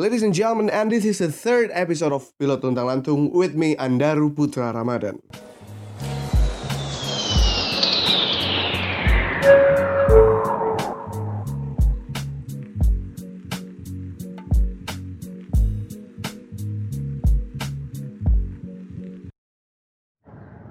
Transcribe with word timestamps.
Ladies 0.00 0.24
and 0.24 0.32
gentlemen, 0.32 0.72
and 0.72 0.88
this 0.88 1.04
is 1.04 1.20
the 1.20 1.28
third 1.28 1.68
episode 1.76 2.08
of 2.08 2.32
Pilot 2.40 2.64
Tuntang 2.64 2.88
Lantung 2.88 3.36
with 3.36 3.52
me, 3.52 3.76
Andaru 3.76 4.32
Putra 4.32 4.72
Ramadan. 4.72 5.20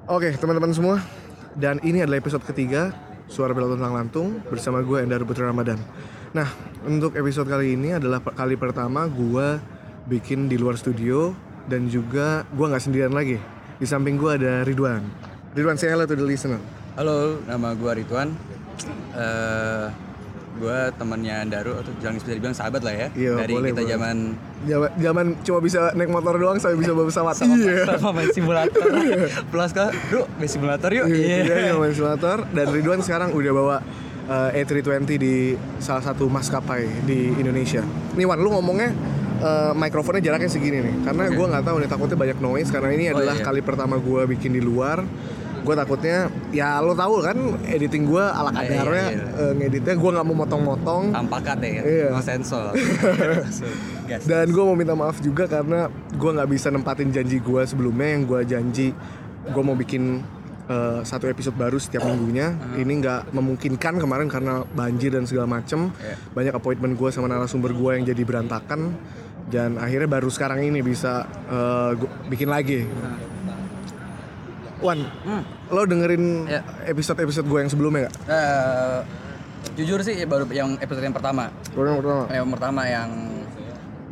Oke, 0.10 0.34
teman-teman 0.42 0.74
semua, 0.74 1.06
dan 1.54 1.78
ini 1.86 2.02
adalah 2.02 2.18
episode 2.18 2.42
ketiga 2.50 2.98
Suara 3.30 3.54
Pilot 3.54 3.78
Tuntang 3.78 3.94
Lantung 3.94 4.42
bersama 4.50 4.82
gue, 4.82 5.06
Andaru 5.06 5.30
Putra 5.30 5.48
Ramadan. 5.48 5.78
Nah, 6.34 6.50
untuk 6.84 7.14
episode 7.14 7.46
kali 7.46 7.78
ini 7.78 7.96
adalah 7.96 8.20
kali 8.20 8.58
pertama 8.58 9.06
gue 9.06 9.62
bikin 10.10 10.50
di 10.50 10.58
luar 10.58 10.76
studio 10.76 11.32
dan 11.70 11.86
juga 11.86 12.44
gue 12.50 12.66
nggak 12.66 12.84
sendirian 12.84 13.14
lagi. 13.14 13.38
Di 13.78 13.86
samping 13.86 14.18
gue 14.18 14.36
ada 14.36 14.66
Ridwan. 14.66 15.06
Ridwan, 15.54 15.78
say 15.78 15.90
hello 15.90 16.10
to 16.10 16.18
the 16.18 16.26
listener. 16.26 16.62
Halo, 17.00 17.40
nama 17.48 17.72
gua 17.80 17.96
Ridwan. 17.96 18.36
Eh, 19.16 19.88
gua 20.60 20.92
temannya 20.92 21.48
Daru 21.48 21.74
atau 21.74 21.92
jangan 21.98 22.16
bisa 22.16 22.30
dibilang 22.30 22.52
sahabat 22.52 22.82
lah 22.82 22.94
ya. 22.94 23.08
Iya, 23.12 23.32
Dari 23.40 23.54
boleh, 23.54 23.70
kita 23.72 23.84
zaman 23.88 24.18
Zaman, 24.60 24.90
zaman 24.94 25.26
cuma 25.40 25.60
bisa 25.60 25.80
naik 25.94 26.10
motor 26.10 26.36
doang, 26.36 26.60
saya 26.60 26.76
bisa 26.76 26.92
bawa 26.92 27.08
pesawat. 27.08 27.32
sama, 27.34 27.56
Iya. 27.56 27.88
sama 27.90 28.12
main 28.12 28.30
simulator. 28.30 28.84
Plus 29.52 29.72
kan, 29.72 29.90
Bro, 30.06 30.28
main 30.36 30.50
simulator 30.50 30.90
yuk. 30.92 31.06
Iya, 31.08 31.38
Iya. 31.42 31.56
dia 31.64 31.74
main 31.74 31.90
simulator 31.90 32.44
dan 32.46 32.66
Ridwan 32.68 33.00
sekarang 33.00 33.32
udah 33.32 33.52
bawa 33.52 33.78
eh, 34.28 34.60
A320 34.60 35.10
di 35.16 35.36
salah 35.78 36.04
satu 36.04 36.28
maskapai 36.28 36.86
di 37.02 37.34
Indonesia. 37.34 37.82
Nih 38.14 38.24
Wan, 38.24 38.38
lu 38.38 38.52
ngomongnya 38.52 38.92
eh, 39.40 39.72
mikrofonnya 39.74 40.20
jaraknya 40.22 40.46
segini 40.46 40.78
nih, 40.78 40.96
karena 41.02 41.32
gua 41.32 41.46
nggak 41.50 41.64
tahu 41.64 41.76
nih 41.78 41.88
takutnya 41.88 42.18
banyak 42.20 42.38
noise 42.38 42.70
karena 42.70 42.90
ini 42.92 43.04
Oh, 43.08 43.16
adalah 43.16 43.34
iya. 43.34 43.42
kali 43.42 43.62
pertama 43.62 43.96
gua 43.98 44.24
bikin 44.26 44.52
di 44.52 44.60
luar. 44.60 45.02
Gue 45.70 45.78
takutnya, 45.78 46.34
ya 46.50 46.82
lo 46.82 46.98
tahu 46.98 47.22
kan 47.22 47.38
editing 47.70 48.10
gua 48.10 48.34
ala 48.34 48.50
Iya, 48.50 48.58
kadarnya, 48.58 49.06
iya, 49.14 49.22
eh, 49.38 49.54
ngeditnya 49.54 49.94
gue 50.02 50.10
nggak 50.18 50.26
mau 50.26 50.38
motong-motong. 50.42 51.14
Tanpa 51.14 51.38
cut 51.46 51.62
ya, 51.62 51.86
Iya. 51.86 52.08
no 52.10 52.22
sensor. 52.26 52.74
Dan 54.34 54.50
gue 54.50 54.64
mau 54.66 54.74
minta 54.74 54.98
maaf 54.98 55.22
juga 55.22 55.46
karena 55.46 55.94
gue 55.94 56.32
nggak 56.34 56.50
bisa 56.50 56.74
nempatin 56.74 57.14
janji 57.14 57.38
gue 57.38 57.62
sebelumnya 57.70 58.18
yang 58.18 58.26
gue 58.26 58.42
janji 58.50 58.98
gue 59.46 59.62
mau 59.62 59.78
bikin 59.78 60.26
eh, 60.74 61.06
satu 61.06 61.30
episode 61.30 61.54
baru 61.54 61.78
setiap 61.78 62.02
minggunya. 62.02 62.50
Ini 62.74 62.90
nggak 62.90 63.22
memungkinkan 63.30 64.02
kemarin 64.02 64.26
karena 64.26 64.66
banjir 64.74 65.14
dan 65.14 65.30
segala 65.30 65.46
macem. 65.46 65.94
Iya. 66.02 66.18
Banyak 66.34 66.54
appointment 66.58 66.98
gue 66.98 67.14
sama 67.14 67.30
narasumber 67.30 67.78
gue 67.78 67.92
yang 67.94 68.10
jadi 68.10 68.26
berantakan. 68.26 68.98
Dan 69.50 69.78
akhirnya 69.78 70.10
baru 70.10 70.34
sekarang 70.34 70.62
ini 70.62 70.82
bisa 70.82 71.30
gua 71.94 72.10
bikin 72.30 72.50
lagi. 72.50 72.86
Wan, 74.80 75.00
Hmm. 75.22 75.44
lo 75.68 75.84
dengerin 75.84 76.46
Iya. 76.46 76.62
episode-episode 76.88 77.46
gue 77.46 77.60
yang 77.60 77.68
sebelumnya 77.68 78.00
nggak? 78.06 78.16
Eh, 78.26 79.00
jujur 79.76 80.00
sih 80.02 80.16
baru 80.24 80.48
yang 80.48 80.76
episode 80.78 81.04
yang 81.04 81.12
pertama. 81.12 81.52
Yang 81.70 82.00
pertama. 82.00 82.24
Yang 82.30 82.48
pertama 82.50 82.82
yang 82.86 83.10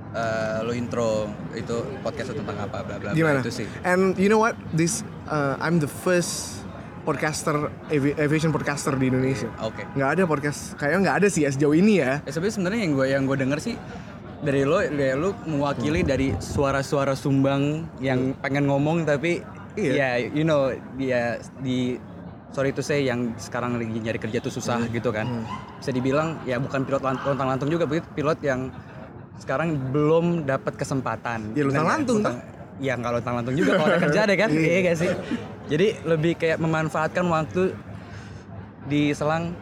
eh, 0.10 0.58
lo 0.62 0.74
intro 0.74 1.26
itu 1.54 1.76
podcast 2.02 2.34
tentang 2.34 2.58
apa 2.58 2.82
bla 2.82 2.96
bla 2.98 3.12
bla 3.12 3.14
Gimana? 3.14 3.40
itu 3.40 3.54
sih. 3.54 3.68
And 3.84 4.16
you 4.16 4.28
know 4.28 4.40
what? 4.40 4.58
This 4.72 5.02
uh, 5.26 5.56
I'm 5.58 5.78
the 5.78 5.88
first 5.88 6.66
podcaster 7.04 7.56
avi- 7.88 8.18
aviation 8.18 8.50
podcaster 8.50 8.92
di 8.94 9.08
Indonesia. 9.08 9.48
Oke. 9.62 9.86
Nggak 9.94 10.10
ada 10.12 10.24
podcast, 10.26 10.76
kayaknya 10.76 11.00
nggak 11.06 11.18
ada 11.18 11.28
sih 11.30 11.46
ya 11.46 11.50
sejauh 11.50 11.72
ini 11.72 12.02
ya. 12.02 12.20
Ya, 12.20 12.32
sebenarnya 12.34 12.52
sebenarnya 12.52 12.82
yang 12.82 12.94
gue 12.94 13.08
yang 13.08 13.24
gue 13.24 13.38
denger 13.38 13.60
sih 13.62 13.76
dari 14.38 14.62
lo 14.64 14.82
dari 14.82 15.14
lo 15.14 15.32
mewakili 15.46 16.02
dari 16.02 16.34
suara-suara 16.36 17.14
sumbang 17.14 17.86
yang 17.98 18.36
pengen 18.38 18.66
ngomong 18.66 19.02
tapi 19.02 19.40
Iya. 19.78 19.94
ya 19.94 20.10
you 20.28 20.42
know 20.42 20.68
dia 20.94 21.22
di 21.58 22.02
sorry 22.50 22.72
to 22.72 22.82
say 22.82 23.04
yang 23.04 23.38
sekarang 23.38 23.78
lagi 23.78 23.94
nyari 23.94 24.18
kerja 24.18 24.40
tuh 24.40 24.50
susah 24.50 24.82
gitu 24.90 25.10
kan. 25.10 25.46
Bisa 25.78 25.92
dibilang 25.92 26.42
ya 26.44 26.58
bukan 26.58 26.82
pilot 26.82 27.00
lant- 27.00 27.22
lontang 27.22 27.48
lantung 27.48 27.70
juga 27.70 27.86
begitu 27.86 28.10
pilot 28.12 28.40
yang 28.42 28.74
sekarang 29.38 29.78
belum 29.92 30.44
dapat 30.44 30.74
kesempatan. 30.74 31.54
Ya, 31.54 31.62
lontang 31.62 31.70
Bener 31.70 31.70
nggak? 31.70 31.86
lantung, 31.94 32.18
Lontang- 32.20 32.42
ya 32.78 32.94
nggak 32.94 33.12
lontang 33.14 33.34
lantung 33.36 33.56
juga 33.56 33.72
kalau 33.76 33.88
ada 33.88 34.00
kerja 34.02 34.22
deh 34.26 34.36
kan? 34.36 34.50
Iya. 34.58 34.80
Gak 34.84 34.96
sih? 34.98 35.12
Jadi 35.68 35.88
lebih 36.04 36.34
kayak 36.36 36.58
memanfaatkan 36.58 37.26
waktu 37.28 37.76
di 38.86 39.12
selang 39.12 39.54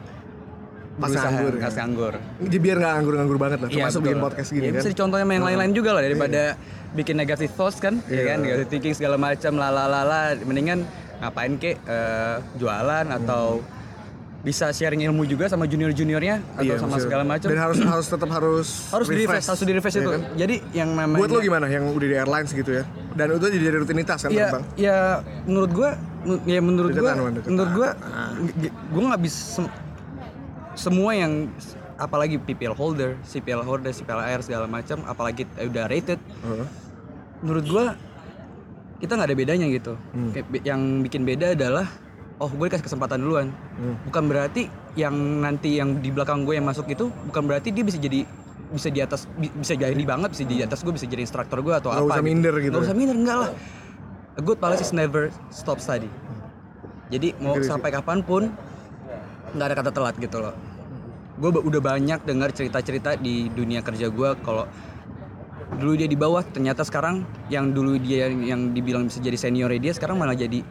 Pas 0.96 1.12
nganggur, 1.12 1.54
nggak 1.54 1.68
ya. 1.68 1.78
nganggur 1.78 2.14
Jadi 2.40 2.58
biar 2.58 2.76
nggak 2.80 2.92
nganggur-nganggur 2.96 3.38
banget 3.38 3.60
lah, 3.60 3.68
Iya, 3.68 3.76
termasuk 3.78 4.00
betul. 4.00 4.08
bikin 4.08 4.20
podcast 4.24 4.50
gini 4.50 4.64
Ya, 4.64 4.70
kan. 4.70 4.80
Bisa 4.80 4.90
dicontohin 4.90 5.24
sama 5.24 5.34
yang 5.34 5.46
lain-lain 5.46 5.72
juga 5.74 5.90
lah 5.92 6.02
daripada 6.02 6.42
bikin 6.94 7.16
negative 7.16 7.52
thoughts 7.52 7.78
kan, 7.78 7.94
ya 8.06 8.16
Iya. 8.16 8.24
kan, 8.26 8.38
negative 8.40 8.70
thinking 8.70 8.94
segala 8.94 9.16
macam, 9.18 9.52
lalalala. 9.54 10.22
Mendingan 10.40 10.88
ngapain 11.18 11.54
kek 11.58 11.76
eh, 11.82 12.36
jualan 12.56 13.06
atau 13.10 13.60
bisa 14.40 14.70
sharing 14.70 15.02
ilmu 15.04 15.26
juga 15.26 15.50
sama 15.50 15.66
junior-juniornya 15.66 16.38
atau 16.54 16.64
Iya, 16.64 16.78
sama 16.78 16.86
maksudnya. 16.92 17.04
segala 17.04 17.24
macam. 17.26 17.48
Dan 17.50 17.60
harus 17.60 17.78
harus 17.82 18.08
tetap 18.08 18.30
harus 18.30 18.68
Harus 18.88 19.08
di 19.10 19.16
refresh, 19.18 19.46
harus 19.50 19.62
di 19.62 19.74
refresh 19.74 19.96
Iya 19.96 20.02
itu. 20.02 20.12
kan? 20.12 20.22
Jadi 20.38 20.56
yang 20.72 20.90
namanya 20.94 21.20
Buat 21.20 21.32
lo 21.32 21.40
gimana 21.42 21.66
yang 21.66 21.84
udah 21.90 22.08
di 22.08 22.16
airlines 22.16 22.52
gitu 22.52 22.72
ya? 22.72 22.84
Dan 23.12 23.36
itu 23.36 23.46
jadi 23.50 23.68
rutinitas 23.76 24.20
kan 24.22 24.30
ya, 24.30 24.48
terbang? 24.48 24.64
ya 24.76 24.98
menurut 25.44 25.72
gua 25.72 25.90
ya 26.46 26.60
menurut 26.60 26.92
gua 26.94 27.12
Deketan, 27.12 27.48
menurut 27.48 27.72
gua 27.74 27.90
g- 28.56 28.76
gua 28.92 29.02
nggak 29.10 29.22
bisa 29.24 29.66
semua 30.75 31.12
yang 31.12 31.50
apalagi 31.96 32.36
PPL 32.38 32.75
holder, 32.75 33.16
CPL 33.24 33.63
holder, 33.63 33.90
CPL 33.90 34.22
Air 34.22 34.40
segala 34.44 34.68
macam, 34.68 35.00
apalagi 35.03 35.47
udah 35.56 35.88
rated, 35.88 36.19
Heeh. 36.19 36.68
menurut 37.40 37.66
gua 37.66 37.86
kita 38.96 39.16
nggak 39.16 39.28
ada 39.28 39.38
bedanya 39.38 39.68
gitu. 39.68 39.94
Hmm. 40.12 40.31
Yang 40.62 40.81
bikin 41.03 41.22
beda 41.24 41.52
adalah 41.52 41.88
oh 42.35 42.47
gue 42.47 42.68
dikasih 42.68 42.84
kesempatan 42.84 43.19
duluan. 43.19 43.47
Hmm. 43.75 43.96
Bukan 44.08 44.24
berarti 44.28 44.68
yang 44.96 45.16
nanti 45.40 45.80
yang 45.80 46.00
di 46.00 46.12
belakang 46.12 46.44
gue 46.44 46.56
yang 46.56 46.64
masuk 46.64 46.88
itu 46.88 47.12
bukan 47.28 47.44
berarti 47.44 47.72
dia 47.72 47.84
bisa 47.84 48.00
jadi 48.00 48.24
bisa 48.66 48.88
di 48.90 49.00
atas 49.00 49.28
bi- 49.30 49.52
bisa 49.52 49.75
jadi 49.75 49.91
banget 50.03 50.31
bisa 50.31 50.44
di 50.44 50.59
atas 50.59 50.81
gue 50.81 50.91
bisa 50.91 51.06
jadi 51.06 51.22
instruktur 51.22 51.59
gue 51.62 51.75
atau 51.75 51.91
Nggak 51.91 52.02
apa 52.02 52.12
usah 52.16 52.24
minder 52.24 52.53
gitu 52.58 52.72
Nggak 52.72 52.81
ya? 52.81 52.88
usah 52.88 52.97
minder 52.97 53.16
enggak 53.16 53.38
lah 53.38 53.50
a 54.35 54.41
good 54.41 54.58
pilot 54.58 54.80
is 54.81 54.90
never 54.90 55.30
stop 55.53 55.78
study 55.78 56.09
jadi 57.08 57.38
mau 57.38 57.56
sih. 57.56 57.69
sampai 57.69 57.94
kapan 57.94 58.25
pun 58.25 58.50
nggak 59.56 59.68
ada 59.72 59.76
kata 59.76 59.92
telat 59.92 60.16
gitu 60.18 60.38
loh 60.38 60.54
gue 61.36 61.50
udah 61.52 61.82
banyak 61.82 62.20
dengar 62.24 62.52
cerita-cerita 62.52 63.16
di 63.16 63.48
dunia 63.50 63.80
kerja 63.80 64.08
gue 64.08 64.30
kalau 64.40 64.68
dulu 65.76 65.94
dia 65.96 66.08
di 66.08 66.16
bawah 66.16 66.46
ternyata 66.46 66.84
sekarang 66.84 67.24
yang 67.48 67.72
dulu 67.72 67.98
dia 67.98 68.30
yang 68.30 68.72
dibilang 68.72 69.08
bisa 69.08 69.20
jadi 69.20 69.36
seniornya 69.36 69.82
dia 69.82 69.92
sekarang 69.92 70.16
malah 70.16 70.32
jadi 70.32 70.64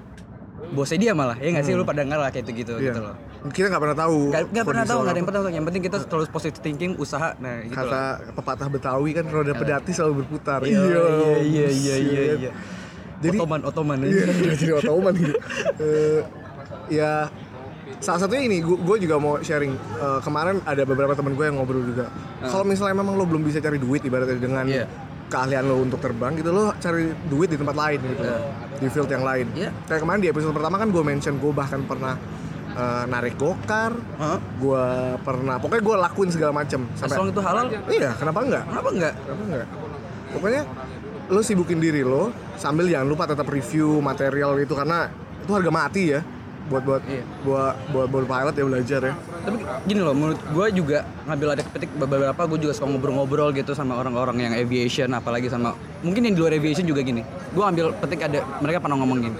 bosnya 0.73 0.97
dia 0.97 1.12
malah 1.12 1.37
ya 1.37 1.53
nggak 1.53 1.65
sih 1.65 1.75
lu 1.75 1.84
pada 1.84 2.00
dengar 2.00 2.17
lah 2.17 2.33
kayak 2.33 2.49
gitu 2.49 2.78
Iya. 2.78 2.93
gitu 2.93 3.00
loh 3.03 3.17
Kita 3.44 3.69
nggak 3.69 3.83
pernah 3.84 3.99
tahu. 4.00 4.19
Gak, 4.33 4.43
nggak 4.56 4.65
pernah 4.65 4.84
tahu, 4.89 4.99
nggak 5.05 5.12
ada 5.12 5.19
yang 5.21 5.28
pernah 5.28 5.41
tahu. 5.44 5.53
Yang 5.53 5.65
penting 5.69 5.83
kita 5.84 5.99
terus 6.09 6.28
positive 6.33 6.65
thinking, 6.65 6.93
usaha, 6.97 7.37
nah 7.37 7.61
gitu 7.61 7.77
Kata 7.77 7.93
lah. 7.93 8.33
pepatah 8.33 8.69
Betawi 8.73 9.11
kan 9.12 9.25
roda 9.28 9.53
pedati 9.53 9.91
selalu 9.93 10.25
berputar. 10.25 10.65
Iya, 10.65 10.81
iya, 11.44 11.69
iya, 11.69 11.94
iya, 12.00 12.23
iya. 12.41 12.50
Jadi 13.21 13.37
Otoman, 13.37 13.61
otoman. 13.69 13.99
Iya, 14.00 14.33
jadi 14.56 14.73
otoman 14.75 15.12
gitu. 15.21 15.37
Eh, 15.84 16.21
ya 16.89 17.28
salah 18.04 18.20
satunya 18.20 18.44
ini 18.44 18.60
gue 18.60 18.97
juga 19.00 19.16
mau 19.16 19.41
sharing 19.41 19.72
Eh, 19.75 20.20
kemarin 20.20 20.60
ada 20.62 20.84
beberapa 20.84 21.12
temen 21.12 21.32
gue 21.32 21.42
yang 21.42 21.56
ngobrol 21.56 21.81
juga 21.82 22.12
kalau 22.42 22.62
misalnya 22.62 22.92
memang 22.94 23.16
lo 23.16 23.25
belum 23.25 23.41
bisa 23.41 23.59
cari 23.59 23.78
duit 23.78 24.04
ibaratnya 24.04 24.37
dengan 24.37 24.65
Ah. 24.66 24.76
Iya. 24.76 24.87
keahlian 25.25 25.65
lo 25.65 25.81
untuk 25.81 25.98
terbang 25.98 26.37
gitu 26.37 26.50
lo 26.50 26.76
cari 26.76 27.09
duit 27.25 27.48
di 27.48 27.56
tempat 27.56 27.72
lain 27.75 27.98
gitu 28.04 28.22
loh. 28.22 28.41
di 28.75 28.87
field 28.87 29.09
yang 29.09 29.25
lain 29.25 29.47
Iya. 29.54 29.70
kayak 29.82 30.00
kemarin 30.00 30.20
di 30.20 30.28
episode 30.28 30.53
pertama 30.53 30.76
kan 30.76 30.88
gue 30.88 31.03
mention 31.03 31.34
gue 31.34 31.48
bahkan 31.50 31.81
pernah 31.82 32.14
eh, 32.70 33.04
narik 33.06 33.34
gokar 33.34 33.97
Hah? 34.14 34.38
gue 34.54 34.84
pernah 35.19 35.56
pokoknya 35.56 35.82
gue 35.82 35.97
lakuin 36.03 36.28
segala 36.28 36.53
macam 36.53 36.84
As 36.94 37.09
long 37.10 37.31
itu 37.31 37.41
halal, 37.41 37.66
iya 37.88 38.12
kenapa 38.12 38.38
enggak 38.43 38.64
kenapa 38.66 38.88
enggak? 38.91 39.14
Kenapa 39.16 39.43
enggak? 39.44 39.66
Pokoknya 40.31 40.62
lo 41.25 41.40
sibukin 41.40 41.79
diri 41.79 42.02
lo 42.02 42.29
sambil 42.55 42.84
jangan 42.84 43.06
lupa 43.06 43.25
tetap 43.25 43.49
review 43.49 43.99
material 44.00 44.58
itu 44.58 44.75
karena 44.75 45.08
itu 45.40 45.50
harga 45.50 45.70
mati 45.70 46.02
ya 46.11 46.20
buat 46.64 46.82
buat 46.82 47.02
Iya. 47.05 47.25
buat 47.44 47.75
buat 47.93 48.06
buat 48.08 48.25
pilot 48.25 48.55
ya 48.56 48.64
belajar 48.64 49.00
ya. 49.05 49.14
Tapi 49.44 49.56
gini 49.84 50.00
loh, 50.00 50.16
menurut 50.16 50.40
gue 50.40 50.66
juga 50.81 51.05
ngambil 51.28 51.49
ada 51.61 51.62
petik 51.69 51.90
beberapa 52.00 52.40
gue 52.49 52.58
juga 52.64 52.72
suka 52.72 52.88
ngobrol-ngobrol 52.88 53.52
gitu 53.52 53.76
sama 53.76 54.00
orang-orang 54.00 54.49
yang 54.49 54.52
aviation, 54.56 55.12
apalagi 55.12 55.52
sama 55.52 55.76
mungkin 56.00 56.25
yang 56.25 56.34
di 56.37 56.40
luar 56.40 56.56
aviation 56.56 56.88
juga 56.88 57.05
gini. 57.05 57.20
Gue 57.52 57.64
ambil 57.64 57.93
petik 58.00 58.25
ada 58.25 58.40
mereka 58.64 58.81
pernah 58.81 58.96
ngomong 58.96 59.19
gini. 59.20 59.37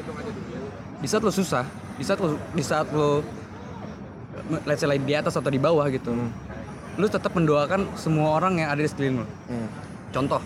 Di 1.01 1.09
saat 1.09 1.25
lo 1.25 1.33
susah, 1.33 1.65
di 1.97 2.05
saat 2.05 2.21
lo 2.21 2.37
di 2.53 2.61
saat 2.61 2.89
lo 2.93 3.25
let's 4.69 4.85
say 4.85 4.89
like 4.89 5.01
di 5.09 5.17
atas 5.17 5.41
atau 5.41 5.49
di 5.49 5.57
bawah 5.57 5.89
gitu, 5.89 6.13
lo 7.01 7.07
tetap 7.09 7.33
mendoakan 7.33 7.97
semua 7.97 8.37
orang 8.37 8.61
yang 8.61 8.69
ada 8.69 8.85
di 8.85 8.89
sekeliling 8.93 9.25
lo. 9.25 9.27
Contoh, 10.13 10.45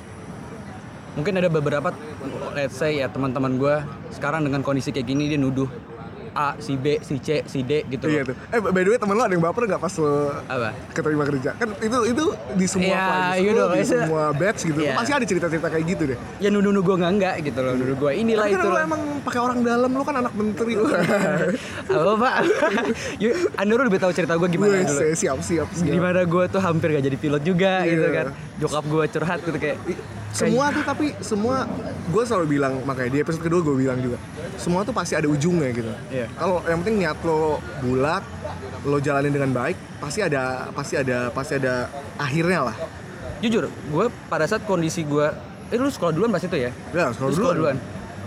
mungkin 1.19 1.42
ada 1.42 1.50
beberapa 1.50 1.90
let's 2.54 2.78
say 2.78 3.02
ya 3.02 3.10
teman-teman 3.10 3.58
gue 3.58 3.74
sekarang 4.14 4.46
dengan 4.46 4.62
kondisi 4.62 4.94
kayak 4.94 5.10
gini 5.10 5.26
dia 5.26 5.38
nuduh 5.42 5.66
A, 6.30 6.56
si 6.56 6.75
B, 6.75 6.98
si 7.00 7.16
C, 7.16 7.42
si 7.44 7.60
D 7.60 7.84
gitu. 7.86 8.06
Iya 8.06 8.22
tuh. 8.25 8.36
Eh 8.48 8.58
by 8.58 8.80
the 8.80 8.90
way 8.90 8.98
temen 8.98 9.12
lo 9.12 9.22
ada 9.22 9.30
yang 9.30 9.40
baper 9.40 9.64
nggak 9.64 9.78
pas 9.78 9.94
lo 9.94 10.32
Apa? 10.42 10.70
keterima 10.90 11.25
kerja? 11.25 11.50
Kan 11.54 11.69
itu 11.76 11.98
itu 12.06 12.25
di 12.52 12.66
semua 12.66 12.88
Iya, 12.88 13.04
flight 13.04 13.38
iya 13.38 13.50
dong, 13.54 13.70
di 13.70 13.78
itu- 13.78 13.90
semua 13.94 14.22
batch 14.32 14.60
gitu. 14.64 14.80
Iya. 14.80 14.92
Pasti 14.94 15.12
ada 15.12 15.25
cerita-cerita 15.25 15.69
kayak 15.69 15.84
gitu 15.86 16.02
deh. 16.06 16.19
Ya 16.38 16.48
nuduh-nuduh 16.48 16.82
gue 16.82 16.94
enggak 16.96 17.12
enggak 17.14 17.34
gitu 17.44 17.60
loh. 17.60 17.75
Nuduh 17.75 17.96
gue 17.98 18.12
inilah 18.14 18.44
Tapi 18.44 18.52
kan 18.52 18.58
itu 18.58 18.66
lo 18.66 18.75
loh. 18.75 18.82
emang 18.84 19.02
pakai 19.20 19.40
orang 19.40 19.58
dalam, 19.62 19.90
lo 19.90 20.02
kan 20.02 20.16
anak 20.19 20.32
menteri. 20.32 20.72
Apa 21.88 22.12
pak? 22.16 22.34
Anda 23.60 23.72
lebih 23.78 23.98
tahu 23.98 24.12
cerita 24.12 24.34
gue 24.34 24.48
gimana 24.48 24.82
dulu. 24.82 25.00
siap 25.12 25.38
siap 25.40 25.69
siap. 25.70 25.86
Gimana 25.86 26.22
gue 26.22 26.44
tuh 26.46 26.60
hampir 26.60 26.88
gak 26.90 27.04
jadi 27.04 27.16
pilot 27.16 27.42
juga 27.42 27.72
Iya. 27.81 27.90
gitu 27.90 28.06
kan. 28.10 28.26
Jokap 28.58 28.84
gue 28.86 29.04
curhat 29.08 29.38
gitu 29.40 29.58
kayak. 29.58 29.78
Semua 30.28 30.70
tuh 30.70 30.84
tapi 30.84 31.06
semua 31.19 31.64
gue 32.08 32.22
selalu 32.22 32.46
bilang 32.58 32.84
makanya 32.84 33.10
di 33.10 33.19
episode 33.25 33.42
kedua 33.42 33.60
gue 33.64 33.76
bilang 33.80 33.98
juga 33.98 34.20
semua 34.60 34.84
tuh 34.84 34.92
pasti 34.92 35.16
ada 35.16 35.26
ujungnya 35.26 35.72
gitu 35.72 35.90
Iya. 36.12 36.26
kalau 36.36 36.60
yang 36.69 36.84
penting 36.84 37.00
niat 37.00 37.19
lo 37.25 37.58
bulat 37.80 38.22
lo 38.84 39.00
jalanin 39.00 39.32
dengan 39.32 39.50
baik 39.50 39.76
pasti 39.98 40.20
ada 40.22 40.69
pasti 40.70 40.94
ada 40.94 41.32
pasti 41.32 41.58
ada 41.58 41.88
akhirnya 42.16 42.70
lah 42.70 42.76
Jujur, 43.38 43.70
gue 43.70 44.04
pada 44.26 44.50
saat 44.50 44.66
kondisi 44.66 45.06
gue, 45.06 45.30
eh 45.70 45.78
lu 45.78 45.86
sekolah 45.86 46.10
duluan 46.10 46.34
pas 46.34 46.42
itu 46.42 46.58
ya? 46.58 46.74
ya 46.90 47.14
sekolah 47.14 47.31
sekolah 47.31 47.54
duluan. 47.54 47.76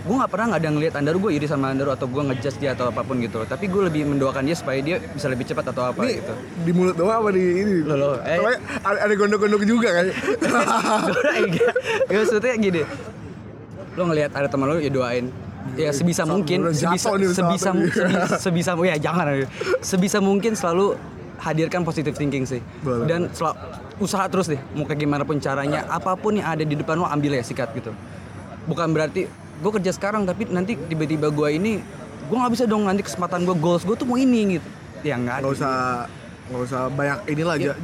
Gue 0.02 0.18
gak 0.18 0.30
pernah 0.34 0.46
nggak 0.50 0.60
ada 0.66 0.70
ngeliat 0.74 0.94
Andaru 0.98 1.18
gue 1.28 1.32
iri 1.38 1.46
sama 1.46 1.70
Andaru 1.70 1.94
atau 1.94 2.10
gue 2.10 2.22
ngejudge 2.26 2.58
dia 2.58 2.74
atau 2.74 2.90
apa 2.90 3.06
pun 3.06 3.22
gitu. 3.22 3.38
Tapi 3.46 3.70
gue 3.70 3.82
lebih 3.86 4.02
mendoakan 4.10 4.42
dia 4.42 4.56
supaya 4.58 4.82
dia 4.82 4.98
bisa 4.98 5.30
lebih 5.30 5.46
cepat 5.46 5.70
atau 5.70 5.94
apa 5.94 6.02
ini 6.02 6.18
gitu. 6.18 6.34
di 6.66 6.72
mulut 6.74 6.98
doang 6.98 7.22
apa 7.22 7.30
di 7.30 7.42
ini 7.62 7.74
Loh, 7.86 7.94
loh, 7.94 8.14
eh. 8.26 8.38
Soalnya 8.42 8.58
ada, 8.82 8.98
ada 9.06 9.14
gondok-gondok 9.14 9.62
juga 9.62 9.88
kan 9.94 10.04
ya, 10.10 10.14
maksudnya 12.18 12.54
gini. 12.58 12.82
Lo 13.94 14.02
ngelihat 14.10 14.34
ada 14.34 14.50
teman 14.50 14.66
lo 14.74 14.82
ya 14.82 14.90
doain. 14.90 15.30
Ya 15.78 15.94
sebisa 15.94 16.26
Sam- 16.26 16.34
mungkin, 16.34 16.66
sebisa 16.74 17.14
sebisa 17.14 17.70
sebisa, 17.70 17.70
sebisa 18.42 18.70
ya 18.82 18.98
jangan 18.98 19.46
sebisa 19.78 20.18
mungkin 20.18 20.58
selalu 20.58 20.98
hadirkan 21.38 21.86
positive 21.86 22.18
thinking 22.18 22.42
sih. 22.42 22.58
Boleh. 22.82 23.06
Dan 23.06 23.30
sel- 23.30 23.54
usaha 24.02 24.26
terus 24.26 24.50
deh, 24.50 24.58
mau 24.74 24.82
kayak 24.82 24.98
gimana 24.98 25.22
pun 25.22 25.38
caranya, 25.38 25.86
apa 25.86 26.18
pun 26.18 26.34
yang 26.34 26.50
ada 26.50 26.66
di 26.66 26.74
depan 26.74 26.98
lo 26.98 27.06
ambil 27.06 27.38
ya 27.38 27.46
sikat 27.46 27.70
gitu. 27.78 27.94
Bukan 28.66 28.90
berarti 28.90 29.30
gue 29.62 29.70
kerja 29.72 29.90
sekarang 29.90 30.22
tapi 30.24 30.42
nanti 30.46 30.74
tiba-tiba 30.76 31.30
gue 31.30 31.48
ini 31.52 31.72
gue 32.22 32.36
nggak 32.36 32.52
bisa 32.52 32.64
dong 32.64 32.82
nanti 32.82 33.00
kesempatan 33.00 33.42
gue 33.42 33.54
goals 33.54 33.82
gue 33.82 33.94
tuh 33.94 34.04
mau 34.04 34.16
ini 34.16 34.58
gitu. 34.58 34.68
Ya 35.00 35.14
nggak. 35.16 35.38
nggak 35.40 35.52
usah 35.52 35.74
nggak 36.44 36.62
usah 36.64 36.80
banyak 36.90 37.18
inilah 37.28 37.54
ja- 37.56 37.78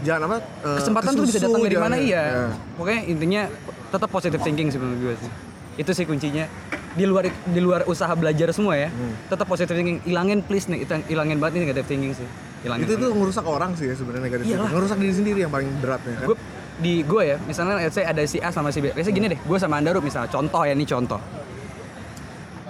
jangan 0.00 0.22
apa 0.24 0.36
eh, 0.40 0.76
kesempatan 0.78 1.10
tuh 1.12 1.24
bisa 1.24 1.38
datang 1.38 1.60
dari 1.60 1.76
mana 1.78 1.94
iya 1.94 2.22
ya. 2.24 2.44
pokoknya 2.74 3.00
intinya 3.06 3.42
tetap 3.86 4.08
positive 4.08 4.40
thinking 4.40 4.66
sih 4.66 4.76
menurut 4.76 4.98
gue 4.98 5.14
sih 5.18 5.30
itu 5.76 5.90
sih 5.92 6.04
kuncinya 6.04 6.44
di 6.90 7.04
luar 7.04 7.24
di 7.28 7.60
luar 7.60 7.84
usaha 7.84 8.10
belajar 8.12 8.50
semua 8.50 8.74
ya 8.74 8.88
Hmm. 8.88 9.14
tetap 9.28 9.46
positive 9.46 9.72
thinking 9.72 10.00
ilangin 10.04 10.40
please 10.40 10.66
nih 10.66 10.82
itu 10.82 10.92
ilangin 11.08 11.36
banget 11.36 11.52
ini 11.54 11.64
negative 11.64 11.86
thinking 11.86 12.12
sih 12.12 12.26
ilangin 12.62 12.84
itu 12.84 12.94
tuh 12.94 13.10
ngerusak 13.10 13.44
orang 13.44 13.70
sih 13.72 13.86
ya 13.86 13.94
sebenarnya 13.94 14.24
negatif 14.24 14.44
Iyalah. 14.44 14.56
thinking. 14.58 14.74
ngerusak 14.74 14.98
diri 14.98 15.14
sendiri 15.14 15.38
yang 15.40 15.52
paling 15.52 15.68
beratnya 15.78 16.14
kan 16.16 16.26
gue 16.26 16.36
di 16.80 17.04
gue 17.04 17.22
ya 17.22 17.36
misalnya 17.44 17.76
let's 17.76 17.92
say 17.92 18.02
ada 18.02 18.24
si 18.24 18.40
A 18.40 18.48
sama 18.48 18.72
si 18.72 18.80
B. 18.80 18.90
Biasanya 18.90 19.14
gini 19.14 19.26
deh 19.30 19.40
gue 19.40 19.58
sama 19.60 19.76
Andaru 19.76 20.00
misalnya 20.00 20.28
contoh 20.28 20.64
ya 20.64 20.72
ini 20.72 20.84
contoh. 20.84 21.20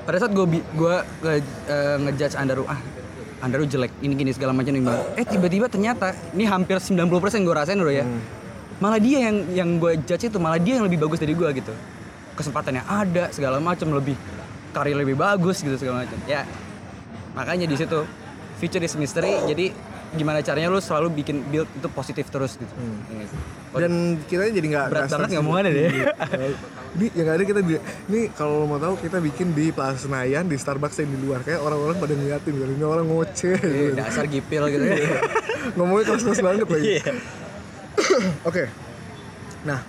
Pada 0.02 0.16
saat 0.18 0.32
gue 0.34 0.46
gue 0.52 0.94
nge- 1.22 1.44
eh, 1.70 1.96
ngejudge 2.02 2.34
Andaru 2.34 2.64
ah 2.66 2.80
Andaru 3.40 3.64
jelek 3.64 3.94
ini 4.02 4.12
gini 4.18 4.30
segala 4.34 4.52
macam 4.52 4.74
ini 4.74 4.84
eh 5.14 5.24
tiba-tiba 5.24 5.70
ternyata 5.70 6.12
ini 6.34 6.44
hampir 6.44 6.76
90% 6.76 7.08
gue 7.46 7.54
rasain 7.54 7.78
dulu 7.78 7.88
ya. 7.88 8.04
Malah 8.80 8.98
dia 8.98 9.28
yang 9.30 9.36
yang 9.52 9.68
gue 9.78 10.00
judge 10.02 10.28
itu 10.28 10.38
malah 10.40 10.58
dia 10.58 10.76
yang 10.80 10.84
lebih 10.84 11.00
bagus 11.00 11.20
dari 11.22 11.32
gue 11.32 11.48
gitu. 11.54 11.72
Kesempatannya 12.34 12.82
ada 12.84 13.30
segala 13.30 13.62
macam 13.62 13.92
lebih 13.92 14.16
karir 14.70 14.96
lebih 14.96 15.14
bagus 15.14 15.62
gitu 15.62 15.76
segala 15.76 16.02
macam. 16.04 16.18
Ya 16.26 16.44
makanya 17.30 17.70
di 17.70 17.78
situ 17.78 18.02
future 18.58 18.82
is 18.82 18.92
mystery 18.98 19.38
jadi 19.46 19.70
gimana 20.10 20.42
caranya 20.42 20.68
lu 20.68 20.78
selalu 20.78 21.14
bikin 21.16 21.46
build 21.46 21.70
itu 21.70 21.86
positif 21.88 22.26
terus 22.26 22.54
gitu 22.54 22.74
Ini. 22.74 23.24
dan 23.72 23.92
kita 24.20 24.50
jadi 24.50 24.66
nggak 24.66 24.86
Berat 24.86 25.00
nggak 25.00 25.10
banget 25.12 25.28
stres 25.28 25.38
ngomongannya 25.38 25.70
deh. 25.70 25.86
ini 26.90 27.06
yang 27.14 27.28
ada 27.30 27.44
kita 27.44 27.60
di 27.60 27.74
ini 28.08 28.20
kalau 28.30 28.52
lo 28.58 28.66
mau 28.66 28.76
tahu 28.76 28.98
kita 28.98 29.22
bikin 29.22 29.54
di 29.54 29.70
Plaza 29.70 30.02
Senayan 30.02 30.44
di 30.44 30.58
Starbucks 30.58 30.98
yang 30.98 31.10
di 31.10 31.18
luar 31.20 31.40
kayak 31.40 31.62
orang-orang 31.62 31.94
pada 31.96 32.12
ngeliatin 32.12 32.50
gitu 32.50 32.66
ini 32.68 32.82
orang 32.82 33.06
ngoceh 33.06 33.54
Iya, 33.54 33.70
gitu. 33.86 33.94
dasar 33.94 34.24
gipil 34.26 34.62
gitu 34.68 34.84
ya. 34.84 35.20
ngomongnya 35.78 36.04
keras-keras 36.08 36.40
banget 36.42 36.66
lagi 36.66 36.82
Iya. 36.90 37.04
oke 38.48 38.64
nah 39.62 39.80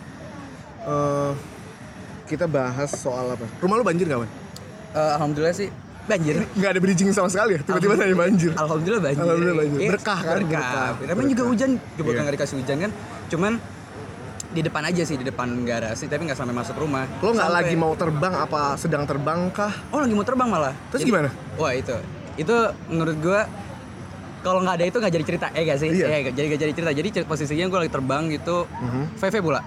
eh, 0.82 1.32
kita 2.28 2.46
bahas 2.46 2.94
soal 2.94 3.34
apa 3.34 3.50
rumah 3.58 3.76
lu 3.76 3.84
banjir 3.84 4.06
nggak 4.06 4.22
man? 4.22 4.30
Eh, 4.92 5.12
alhamdulillah 5.18 5.56
sih 5.56 5.70
banjir. 6.04 6.36
nggak 6.52 6.70
ada 6.70 6.80
bridging 6.80 7.10
sama 7.12 7.28
sekali 7.28 7.56
ya 7.56 7.62
tiba-tiba 7.62 7.94
tanya 7.96 8.16
banjir 8.16 8.52
Alhamdulillah 8.54 9.02
banjir. 9.02 9.22
Alhamdulillah 9.22 9.58
banjir. 9.58 9.80
Iya, 9.80 9.90
Berkah 9.92 10.20
kan, 10.20 10.36
Berkah. 10.36 10.62
berkah. 10.62 10.90
Namanya 11.08 11.30
juga 11.30 11.44
hujan, 11.46 11.70
coba 11.78 12.10
Iya. 12.10 12.20
nggak 12.20 12.36
dikasih 12.36 12.56
hujan 12.58 12.78
kan. 12.80 12.92
Cuman 13.28 13.54
di 14.52 14.62
depan 14.62 14.84
aja 14.84 15.02
sih, 15.02 15.16
di 15.16 15.24
depan 15.24 15.48
garasi, 15.64 16.06
tapi 16.06 16.22
nggak 16.26 16.36
sampai 16.36 16.52
masuk 16.52 16.76
rumah. 16.76 17.08
lo 17.18 17.32
nggak 17.32 17.52
lagi 17.54 17.76
mau 17.76 17.94
terbang 17.94 18.34
apa 18.36 18.76
sedang 18.76 19.04
terbang 19.06 19.48
kah 19.50 19.72
Oh 19.90 20.00
lagi 20.00 20.12
mau 20.12 20.24
terbang 20.24 20.48
malah. 20.48 20.76
Terus 20.90 21.04
gimana? 21.04 21.30
Wah 21.56 21.72
itu, 21.72 21.96
itu 22.36 22.56
menurut 22.86 23.16
gua 23.18 23.48
kalau 24.42 24.60
nggak 24.60 24.76
ada 24.76 24.86
itu 24.86 24.98
nggak 24.98 25.14
jadi 25.14 25.26
cerita, 25.26 25.48
eh 25.52 25.64
gak 25.64 25.78
sih? 25.78 25.90
Iya. 25.94 26.06
Eh, 26.10 26.22
jadi 26.32 26.46
gak 26.50 26.60
jadi 26.60 26.74
cerita. 26.74 26.92
Jadi 26.92 27.10
posisinya 27.24 27.66
gue 27.68 27.80
lagi 27.80 27.94
terbang 27.94 28.24
gitu, 28.28 28.66
Mhm. 28.68 29.04
VV 29.16 29.36
pula. 29.40 29.62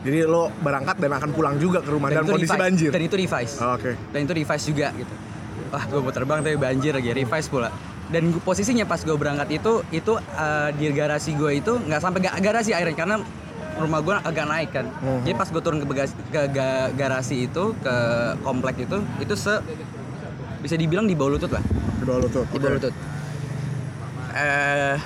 jadi 0.00 0.24
lo 0.24 0.48
berangkat 0.56 0.96
dan 0.96 1.12
akan 1.12 1.28
pulang 1.30 1.56
juga 1.56 1.80
ke 1.80 1.88
rumah 1.88 2.08
dalam 2.08 2.24
itu 2.24 2.32
kondisi 2.32 2.48
revise. 2.48 2.62
banjir 2.62 2.88
Dan 2.88 3.02
itu 3.02 3.16
revise. 3.18 3.54
Oh, 3.58 3.76
oke 3.76 3.92
dan 4.08 4.20
itu 4.22 4.32
revise 4.32 4.64
juga 4.64 4.86
gitu 4.94 5.14
wah 5.68 5.84
gue 5.84 6.00
mau 6.00 6.10
terbang 6.10 6.38
tapi 6.40 6.56
banjir 6.56 6.92
lagi 6.92 7.10
revise 7.10 7.46
pula. 7.46 7.68
Dan 8.06 8.30
gua- 8.30 8.42
posisinya 8.42 8.82
pas 8.82 8.98
gue 8.98 9.12
berangkat 9.12 9.48
itu 9.52 9.72
itu 9.90 10.12
eh, 10.16 10.68
di 10.72 10.90
garasi 10.90 11.30
gue 11.32 11.50
itu 11.54 11.72
nggak 11.76 12.00
sampai 12.00 12.20
ga- 12.20 12.38
garasi 12.38 12.70
akhirnya 12.70 12.96
karena 12.96 13.16
rumah 13.76 14.00
gue 14.00 14.14
agak 14.14 14.46
naik 14.46 14.70
kan. 14.70 14.86
Mhm. 14.90 15.20
jadi 15.22 15.34
pas 15.34 15.48
gue 15.48 15.60
turun 15.60 15.78
ke, 15.78 15.86
ke 16.26 16.40
ga- 16.50 16.90
garasi 16.90 17.46
itu 17.46 17.72
ke 17.76 17.94
komplek 18.40 18.76
itu 18.80 18.98
itu 19.18 19.34
se 19.34 19.62
bisa 20.60 20.74
dibilang 20.74 21.04
di 21.04 21.14
bawah 21.14 21.36
lutut 21.36 21.50
lah. 21.50 21.62
Di 21.62 22.04
bawah 22.04 22.20
lutut 22.20 22.44
di 22.46 22.58
bawah 22.58 22.74
lutut. 22.76 22.94
Eh 24.32 24.96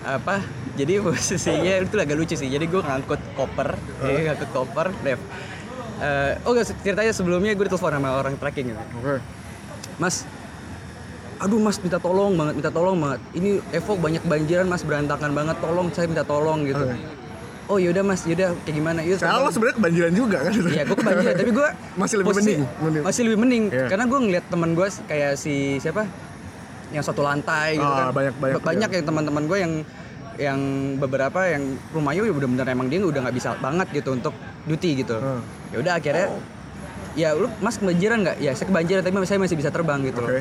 apa 0.00 0.40
jadi 0.72 1.02
posisinya 1.02 1.82
itu 1.82 1.96
agak 1.96 2.14
lucu 2.14 2.32
sih. 2.32 2.46
Jadi 2.46 2.64
gue 2.64 2.78
ngangkut 2.78 3.18
koper 3.34 3.74
jadi 3.98 4.20
ngangkut 4.28 4.50
koper 4.52 4.88
Dev 5.02 5.18
Eh, 5.98 6.32
oh 6.42 6.50
gak 6.52 6.70
ceritanya 6.78 7.10
sebelumnya 7.10 7.52
gue 7.52 7.64
ditelepon 7.64 7.90
sama 7.90 8.08
orang 8.14 8.34
tracking 8.36 8.70
gitu 8.70 8.82
oke 8.96 9.18
mas 9.98 10.22
aduh 11.38 11.58
mas 11.58 11.78
minta 11.78 11.98
tolong 11.98 12.34
banget 12.34 12.54
minta 12.56 12.70
tolong 12.70 12.98
banget. 12.98 13.20
Ini 13.32 13.50
Evo 13.70 13.94
banyak 13.94 14.22
banjiran 14.22 14.66
mas 14.66 14.82
berantakan 14.82 15.30
banget. 15.32 15.56
Tolong 15.58 15.86
saya 15.90 16.06
minta 16.06 16.22
tolong 16.22 16.66
gitu. 16.66 16.82
Oke. 16.82 16.98
oh 17.68 17.76
yaudah 17.76 18.00
mas 18.00 18.24
yaudah 18.24 18.56
kayak 18.64 18.74
gimana? 18.74 19.04
Yaudah 19.04 19.22
Karena 19.22 19.38
lo 19.38 19.50
sebenarnya 19.52 19.76
kebanjiran 19.76 20.12
juga 20.16 20.38
kan? 20.40 20.52
Iya, 20.56 20.82
gue 20.82 20.96
kebanjiran, 20.96 21.34
tapi 21.36 21.50
gue 21.52 21.68
Masih 21.94 22.16
lebih 22.16 22.32
mending, 22.32 22.62
mending. 22.80 23.02
Masih 23.04 23.22
lebih 23.22 23.38
mending, 23.38 23.64
Iya. 23.68 23.86
karena 23.86 24.04
gue 24.08 24.18
ngeliat 24.18 24.44
teman 24.48 24.70
gue 24.72 24.86
kayak 25.04 25.32
si 25.36 25.54
siapa, 25.76 26.02
yang 26.88 27.04
satu 27.04 27.20
lantai 27.20 27.76
gitu 27.76 27.84
Ah, 27.84 28.08
kan. 28.08 28.16
banyak- 28.16 28.36
banyak, 28.40 28.60
banyak 28.64 28.90
yang 28.90 29.04
teman-teman 29.04 29.42
gue 29.44 29.58
yang 29.60 29.72
yang 30.38 30.60
beberapa 30.96 31.40
yang 31.44 31.62
rumahnya 31.90 32.24
udah 32.24 32.32
bener-bener 32.32 32.66
emang 32.68 32.86
dia 32.88 32.98
udah 32.98 33.20
nggak 33.20 33.36
bisa 33.36 33.52
banget 33.58 33.86
gitu 33.92 34.16
untuk 34.16 34.32
duty 34.68 35.00
gitu. 35.00 35.16
Hmm. 35.16 35.40
Ya 35.72 35.76
udah 35.80 35.92
akhirnya, 35.96 36.26
ya 37.14 37.28
lu 37.32 37.48
mas 37.58 37.76
kebanjiran 37.76 38.22
nggak? 38.22 38.36
Ya 38.38 38.52
saya 38.52 38.68
kebanjiran 38.68 39.00
tapi 39.00 39.14
saya 39.24 39.40
masih 39.40 39.56
bisa 39.56 39.70
terbang 39.72 40.04
gitu 40.04 40.20
loh. 40.20 40.30
Oke. 40.30 40.40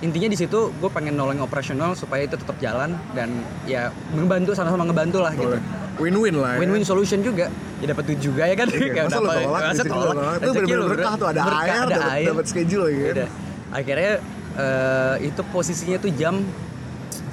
Intinya 0.00 0.32
di 0.32 0.38
situ 0.38 0.72
gue 0.72 0.90
pengen 0.90 1.12
nolong 1.12 1.44
operasional 1.44 1.92
supaya 1.92 2.24
itu 2.24 2.32
tetap 2.32 2.56
jalan 2.56 2.96
dan 3.12 3.28
ya 3.68 3.92
ngebantu 4.10 4.56
sama-sama 4.56 4.88
ngebantu 4.88 5.20
lah 5.20 5.36
gitu. 5.36 5.60
Win-win 6.00 6.40
lah 6.40 6.56
ya 6.56 6.64
Win-win 6.64 6.80
solution 6.80 7.20
juga. 7.20 7.52
Ya 7.84 7.92
dapat 7.92 8.08
duit 8.08 8.20
juga 8.20 8.48
ya 8.48 8.56
kan. 8.56 8.72
Iya, 8.72 8.80
Kayak 8.90 9.04
masa 9.06 9.16
dapat- 9.20 9.36
tolak, 9.44 9.60
masa 9.62 9.82
lo 9.84 9.92
tolak. 9.92 10.14
tolak. 10.16 10.36
Itu 10.40 10.50
lo, 10.72 10.84
berkah 10.88 11.14
tuh, 11.14 11.28
ada 11.28 11.40
Berkah, 11.44 11.60
air, 11.60 11.72
ada 11.76 11.92
dapat- 11.92 12.26
dapat 12.26 12.44
schedule 12.48 12.82
lagi 12.88 12.98
kan. 12.98 13.12
Udah. 13.12 13.28
Akhirnya 13.70 14.12
eh, 14.50 15.14
itu 15.22 15.40
posisinya 15.52 15.98
tuh 16.00 16.10
jam 16.10 16.34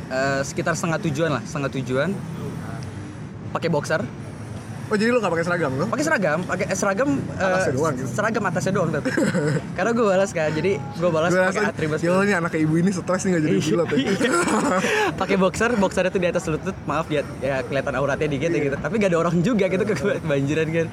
eh, 0.07 0.41
sekitar 0.43 0.75
setengah 0.75 0.99
tujuan 1.07 1.29
lah, 1.33 1.43
setengah 1.47 1.71
tujuan. 1.79 2.09
Pakai 3.47 3.69
boxer, 3.71 4.03
oh 4.87 4.95
jadi 4.95 5.09
lo 5.11 5.19
gak 5.19 5.33
pakai 5.35 5.45
seragam 5.45 5.71
lo 5.75 5.85
pakai 5.91 6.05
seragam, 6.07 6.39
pakai 6.47 6.65
eh, 6.71 6.77
seragam 6.77 7.09
eh, 7.19 7.43
Atasnya 7.43 7.73
doang 7.75 7.93
gitu. 7.99 8.07
seragam 8.07 8.43
atasnya 8.47 8.73
doang 8.73 8.89
tapi. 8.95 9.09
Karena 9.77 9.91
gue 9.91 10.05
balas 10.07 10.31
kan, 10.31 10.49
jadi 10.55 10.71
gue 10.79 11.09
balas 11.11 11.31
pakai 11.35 11.63
atribut. 11.67 11.99
ya 11.99 12.09
lo 12.15 12.23
nih 12.23 12.35
anak 12.39 12.53
ibu 12.55 12.73
ini 12.79 12.91
stres 12.91 13.21
nih 13.27 13.31
gak 13.35 13.43
jadi 13.43 13.57
pilot 13.59 13.87
ya 13.91 13.97
pakai 15.21 15.35
boxer, 15.35 15.71
boxer 15.75 16.03
itu 16.07 16.17
di 16.17 16.27
atas 16.31 16.43
lutut, 16.47 16.75
maaf 16.87 17.07
ya, 17.11 17.21
ya 17.43 17.61
kelihatan 17.67 17.93
auratnya 17.99 18.27
dikit 18.31 18.49
ya 18.49 18.59
gitu. 18.63 18.77
Tapi 18.79 18.93
gak 18.95 19.09
ada 19.11 19.19
orang 19.19 19.35
juga 19.43 19.65
gitu 19.67 19.83
ke 19.83 19.93
kebanjiran 20.23 20.67
kan. 20.71 20.87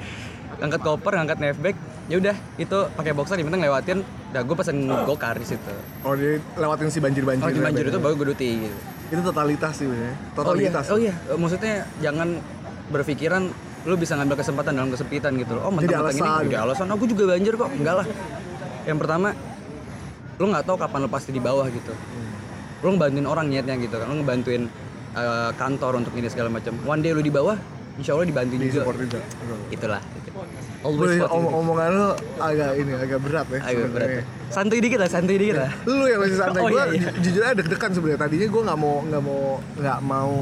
Angkat 0.55 0.81
koper, 0.87 1.13
angkat 1.19 1.37
navback, 1.43 1.75
ya 2.07 2.15
udah 2.15 2.35
itu 2.55 2.77
pakai 2.95 3.11
boxer 3.11 3.35
yang 3.35 3.47
penting 3.51 3.63
lewatin. 3.63 3.97
Dah 4.31 4.43
gue 4.43 4.55
pesen 4.55 4.87
gokar 4.87 5.39
di 5.39 5.47
situ. 5.47 5.73
oh 6.03 6.15
dia 6.15 6.39
lewatin 6.59 6.91
si 6.91 6.99
banjir-banjir 6.99 7.43
Kalau 7.43 7.55
di 7.55 7.63
banjir 7.63 7.85
itu 7.87 7.99
baru 7.99 8.13
gue 8.19 8.27
duty 8.35 8.49
gitu. 8.67 8.77
itu 9.05 9.21
totalitas 9.21 9.73
sih 9.77 9.85
bener 9.87 10.03
Oh 10.03 10.11
iya, 10.11 10.33
totalitas 10.35 10.85
oh 10.91 10.97
iya, 10.99 11.13
maksudnya 11.37 11.87
jangan 12.01 12.41
berpikiran 12.89 13.47
lu 13.85 13.93
bisa 13.95 14.13
ngambil 14.13 14.41
kesempatan 14.41 14.73
dalam 14.73 14.89
kesempitan 14.89 15.31
gitu 15.37 15.53
loh. 15.53 15.69
Oh, 15.69 15.71
mentang-mentang 15.71 16.17
ini 16.41 16.49
jadi 16.49 16.57
alasan 16.59 16.89
aku 16.89 17.05
juga 17.05 17.23
banjir 17.31 17.53
kok. 17.53 17.69
Enggak 17.69 17.95
lah. 18.01 18.07
Yang 18.83 18.97
pertama 18.99 19.29
lo 20.35 20.45
nggak 20.45 20.65
tahu 20.65 20.75
kapan 20.75 20.99
lo 20.99 21.07
pasti 21.07 21.31
di 21.31 21.39
bawah 21.39 21.63
gitu 21.65 21.95
lo 22.83 22.91
ngebantuin 22.91 23.23
orang 23.23 23.47
niatnya 23.47 23.79
gitu 23.79 23.95
kan 23.95 24.03
lo 24.03 24.19
ngebantuin 24.19 24.67
eh, 25.15 25.49
kantor 25.55 26.03
untuk 26.03 26.11
ini 26.13 26.27
segala 26.27 26.51
macam 26.51 26.75
one 26.83 26.99
day 26.99 27.15
lo 27.15 27.23
di 27.23 27.31
bawah 27.31 27.55
insya 27.95 28.19
Allah 28.19 28.27
dibantuin 28.27 28.59
di 28.59 28.67
juga 28.67 28.83
juga 28.91 29.19
itulah 29.71 30.01
gitu. 30.19 30.29
Always 30.83 31.17
support 31.17 31.31
om- 31.31 31.47
gitu. 31.47 31.55
omongan 31.55 31.89
lu 31.95 32.09
agak 32.37 32.71
ini 32.75 32.91
agak 32.93 33.19
berat 33.23 33.47
ya 33.47 33.59
Ayo 33.63 33.87
berat 33.87 34.09
ya. 34.11 34.23
santuy 34.51 34.79
dikit 34.83 34.99
lah 34.99 35.09
santuy 35.09 35.37
dikit 35.39 35.55
lah 35.55 35.71
lu 35.87 36.03
yang 36.03 36.19
masih 36.19 36.35
santai 36.35 36.59
Oh, 36.59 36.67
gue 36.67 36.83
iya, 36.83 36.85
iya. 36.99 37.09
jujur 37.23 37.41
aja 37.41 37.53
deg-degan 37.55 37.91
sebenarnya 37.95 38.19
tadinya 38.19 38.47
gue 38.51 38.61
nggak 38.67 38.77
mau 38.77 38.95
nggak 39.07 39.21
mau 39.23 39.41
nggak 39.79 39.99
mau 40.03 40.33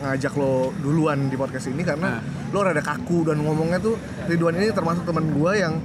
ngajak 0.00 0.32
lo 0.34 0.72
duluan 0.76 1.28
di 1.28 1.36
podcast 1.36 1.68
ini 1.68 1.82
karena 1.82 2.16
Nah. 2.16 2.22
lo 2.50 2.60
rada 2.60 2.80
kaku 2.80 3.24
dan 3.24 3.38
ngomongnya 3.38 3.78
tuh 3.78 3.94
Ridwan 4.24 4.56
ini 4.56 4.70
termasuk 4.70 5.04
teman 5.04 5.28
gue 5.28 5.52
yang 5.54 5.76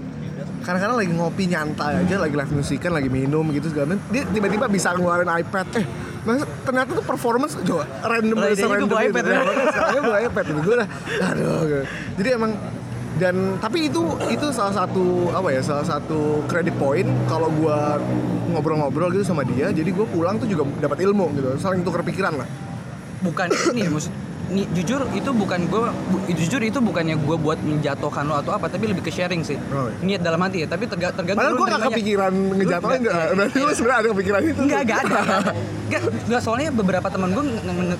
kadang-kadang 0.61 0.97
lagi 0.97 1.11
ngopi 1.11 1.43
nyantai 1.45 1.93
aja 2.01 2.15
lagi 2.17 2.33
live 2.33 2.51
musikan 2.51 2.91
lagi 2.91 3.05
minum 3.05 3.45
gitu 3.49 3.69
segala 3.69 3.93
macam 3.93 4.01
dia 4.09 4.23
tiba-tiba 4.25 4.65
bisa 4.65 4.91
ngeluarin 4.91 5.29
iPad 5.29 5.67
eh 5.77 5.85
mas, 6.23 6.41
ternyata 6.63 6.89
tuh 6.91 7.05
performance 7.05 7.53
coba 7.55 7.85
random 8.01 8.33
Lah, 8.35 8.49
idenya 8.49 8.65
serandom 8.65 8.87
gue 8.89 9.01
iPad, 9.05 9.23
Ya, 9.23 9.29
ya. 9.29 9.39
makanya 9.39 9.65
sekarang 9.69 10.03
gue 10.03 10.17
iPad 10.25 10.45
gitu. 10.45 10.59
gue 10.59 10.73
udah 10.73 10.89
aduh 11.21 11.59
gitu. 11.63 11.83
jadi 12.17 12.29
emang 12.33 12.51
dan 13.15 13.35
tapi 13.59 13.87
itu 13.87 14.01
itu 14.27 14.47
salah 14.51 14.75
satu 14.75 15.31
apa 15.31 15.47
ya 15.47 15.61
salah 15.61 15.85
satu 15.85 16.19
credit 16.47 16.75
point 16.75 17.07
kalau 17.27 17.47
gue 17.47 17.77
ngobrol-ngobrol 18.51 19.07
gitu 19.11 19.23
sama 19.23 19.45
dia 19.45 19.69
jadi 19.69 19.87
gue 19.87 20.05
pulang 20.05 20.35
tuh 20.35 20.47
juga 20.47 20.67
dapat 20.79 20.99
ilmu 20.99 21.31
gitu 21.31 21.55
saling 21.55 21.79
tukar 21.79 22.01
pikiran 22.01 22.35
lah 22.35 22.47
bukan 23.25 23.47
ini 23.73 23.89
maksud 23.89 24.13
ni, 24.45 24.61
jujur 24.71 25.01
itu 25.09 25.33
bukan 25.33 25.65
gue 25.65 25.81
jujur 26.31 26.61
itu 26.61 26.77
bukannya 26.77 27.17
gue 27.17 27.33
buat 27.35 27.57
menjatuhkan 27.57 28.23
lo 28.23 28.37
atau 28.37 28.53
apa 28.53 28.69
tapi 28.69 28.85
lebih 28.85 29.01
ke 29.01 29.09
sharing 29.09 29.41
sih 29.41 29.57
Oh, 29.73 29.89
iya. 29.89 29.97
niat 30.05 30.21
dalam 30.21 30.37
hati 30.37 30.61
ya 30.61 30.67
tapi 30.69 30.85
terga, 30.85 31.09
tergantung 31.11 31.41
Padahal 31.41 31.57
gue 31.57 31.67
gak 31.67 31.83
kepikiran 31.89 32.31
ngejatuhin. 32.53 33.01
Berarti 33.33 33.57
lu 33.57 33.73
sebenarnya 33.73 33.97
ada 33.97 34.09
kepikiran 34.13 34.39
itu. 34.45 34.59
Enggak, 34.61 34.79
enggak 34.85 34.99
ada. 35.01 35.19
Enggak, 36.21 36.41
soalnya 36.41 36.69
beberapa 36.69 37.07
teman 37.09 37.33
gue 37.33 37.43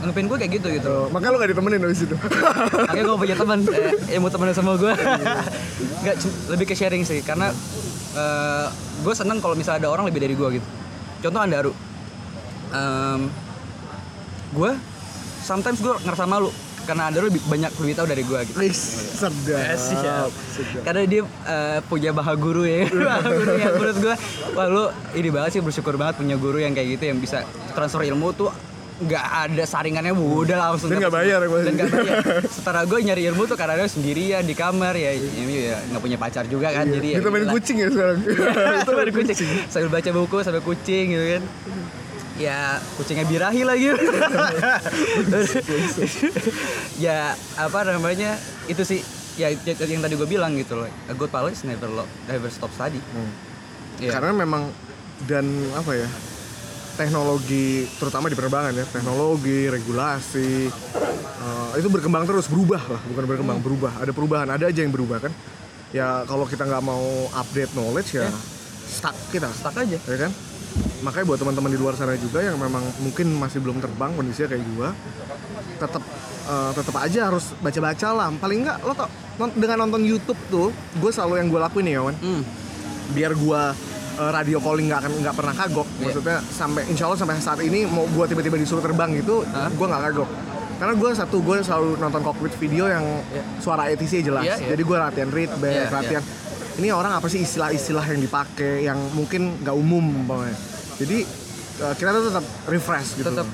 ngepin 0.05 0.25
gue 0.29 0.37
kayak 0.37 0.51
gitu 0.53 0.67
gitu. 0.71 0.85
Oh, 0.87 1.09
makanya 1.09 1.31
lu 1.33 1.37
gak 1.39 1.49
ditemenin 1.49 1.81
dari 1.81 1.97
situ. 1.97 2.13
Makanya 2.85 3.03
gue 3.03 3.17
punya 3.17 3.35
teman 3.35 3.59
eh, 3.65 3.93
yang 4.07 4.21
mau 4.21 4.29
temenan 4.29 4.53
sama 4.53 4.71
gue. 4.75 4.93
Enggak, 5.99 6.15
cu- 6.15 6.37
lebih 6.47 6.65
ke 6.67 6.75
sharing 6.77 7.01
sih 7.01 7.25
karena 7.25 7.49
eh, 8.13 8.65
gue 9.01 9.13
seneng 9.13 9.41
kalau 9.41 9.57
misalnya 9.57 9.81
ada 9.81 9.89
orang 9.89 10.05
lebih 10.05 10.21
dari 10.21 10.37
gue 10.37 10.61
gitu. 10.61 10.67
Contoh 11.21 11.41
Andaru. 11.41 11.73
Em, 12.69 13.21
gue 14.51 14.71
sometimes 15.45 15.77
gue 15.77 15.93
ngerasa 16.01 16.25
malu 16.25 16.49
karena 16.85 17.09
Andaru 17.09 17.33
lebih 17.33 17.41
banyak 17.49 17.71
lebih 17.81 17.93
tahu 17.97 18.07
dari 18.09 18.23
gue 18.25 18.39
gitu. 18.45 18.57
Wis, 18.61 18.77
sedap. 19.17 19.57
Eh, 19.57 19.77
siap. 19.77 20.29
sedap. 20.53 20.81
Karena 20.85 21.01
dia 21.09 21.21
eh, 21.25 21.79
punya 21.85 22.13
baha 22.13 22.33
guru 22.37 22.61
ya. 22.65 22.85
Baha 23.09 23.29
guru 23.29 23.53
yang 23.57 23.73
menurut 23.73 23.97
gue, 23.97 24.15
wah 24.53 24.65
lu 24.69 24.83
ini 25.17 25.29
banget 25.33 25.57
sih 25.57 25.61
bersyukur 25.65 25.97
banget 25.97 26.21
punya 26.21 26.37
guru 26.37 26.61
yang 26.61 26.77
kayak 26.77 26.97
gitu 26.97 27.09
yang 27.09 27.17
bisa 27.17 27.41
transfer 27.73 28.05
ilmu 28.05 28.33
tuh 28.37 28.53
nggak 28.95 29.25
ada 29.27 29.63
saringannya 29.67 30.15
udah 30.15 30.71
langsung 30.71 30.87
Dan 30.87 31.03
nggak 31.03 31.11
bayar 31.11 31.43
ya, 31.43 31.47
dan 31.67 31.73
nggak 31.75 31.89
bayar 31.91 32.15
setelah 32.47 32.87
gue 32.87 32.99
nyari 33.03 33.27
ilmu 33.27 33.43
tuh 33.43 33.59
karena 33.59 33.75
dia 33.75 33.91
sendirian 33.91 34.47
di 34.47 34.55
kamar 34.55 34.95
ya 34.95 35.11
ini 35.11 35.67
ya 35.67 35.83
nggak 35.91 35.99
punya 35.99 36.15
pacar 36.15 36.47
juga 36.47 36.71
kan 36.71 36.87
jadi 36.87 37.07
ya 37.11 37.17
Kita 37.19 37.27
main 37.27 37.51
kucing 37.51 37.75
ya 37.75 37.87
sekarang. 37.91 38.23
Itu 38.87 38.91
baru 38.95 39.11
kucing. 39.11 39.49
Sambil 39.67 39.89
baca 39.91 40.09
buku 40.15 40.37
sambil 40.47 40.63
kucing 40.63 41.11
gitu 41.11 41.25
kan. 41.27 41.43
Ya 42.35 42.83
kucingnya 42.99 43.23
birahi 43.23 43.63
lagi. 43.63 43.95
ya 46.97 47.31
apa 47.55 47.79
namanya 47.87 48.35
itu 48.67 48.83
sih 48.83 48.99
ya 49.35 49.51
y- 49.51 49.59
yang 49.87 50.03
tadi 50.03 50.15
gue 50.15 50.27
bilang 50.27 50.51
gitu 50.55 50.75
loh. 50.75 50.87
A 51.07 51.13
good 51.13 51.31
pilot 51.31 51.55
never 51.63 51.87
lo, 51.87 52.03
never 52.27 52.51
stop 52.51 52.71
study. 52.71 52.99
Iya. 53.99 54.19
Karena 54.19 54.35
memang 54.35 54.67
dan 55.23 55.47
apa 55.73 55.95
ya? 55.95 56.07
teknologi 56.95 57.83
terutama 57.99 58.31
di 58.31 58.39
penerbangan 58.39 58.71
ya 58.71 58.87
teknologi 58.87 59.67
regulasi 59.67 60.71
eh, 61.43 61.69
itu 61.75 61.91
berkembang 61.91 62.23
terus 62.23 62.47
berubah 62.47 62.79
lah 62.79 63.01
bukan 63.03 63.23
berkembang 63.27 63.59
berubah 63.59 63.91
ada 63.99 64.15
perubahan 64.15 64.47
ada 64.47 64.71
aja 64.71 64.79
yang 64.79 64.95
berubah 64.95 65.19
kan 65.19 65.31
ya 65.91 66.23
kalau 66.23 66.47
kita 66.47 66.63
nggak 66.63 66.79
mau 66.79 67.03
update 67.35 67.75
knowledge 67.75 68.15
ya 68.15 68.31
stuck 68.87 69.11
kita 69.27 69.51
Stuck 69.51 69.75
aja. 69.75 69.99
ya 69.99 70.17
kan 70.23 70.31
makanya 71.01 71.25
buat 71.25 71.39
teman-teman 71.39 71.69
di 71.69 71.77
luar 71.77 71.93
sana 71.93 72.15
juga 72.15 72.39
yang 72.39 72.55
memang 72.55 72.83
mungkin 72.99 73.31
masih 73.31 73.59
belum 73.59 73.77
terbang 73.77 74.11
kondisinya 74.11 74.49
kayak 74.49 74.63
gua 74.71 74.89
tetap 75.75 76.03
eh, 76.45 76.71
tetap 76.73 76.95
aja 76.97 77.19
harus 77.27 77.45
baca-baca 77.57 78.07
lah 78.11 78.27
paling 78.33 78.59
enggak 78.61 78.77
lo 78.81 78.91
tau 78.91 79.07
dengan 79.51 79.77
nonton 79.81 80.01
YouTube 80.01 80.39
tuh 80.45 80.67
gue 80.95 81.11
selalu 81.11 81.33
yang 81.37 81.47
gue 81.49 81.59
lakuin 81.59 81.85
nih 81.85 81.95
Yawan 81.95 82.15
Hmm. 82.17 82.41
biar 83.07 83.31
gua 83.33 83.75
eh, 84.15 84.31
radio 84.31 84.57
calling 84.57 84.87
nggak 84.87 84.99
akan 85.01 85.13
nggak 85.21 85.35
pernah 85.35 85.53
kagok 85.53 85.87
Iya. 85.89 86.01
maksudnya 86.01 86.37
sampai 86.49 86.81
insya 86.87 87.03
Allah 87.05 87.19
sampai 87.19 87.35
saat 87.37 87.59
ini 87.59 87.83
mau 87.85 88.07
gua 88.09 88.25
tiba-tiba 88.25 88.55
disuruh 88.55 88.79
terbang 88.79 89.11
gitu 89.13 89.43
Hah? 89.45 89.69
gua 89.71 89.87
nggak 89.87 90.03
kagok 90.11 90.29
karena 90.75 90.91
gue 90.91 91.07
satu 91.09 91.39
gue 91.39 91.63
selalu 91.63 91.95
nonton 91.95 92.19
cockpit 92.21 92.51
video 92.59 92.83
yang 92.85 92.99
Iya. 93.25 93.43
suara 93.59 93.87
ATC 93.87 94.19
jelas 94.21 94.43
Iya, 94.43 94.55
iya. 94.57 94.67
jadi 94.69 94.81
gue 94.83 94.97
latihan 94.99 95.29
read 95.29 95.51
back 95.55 95.71
Iya, 95.73 95.87
latihan 95.89 96.23
ini 96.75 96.89
orang 96.89 97.15
apa 97.15 97.27
sih 97.27 97.39
istilah-istilah 97.39 98.03
yang 98.05 98.19
dipakai 98.19 98.83
yang 98.83 98.99
mungkin 99.11 99.59
nggak 99.59 99.73
umum 99.73 100.03
umpamanya? 100.23 100.57
Jadi 100.95 101.23
eh, 101.79 101.93
kita 101.95 102.09
tuh 102.11 102.23
tetap 102.27 102.45
refresh 102.65 103.15
gitu. 103.15 103.27
Tetap 103.27 103.47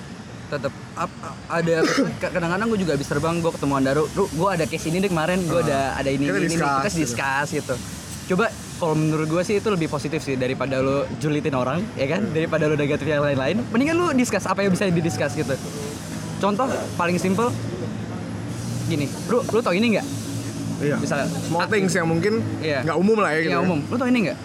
tetap 0.51 0.73
ap- 0.99 1.19
ap- 1.23 1.39
ada 1.47 1.79
kadang-kadang 2.19 2.67
gue 2.67 2.79
juga 2.81 2.91
habis 2.93 3.07
terbang 3.07 3.39
gue 3.39 3.51
ketemu 3.55 3.71
Andaru 3.71 4.03
lu 4.11 4.27
gue 4.27 4.49
ada 4.51 4.67
case 4.67 4.91
ini 4.91 4.99
deh 4.99 5.07
kemarin 5.07 5.39
gue 5.41 5.63
ada 5.63 5.95
ada 5.95 6.11
ini 6.11 6.27
Kita 6.27 6.35
ini, 6.35 6.43
ini 6.43 6.51
discuss 6.51 6.67
kita 6.67 6.89
gitu. 6.91 6.99
discuss 6.99 7.47
gitu. 7.55 7.75
Coba 8.27 8.45
kalau 8.75 8.95
menurut 8.95 9.27
gue 9.29 9.43
sih 9.47 9.55
itu 9.57 9.69
lebih 9.71 9.87
positif 9.87 10.19
sih 10.19 10.35
daripada 10.35 10.83
lu 10.83 11.07
julitin 11.17 11.55
orang 11.55 11.79
ya 11.95 12.03
kan? 12.05 12.19
Hmm. 12.21 12.35
daripada 12.35 12.67
lu 12.67 12.75
negatif 12.75 13.07
yang 13.07 13.23
lain-lain 13.23 13.63
mendingan 13.71 13.95
lu 13.95 14.11
discuss 14.11 14.43
apa 14.43 14.59
yang 14.59 14.75
bisa 14.75 14.91
didiscuss 14.91 15.31
gitu. 15.33 15.55
Contoh 16.37 16.67
paling 16.97 17.15
simple 17.15 17.47
gini 18.85 19.07
lu 19.31 19.39
lu 19.45 19.59
tau 19.63 19.71
ini 19.71 19.95
nggak 19.95 20.07
iya 20.81 20.95
misalnya 20.97 21.27
small 21.41 21.65
things 21.65 21.91
yang 21.91 22.05
mungkin 22.05 22.41
Iya. 22.59 22.81
nggak 22.83 22.97
umum 22.97 23.17
lah 23.17 23.31
ya 23.31 23.39
gitu 23.39 23.51
yang 23.51 23.63
ya. 23.63 23.67
umum 23.67 23.79
lu 23.83 23.95
tau 23.95 24.05
ini 24.05 24.19
nggak 24.25 24.37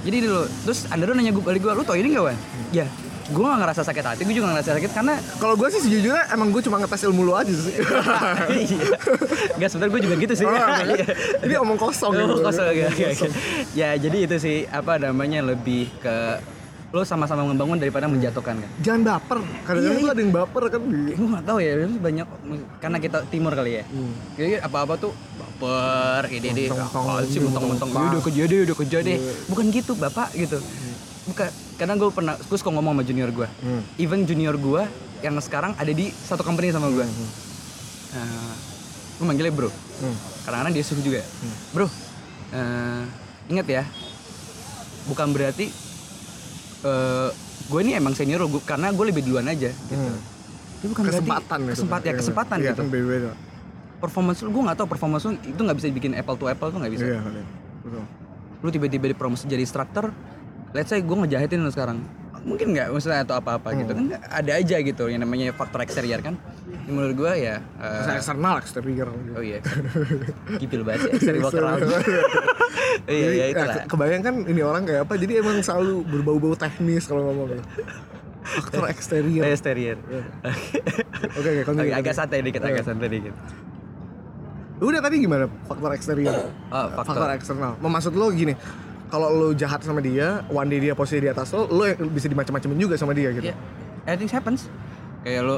jadi 0.00 0.16
dulu 0.22 0.42
terus 0.64 0.78
Andaru 0.88 1.12
nanya 1.12 1.30
gue 1.30 1.40
balik 1.40 1.60
gue 1.60 1.72
lu 1.72 1.84
tau 1.84 1.94
ini 1.94 2.08
nggak 2.10 2.24
wan 2.24 2.36
ya 2.72 2.86
gue 3.30 3.44
gak 3.46 3.60
ngerasa 3.62 3.86
sakit 3.86 4.02
hati 4.02 4.20
gue 4.20 4.34
juga 4.34 4.50
gak 4.50 4.54
ngerasa 4.58 4.70
sakit 4.74 4.90
karena 4.90 5.14
kalau 5.38 5.54
gue 5.54 5.68
sih 5.70 5.78
sejujurnya 5.80 6.34
emang 6.34 6.50
gue 6.50 6.58
cuma 6.60 6.82
ngetes 6.82 7.06
ilmu 7.06 7.22
lu 7.22 7.32
aja 7.32 7.52
sih 7.52 7.78
Iya. 8.50 8.78
Gak 9.54 9.68
sebenarnya 9.70 9.92
gue 9.92 10.02
juga 10.02 10.16
gitu 10.18 10.32
sih. 10.34 10.44
Oh, 10.44 10.50
Iya. 10.50 11.06
jadi 11.46 11.54
omong 11.58 11.78
kosong 11.78 12.10
gitu. 12.10 12.42
kosong, 12.42 12.66
oke, 12.66 12.82
oke, 12.90 13.04
oke. 13.06 13.26
Ya 13.72 13.94
jadi 13.94 14.26
itu 14.26 14.34
sih 14.34 14.56
apa 14.66 14.98
namanya 14.98 15.46
lebih 15.46 15.94
ke 16.02 16.42
lo 16.90 17.06
sama-sama 17.06 17.46
membangun 17.46 17.78
daripada 17.78 18.04
menjatuhkan 18.04 18.58
kan. 18.58 18.70
jangan 18.82 19.00
baper 19.06 19.38
kadang-kadang 19.62 19.94
Iya, 19.94 20.02
iya. 20.02 20.10
ada 20.10 20.20
yang 20.20 20.34
baper 20.34 20.62
kan 20.66 20.82
Eh, 20.82 21.14
gue 21.14 21.28
gak 21.30 21.44
tahu 21.46 21.58
ya 21.58 21.72
banyak 21.86 22.26
karena 22.78 22.98
kita 22.98 23.18
timur 23.30 23.52
kali 23.54 23.70
ya. 23.72 23.84
Jadi 24.34 24.58
apa-apa 24.58 24.98
tuh 24.98 25.12
baper, 25.38 26.26
ini 26.28 26.50
ini 26.50 26.62
Mentong-mentong, 26.66 27.04
apaan 27.06 27.24
sih 27.24 27.38
mentong-mentong 27.38 27.90
mentong. 27.90 28.10
udah 28.10 28.24
kerja 28.24 28.42
deh, 28.44 28.58
udah 28.64 28.76
kerja 28.76 28.98
deh. 29.00 29.16
Bukan 29.46 29.64
gitu 29.70 29.92
bapak 29.94 30.28
gitu. 30.34 30.58
Bukan, 31.20 31.46
karena 31.76 31.94
gue 31.94 32.10
pernah, 32.10 32.34
gue 32.34 32.56
suka 32.58 32.70
ngomong 32.70 32.92
sama 32.92 33.02
junior 33.06 33.30
gue. 33.30 33.46
Hmm. 33.46 33.82
Even 33.96 34.26
junior 34.26 34.58
gue 34.58 34.82
yang 35.20 35.38
sekarang 35.38 35.78
ada 35.78 35.92
di 35.92 36.10
satu 36.10 36.42
company 36.42 36.74
sama 36.74 36.90
gue. 36.90 37.06
Hmm. 37.06 37.28
Nah, 38.10 38.50
gue 39.14 39.24
manggilnya 39.24 39.54
bro. 39.54 39.70
Hmm. 39.70 40.16
Kadang-kadang 40.42 40.74
dia 40.74 40.82
suruh 40.82 41.04
juga. 41.04 41.22
Bro, 41.70 41.86
eh, 42.50 43.02
ingat 43.46 43.66
ya, 43.68 43.82
bukan 45.06 45.30
berarti 45.30 45.70
eh 46.82 47.28
gue 47.66 47.80
ini 47.80 47.92
emang 47.92 48.12
senior 48.12 48.42
gua- 48.44 48.64
karena 48.64 48.90
gue 48.90 49.04
lebih 49.06 49.22
duluan 49.22 49.46
aja. 49.46 49.68
Gitu. 49.68 49.94
Hmm. 49.94 50.18
Bukan 50.82 51.04
kesempatan 51.06 51.58
gitu 51.62 51.72
kesempatan 51.76 52.02
ya 52.02 52.08
Iya, 52.08 52.18
kesempatan 52.18 52.56
iya, 52.56 52.66
gitu. 52.66 52.80
kan 52.80 52.88
beda-beda 52.88 53.30
Performance 53.98 54.38
lu 54.40 54.48
gue 54.48 54.62
nggak 54.64 54.78
tahu 54.80 54.88
performance 54.88 55.22
lu 55.22 55.36
itu 55.36 55.60
nggak 55.60 55.76
bisa 55.76 55.86
dibikin 55.86 56.12
apple 56.14 56.34
to 56.34 56.46
apple 56.46 56.68
tuh 56.68 56.80
nggak 56.80 56.92
bisa. 56.92 57.04
iya. 57.06 57.20
betul 57.80 58.04
Lu 58.58 58.68
tiba-tiba 58.68 59.06
dipromosi 59.06 59.44
jadi 59.44 59.60
instructor, 59.60 60.08
let's 60.70 60.88
say 60.88 60.98
gue 60.98 61.12
ngejahitin 61.14 61.58
lu 61.58 61.68
sekarang. 61.68 62.00
Mungkin 62.40 62.66
nggak 62.70 62.88
maksudnya 62.88 63.20
atau 63.20 63.36
apa-apa 63.36 63.68
gitu 63.74 63.92
Hmm. 63.92 64.08
kan 64.08 64.24
ada 64.32 64.52
aja 64.54 64.76
gitu 64.78 65.04
yang 65.06 65.20
namanya 65.20 65.52
faktor 65.52 65.80
exterior 65.80 66.18
kan. 66.18 66.40
Yang 66.82 66.94
menurut 66.94 67.14
gue 67.14 67.32
ya 67.38 67.56
eh, 67.76 68.02
Saya 68.02 68.16
eksternal 68.16 68.54
exterior 68.56 69.08
gitu. 69.10 69.32
Oh 69.34 69.42
iya. 69.42 69.60
Gipil 70.56 70.80
banget 70.82 71.00
ya, 71.02 71.10
exterior 71.12 71.42
walk 71.42 71.54
around. 71.54 71.80
Iya, 73.02 73.28
iya 73.28 73.28
ya, 73.30 73.46
itulah. 73.50 73.76
ke- 73.76 73.86
kebayang 73.88 74.22
kan 74.22 74.34
ini 74.42 74.60
orang 74.60 74.82
kayak 74.82 75.02
apa 75.02 75.14
jadi 75.16 75.32
emang 75.38 75.60
selalu 75.60 76.00
berbau-bau 76.06 76.54
teknis 76.54 77.04
kalau 77.04 77.28
ngomong 77.28 77.60
faktor 78.42 78.88
eksterior 78.88 79.44
Exterior. 79.44 79.96
oke 80.00 81.44
oke 81.44 81.60
continue. 81.64 81.92
Agak, 81.92 82.14
santai 82.14 82.40
dikit, 82.40 82.60
agak 82.62 82.82
santai 82.82 83.08
dikit. 83.08 83.34
udah 84.80 84.96
tadi 84.98 85.16
gimana 85.18 85.44
faktor 85.62 85.92
eksterior 85.92 86.32
Oh, 86.66 86.86
faktor. 86.98 87.28
eksternal 87.30 87.76
mau 87.78 87.90
maksud 87.90 88.12
lo 88.12 88.32
gini 88.32 88.56
kalau 89.10 89.28
lo 89.28 89.48
jahat 89.52 89.82
sama 89.82 89.98
dia 89.98 90.40
one 90.48 90.66
day 90.66 90.78
dia 90.80 90.94
posisi 90.94 91.20
di 91.20 91.28
atas 91.28 91.50
lo 91.50 91.66
lo 91.66 91.84
yang 91.84 91.98
bisa 92.08 92.30
dimacam-macamin 92.30 92.78
juga 92.78 92.94
sama 92.94 93.12
dia 93.12 93.34
gitu 93.34 93.50
Iya. 93.50 93.56
Everything 94.06 94.32
happens. 94.32 94.60
Kayak 95.20 95.42
lo 95.44 95.56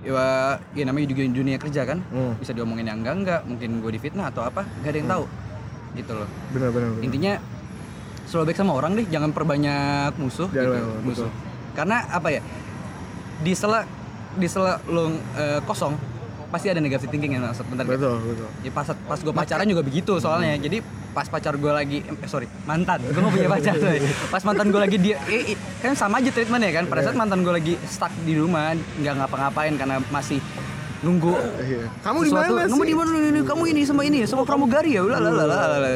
ya, 0.00 0.24
ya 0.72 0.84
namanya 0.86 1.06
juga 1.08 1.26
dunia 1.26 1.58
kerja 1.58 1.82
kan. 1.82 1.98
Hmm. 2.08 2.38
Bisa 2.38 2.54
diomongin 2.54 2.86
yang 2.86 3.02
enggak 3.02 3.14
enggak, 3.18 3.40
mungkin 3.44 3.82
gue 3.82 3.90
difitnah 3.90 4.30
atau 4.30 4.46
apa, 4.46 4.62
gak 4.80 4.90
ada 4.94 4.98
yang 5.02 5.10
tahu. 5.10 5.24
Gitu 5.98 6.12
loh. 6.14 6.28
benar 6.54 6.70
benar. 6.70 6.88
Intinya 7.02 7.32
selalu 8.30 8.54
baik 8.54 8.58
sama 8.62 8.72
orang 8.78 8.92
deh 8.94 9.06
jangan 9.10 9.34
perbanyak 9.34 10.14
musuh 10.14 10.46
Jangan 10.54 10.62
gitu, 10.62 10.70
banyak 10.70 11.02
musuh. 11.02 11.26
musuh 11.26 11.30
karena 11.74 11.96
apa 12.06 12.28
ya 12.30 12.40
di 13.42 13.52
sela 13.58 13.82
di 14.38 14.46
sela 14.46 14.78
lo 14.86 15.10
eh, 15.34 15.58
kosong 15.66 15.98
pasti 16.50 16.66
ada 16.66 16.78
negatif 16.78 17.06
thinking 17.08 17.32
yang 17.32 17.44
masuk 17.44 17.62
bentar 17.66 17.86
betul 17.86 18.18
betul. 18.20 18.48
Ya 18.60 18.70
pas 18.70 18.82
pas 18.84 19.16
gue 19.16 19.30
pacaran 19.30 19.64
juga 19.64 19.80
begitu 19.80 20.18
soalnya. 20.18 20.58
Jadi 20.58 20.82
pas 21.10 21.24
pacar 21.24 21.54
gue 21.54 21.72
lagi 21.72 21.98
eh 22.02 22.26
sorry 22.26 22.50
mantan. 22.64 22.98
Gue 23.00 23.16
gak 23.16 23.30
punya 23.30 23.50
pacar 23.56 23.74
sorry. 23.76 24.02
pas 24.26 24.42
mantan 24.42 24.66
gue 24.68 24.80
lagi 24.80 24.96
dia 24.96 25.16
eh, 25.24 25.54
eh, 25.54 25.58
kan 25.78 25.94
sama 25.94 26.18
aja 26.18 26.28
treatmentnya 26.28 26.70
kan? 26.72 26.84
Pada 26.86 27.00
saat 27.02 27.14
mantan 27.14 27.40
gue 27.40 27.50
lagi 27.50 27.74
stuck 27.84 28.10
di 28.20 28.34
rumah 28.34 28.74
nggak 28.74 29.14
ngapa-ngapain 29.16 29.74
karena 29.74 30.02
masih 30.08 30.42
nunggu 31.00 31.32
Iya. 31.56 31.88
kamu 32.02 32.18
di 32.20 32.30
mana 32.30 32.48
kamu 32.68 32.82
di 32.84 32.94
mana 32.94 33.10
kamu 33.40 33.62
ini 33.70 33.82
sama 33.82 34.02
ini 34.02 34.18
sama 34.24 34.42
pramugari 34.42 34.98
ya? 34.98 35.00
Ulah 35.00 35.16
lah 35.16 35.32
lah 35.32 35.46
lah 35.46 35.78
lah. 35.78 35.92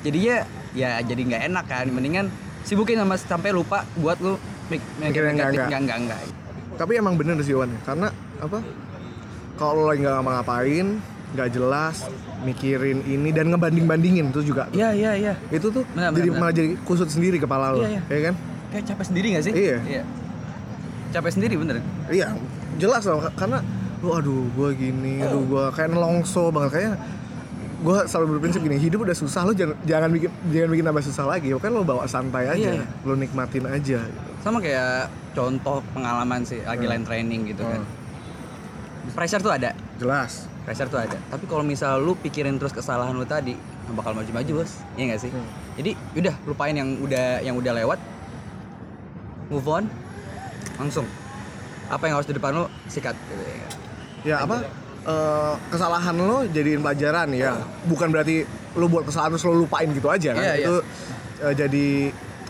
jadinya 0.00 0.36
ya 0.72 1.00
jadi 1.00 1.22
nggak 1.24 1.42
enak 1.48 1.64
kan. 1.64 1.86
Mendingan 1.88 2.26
sibukin 2.62 2.96
sama 2.96 3.16
sampai 3.16 3.50
lupa 3.50 3.82
buat 3.96 4.20
lu 4.20 4.36
mik- 4.68 4.84
Mikir 4.96 5.26
enggak-enggak. 5.28 5.68
enggak 5.68 5.80
enggak 5.80 5.98
enggak 6.00 6.20
tapi 6.74 6.98
emang 6.98 7.14
bener 7.14 7.38
sih 7.38 7.54
Wan. 7.54 7.70
Karena 7.82 8.10
apa 8.36 8.58
kalau 9.54 9.72
lo 9.76 9.84
lagi 9.86 10.00
nggak 10.00 10.14
ngapa-ngapain 10.16 10.86
nggak 11.34 11.48
jelas 11.50 11.96
mikirin 12.40 13.02
ini 13.02 13.30
dan 13.30 13.48
ngebanding 13.48 13.84
bandingin 13.84 14.26
tuh. 14.28 14.40
Juga 14.40 14.70
iya 14.70 14.90
iya 14.90 15.12
iya. 15.14 15.32
Itu 15.48 15.70
tuh 15.70 15.82
Benar, 15.88 16.10
jadi 16.12 16.28
benar, 16.28 16.40
malah 16.40 16.54
jadi 16.54 16.68
kusut 16.80 17.08
sendiri 17.08 17.36
kepala 17.36 17.70
lo 17.70 17.82
Iya, 17.82 17.98
iya. 17.98 18.02
ya 18.08 18.20
kan? 18.22 18.34
Kayak 18.70 18.84
capek 18.86 19.04
sendiri 19.06 19.26
gak 19.32 19.44
sih? 19.44 19.52
Iya. 19.52 20.02
capek 21.10 21.30
sendiri 21.30 21.54
bener. 21.54 21.78
Iya 22.06 22.34
jelas 22.74 23.02
loh 23.04 23.22
ka- 23.22 23.34
karena 23.36 23.62
lu 23.98 24.10
aduh 24.12 24.44
gue 24.48 24.70
gini 24.74 25.22
aduh 25.22 25.42
gue 25.44 25.64
kayak 25.70 25.88
nelongso 25.88 26.50
banget. 26.50 26.70
Kayaknya 26.72 26.92
gue 27.80 27.98
selalu 28.04 28.26
berprinsip 28.32 28.60
gini 28.60 28.76
hidup 28.76 29.02
udah 29.02 29.14
susah 29.14 29.42
lo 29.42 29.52
jangan 29.52 29.76
jangan 29.82 30.08
bikin 30.08 30.30
jangan 30.48 30.68
bikin 30.70 30.84
tambah 30.84 31.04
susah 31.04 31.24
lagi. 31.28 31.48
Kan 31.52 31.70
lo 31.70 31.82
bawa 31.82 32.04
santai 32.04 32.46
aja 32.48 32.70
Iya. 32.74 32.86
lo 33.00 33.14
nikmatin 33.14 33.64
aja. 33.64 33.98
Gitu. 34.00 34.20
sama 34.40 34.60
kayak 34.60 35.08
contoh 35.32 35.80
pengalaman 35.90 36.44
sih 36.44 36.60
lagi 36.60 36.84
line 36.84 37.00
training 37.00 37.48
gitu 37.48 37.64
kan 37.64 37.80
pressure 39.12 39.42
tuh 39.44 39.52
ada? 39.52 39.76
Jelas. 40.00 40.48
Pressure 40.64 40.88
tuh 40.88 41.00
ada. 41.04 41.18
Tapi 41.28 41.44
kalau 41.44 41.60
misal 41.60 42.00
lu 42.00 42.16
pikirin 42.16 42.56
terus 42.56 42.72
kesalahan 42.72 43.12
lu 43.12 43.28
tadi 43.28 43.52
bakal 43.92 44.16
maju-maju 44.16 44.64
bos. 44.64 44.80
Iya 44.96 45.14
gak 45.14 45.20
sih? 45.28 45.30
Hmm. 45.30 45.48
jadi 45.76 45.90
udah 46.16 46.34
lupain 46.48 46.72
yang 46.72 46.96
udah 47.04 47.44
yang 47.44 47.54
udah 47.60 47.72
lewat. 47.76 47.98
Move 49.52 49.68
on. 49.68 49.84
Langsung. 50.80 51.04
Apa 51.92 52.08
yang 52.08 52.16
harus 52.16 52.28
di 52.28 52.34
depan 52.34 52.56
lu 52.56 52.64
sikat. 52.88 53.12
Gitu 53.12 53.44
ya 54.24 54.40
apa? 54.40 54.64
Eh, 55.04 55.54
kesalahan 55.68 56.16
lo 56.16 56.48
jadiin 56.48 56.80
pelajaran 56.80 57.28
ya. 57.36 57.60
Bukan 57.84 58.08
berarti 58.08 58.48
lo 58.80 58.88
buat 58.88 59.04
kesalahan 59.04 59.36
terus 59.36 59.44
lo 59.44 59.52
lupain 59.52 59.84
gitu 59.92 60.08
aja 60.08 60.32
kan? 60.32 60.40
Iya, 60.40 60.54
iya. 60.56 60.64
itu 60.64 60.74
eh, 61.44 61.54
jadi 61.54 61.88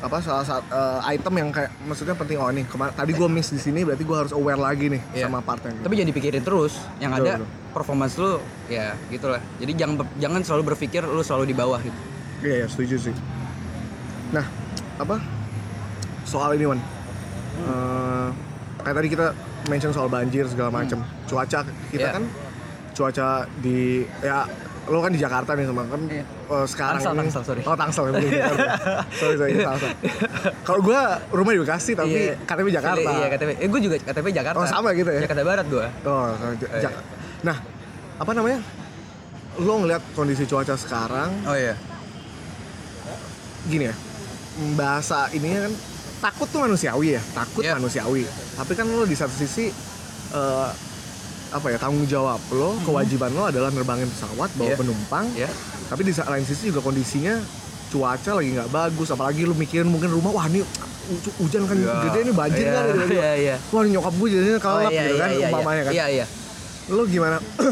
apa 0.05 0.21
salah 0.21 0.45
satu 0.45 0.69
eh, 0.69 1.01
item 1.11 1.35
yang 1.35 1.49
kayak 1.49 1.73
maksudnya 1.81 2.13
penting 2.13 2.37
oh 2.37 2.47
nih 2.47 2.65
kemar- 2.65 2.93
tadi 2.93 3.11
gue 3.11 3.25
miss 3.27 3.49
di 3.49 3.59
sini 3.59 3.81
berarti 3.83 4.05
gue 4.05 4.17
harus 4.19 4.33
aware 4.33 4.61
lagi 4.61 4.87
nih 4.89 5.01
Iya. 5.11 5.25
sama 5.25 5.41
part 5.41 5.65
yang 5.65 5.81
tapi 5.81 5.95
jangan 5.95 6.11
dipikirin 6.13 6.43
terus 6.43 6.73
yang 6.99 7.11
Betul, 7.11 7.25
ada 7.25 7.33
betul. 7.35 7.49
performance 7.73 8.15
lu 8.15 8.33
ya 8.67 8.93
gitulah 9.09 9.41
jadi 9.57 9.73
jangan 9.75 9.95
jangan 10.15 10.41
selalu 10.43 10.63
berpikir 10.71 11.01
lu 11.03 11.21
selalu 11.21 11.45
di 11.47 11.57
bawah 11.57 11.81
gitu 11.81 11.97
Iya, 12.45 12.55
iya, 12.55 12.67
setuju 12.69 12.97
sih. 13.01 13.15
Nah, 14.29 14.45
apa 14.99 15.17
soal 16.25 16.53
ini, 16.53 16.69
Wan? 16.69 16.77
Eh, 17.57 18.29
kayak 18.79 18.95
tadi 18.95 19.09
kita 19.09 19.27
mention 19.65 19.89
soal 19.91 20.13
banjir 20.13 20.45
segala 20.45 20.69
macam. 20.71 21.01
Cuaca 21.25 21.65
kita 21.89 22.05
Iya. 22.05 22.13
kan 22.13 22.25
cuaca 22.93 23.29
di 23.59 24.05
ya 24.21 24.45
lo 24.87 24.99
kan 24.99 25.09
di 25.09 25.17
Jakarta 25.17 25.51
nih 25.53 25.65
sama 25.65 25.83
kan 25.85 26.01
Iya. 26.05 26.25
eh, 26.25 26.67
sekarang 26.67 26.99
Tangsel, 26.99 27.11
ini 27.11 27.21
Tangsel, 27.23 27.43
sorry. 27.43 27.63
oh 27.63 27.73
Tangsel 27.75 28.05
Jakarta. 28.13 28.65
sorry 29.21 29.35
sorry 29.35 29.53
Tangsel 29.59 29.91
kalau 30.61 30.81
gue 30.83 31.01
rumah 31.31 31.51
di 31.51 31.61
Bekasi 31.61 31.93
tapi 31.93 32.13
Iya. 32.13 32.35
KTP 32.41 32.69
Jakarta 32.71 33.09
iya 33.11 33.27
KTP 33.29 33.51
eh 33.57 33.67
gue 33.67 33.81
juga 33.81 33.97
KTP 33.99 34.27
Jakarta 34.31 34.59
Oh, 34.59 34.69
sama 34.69 34.93
gitu 34.93 35.09
ya? 35.09 35.21
Jakarta 35.23 35.41
Barat 35.43 35.67
gua 35.67 35.87
Oh, 36.03 36.29
sama 36.35 36.53
Ja- 36.55 36.69
Oh, 36.69 36.79
iya. 36.79 36.91
Nah 37.43 37.57
apa 38.15 38.31
namanya 38.31 38.61
lo 39.57 39.73
ngeliat 39.79 40.03
kondisi 40.13 40.45
cuaca 40.45 40.75
sekarang 40.75 41.31
oh 41.45 41.55
iya 41.55 41.75
gini 43.65 43.87
ya 43.87 43.95
bahasa 44.75 45.27
ininya 45.31 45.65
kan 45.65 45.73
takut 46.23 46.47
tuh 46.47 46.61
manusiawi 46.61 47.17
ya 47.17 47.23
takut 47.33 47.63
Iya. 47.63 47.75
manusiawi 47.75 48.23
tapi 48.55 48.73
kan 48.73 48.87
lo 48.87 49.03
di 49.03 49.15
satu 49.15 49.33
sisi 49.33 49.73
eh, 50.31 50.69
apa 51.55 51.67
ya 51.69 51.79
tanggung 51.79 52.03
jawab 52.05 52.43
lo 52.51 52.75
kewajiban 52.83 53.31
lo 53.31 53.47
adalah 53.47 53.71
nerbangin 53.71 54.11
pesawat 54.11 54.51
bawa 54.53 54.69
Iya. 54.69 54.77
penumpang 54.77 55.27
ya 55.33 55.47
tapi 55.87 56.03
di 56.03 56.13
lain 56.13 56.43
sisi 56.43 56.69
juga 56.69 56.83
kondisinya 56.83 57.39
cuaca 57.89 58.31
lagi 58.35 58.51
nggak 58.53 58.69
bagus 58.69 59.09
apalagi 59.09 59.47
lo 59.47 59.55
mikirin 59.55 59.87
mungkin 59.87 60.11
rumah 60.11 60.35
wah 60.35 60.47
ini 60.47 60.61
hu- 60.61 61.35
hujan 61.39 61.63
kan 61.65 61.77
Iya. 61.77 61.95
gede 62.03 62.21
nih 62.25 62.35
banjir 62.35 62.65
Iya, 62.65 62.75
kan 62.75 62.85
gitu. 62.91 63.15
iya, 63.15 63.33
iya. 63.37 63.57
wah 63.65 63.81
ini 63.81 63.91
nyokap 63.93 64.13
gue 64.13 64.29
jadinya 64.29 64.59
kalap 64.59 64.91
gitu 64.91 65.15
kan 65.15 65.29
umpamanya 65.31 65.83
kan 65.85 65.93
iya 65.93 66.07
iya 66.13 66.27
lo 66.87 67.03
gimana 67.07 67.37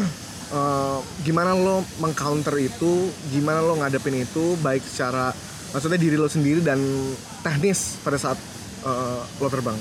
eh, 0.49 0.97
gimana 1.21 1.51
lo 1.53 1.75
mengcounter 1.97 2.55
itu 2.57 2.91
gimana 3.29 3.59
lo 3.59 3.75
ngadepin 3.75 4.15
itu 4.17 4.55
baik 4.57 4.81
secara 4.81 5.35
maksudnya 5.69 5.97
diri 5.97 6.15
lo 6.15 6.25
sendiri 6.25 6.61
dan 6.61 6.79
teknis 7.41 7.99
pada 7.99 8.15
saat 8.15 8.39
eh, 8.81 9.19
lo 9.37 9.47
terbang 9.47 9.75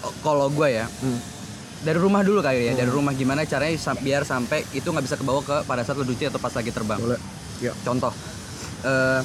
Oh, 0.00 0.12
kalau 0.20 0.48
gue 0.48 0.68
ya 0.70 0.84
Hmm. 1.00 1.16
Dari 1.84 1.96
rumah 1.96 2.20
dulu 2.20 2.40
kali 2.40 2.64
ya 2.64 2.74
dari 2.74 2.88
rumah. 2.88 3.12
Gimana 3.12 3.44
caranya 3.44 3.76
sam- 3.76 4.00
biar 4.00 4.24
sampai 4.24 4.64
itu 4.72 4.84
nggak 4.84 5.04
bisa 5.04 5.14
kebawa 5.14 5.40
ke 5.40 5.56
pada 5.62 5.80
saat 5.80 5.94
lo 5.94 6.02
duci 6.02 6.24
atau 6.24 6.36
pas 6.38 6.50
lagi 6.50 6.70
terbang? 6.70 6.98
Boleh. 6.98 7.20
Ya. 7.60 7.70
Contoh 7.78 8.10
eh 8.82 9.20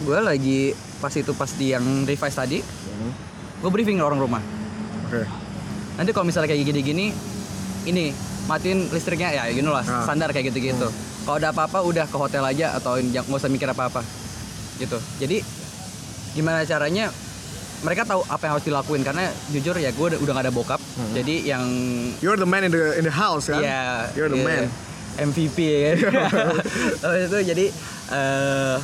gue 0.00 0.18
lagi 0.18 0.60
pas 0.98 1.12
itu 1.12 1.32
pas 1.32 1.50
di 1.50 1.70
yang 1.70 1.84
revise 2.04 2.34
tadi 2.34 2.58
Hmm. 2.60 3.12
gue 3.56 3.70
briefing 3.70 3.98
orang 3.98 4.18
rumah. 4.18 4.42
Oke. 5.06 5.22
Nanti 5.94 6.10
kalau 6.10 6.24
misalnya 6.24 6.48
kayak 6.48 6.64
gini-gini 6.64 7.14
ini 7.82 8.12
matiin 8.44 8.90
listriknya 8.90 9.30
ya 9.32 9.42
gini 9.48 9.64
lah 9.64 9.80
Ah. 9.80 10.02
standar 10.02 10.30
kayak 10.30 10.50
gitu-gitu. 10.50 10.88
Kalau 11.20 11.36
ada 11.36 11.50
apa-apa 11.50 11.80
udah 11.80 12.04
ke 12.04 12.16
hotel 12.16 12.42
aja 12.42 12.74
atau 12.74 12.96
nggak 12.96 13.28
usah 13.28 13.46
mikir 13.46 13.68
apa-apa. 13.68 14.00
Gitu. 14.76 14.96
Jadi 15.18 15.38
gimana 16.32 16.64
caranya 16.64 17.12
mereka 17.80 18.04
tahu 18.04 18.20
apa 18.24 18.42
yang 18.44 18.52
harus 18.54 18.66
dilakuin 18.66 19.00
karena 19.00 19.24
jujur 19.48 19.72
ya 19.74 19.88
gue 19.88 20.06
udah, 20.12 20.18
gak 20.20 20.44
ada 20.44 20.52
bokap. 20.52 20.80
Jadi 21.12 21.48
yang 21.48 21.64
you're 22.20 22.36
the 22.36 22.44
man 22.44 22.64
in 22.64 22.72
the 22.72 22.96
in 22.96 23.04
the 23.04 23.12
house 23.12 23.48
kan? 23.48 23.60
Ya 23.60 24.08
you're 24.12 24.28
the 24.28 24.36
iya, 24.36 24.46
man. 24.46 24.64
MVP 25.20 25.56
ya 25.58 25.78
kan? 25.96 25.96
Itu 27.28 27.38
jadi 27.40 27.64
eh 28.10 28.76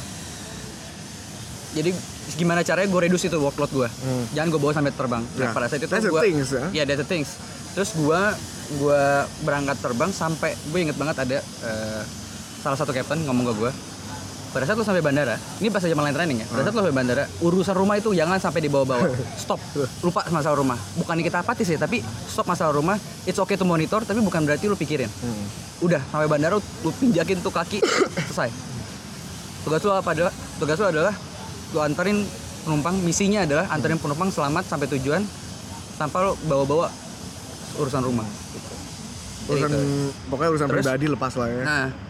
jadi 1.76 1.90
gimana 2.36 2.64
caranya 2.64 2.88
gue 2.88 3.00
reduce 3.02 3.28
itu 3.28 3.36
workload 3.36 3.70
gue 3.70 3.88
Hmm. 3.88 4.24
jangan 4.32 4.48
gue 4.48 4.60
bawa 4.60 4.72
sampai 4.72 4.92
terbang. 4.92 5.22
Nah, 5.22 5.44
Ya, 5.44 5.48
pada 5.52 5.66
saat 5.68 5.78
itu 5.78 5.86
that's 5.86 6.02
the 6.02 6.12
gue 6.12 6.22
things, 6.24 6.48
ya. 6.50 6.64
ya 6.72 6.82
that's 6.82 7.00
the 7.00 7.06
things. 7.06 7.28
Terus 7.76 7.92
gue 7.92 8.20
gue 8.80 9.02
berangkat 9.44 9.76
terbang 9.78 10.10
sampai 10.10 10.56
gue 10.56 10.78
inget 10.80 10.96
banget 10.96 11.16
ada 11.20 11.38
eh, 11.38 12.02
salah 12.58 12.74
satu 12.74 12.90
captain 12.90 13.22
ngomong 13.22 13.46
ke 13.46 13.54
gue 13.58 13.70
pada 14.56 14.64
saat 14.64 14.80
lo 14.80 14.88
sampai 14.88 15.04
bandara 15.04 15.36
ini 15.60 15.68
pas 15.68 15.84
aja 15.84 15.92
main 15.92 16.16
training 16.16 16.40
ya 16.40 16.46
pada 16.48 16.64
saat 16.64 16.72
lo 16.72 16.80
sampai 16.80 16.96
bandara 16.96 17.28
urusan 17.44 17.76
rumah 17.76 18.00
itu 18.00 18.16
jangan 18.16 18.40
sampai 18.40 18.64
dibawa-bawa. 18.64 19.04
Stop. 19.44 19.60
Lupa 20.00 20.24
masalah 20.32 20.56
rumah. 20.56 20.80
Bukan 20.96 21.20
kita 21.20 21.44
apatis 21.44 21.68
ya 21.68 21.76
tapi 21.76 22.00
stop 22.24 22.48
masalah 22.48 22.72
rumah. 22.72 22.96
It's 23.28 23.36
okay 23.36 23.60
to 23.60 23.68
monitor 23.68 24.00
tapi 24.00 24.24
bukan 24.24 24.48
berarti 24.48 24.64
lo 24.72 24.80
pikirin. 24.80 25.12
Hmm. 25.12 25.68
udah 25.84 26.00
sampai 26.08 26.24
bandara 26.24 26.56
lu 26.56 26.90
pinjakin 26.96 27.44
tuh 27.44 27.52
kaki 27.52 27.84
selesai. 28.32 28.48
Tugas 29.68 29.84
lu 29.84 29.92
apa 29.92 30.08
adalah 30.16 30.32
tugas 30.56 30.80
lu 30.80 30.88
adalah 30.88 31.12
lu 31.76 31.78
anterin 31.84 32.24
penumpang 32.64 32.96
misinya 33.04 33.44
adalah 33.44 33.68
anterin 33.68 34.00
penumpang 34.00 34.32
selamat 34.32 34.64
sampai 34.64 34.88
tujuan 34.96 35.20
tanpa 36.00 36.24
lu 36.24 36.32
bawa-bawa 36.48 36.88
urusan 37.76 38.00
rumah. 38.00 38.24
Jadi 38.24 39.52
urusan 39.52 39.70
pokoknya 40.32 40.50
urusan 40.56 40.68
Terus? 40.72 40.80
pribadi 40.80 41.06
lepas 41.12 41.32
lah 41.36 41.48
ya. 41.52 41.60
Nah 41.60 42.05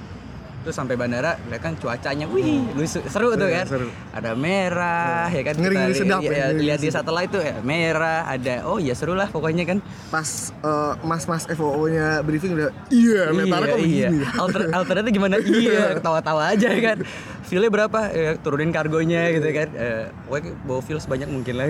terus 0.67 0.75
sampai 0.75 0.99
bandara 0.99 1.39
lihat 1.47 1.63
kan 1.63 1.79
cuacanya 1.79 2.27
wih 2.27 2.67
lucu 2.75 2.99
seru 3.07 3.31
tuh 3.33 3.47
Iya, 3.47 3.63
kan 3.63 3.67
seru. 3.71 3.89
ada 4.11 4.35
merah 4.35 5.31
ya 5.31 5.43
kan 5.47 5.55
Ngeri-ngeri 5.55 5.95
Kita 5.95 6.03
sedap 6.03 6.21
ya, 6.21 6.27
ya, 6.27 6.31
ngeri-ngeri 6.51 6.67
lihat 6.67 6.81
di 6.83 6.89
satelit 6.91 7.29
tuh 7.31 7.39
ya 7.39 7.55
merah 7.63 8.27
ada 8.27 8.67
oh 8.67 8.83
ya 8.83 8.99
seru 8.99 9.15
lah 9.15 9.31
pokoknya 9.31 9.63
kan 9.63 9.79
pas 10.11 10.27
eh, 10.51 10.93
mas-mas 11.01 11.47
FOO 11.47 11.87
nya 11.87 12.19
briefing 12.21 12.59
udah 12.59 12.75
iya 12.91 13.31
mentalnya 13.31 13.71
kok 13.71 13.79
begini 13.79 14.19
Alter, 14.43 14.61
alternatnya 14.69 15.13
gimana? 15.13 15.37
iya, 15.39 15.95
ketawa-tawa 15.95 16.51
aja 16.51 16.69
kan. 16.77 16.99
Feelnya 17.47 17.71
berapa? 17.71 18.01
Ya, 18.11 18.31
turunin 18.37 18.75
kargonya 18.75 19.31
gitu 19.31 19.49
kan. 19.55 19.69
Eh, 19.73 20.11
pokoknya 20.27 20.51
bawa 20.67 20.81
feel 20.83 20.99
sebanyak 20.99 21.29
mungkin 21.31 21.55
lah. 21.55 21.67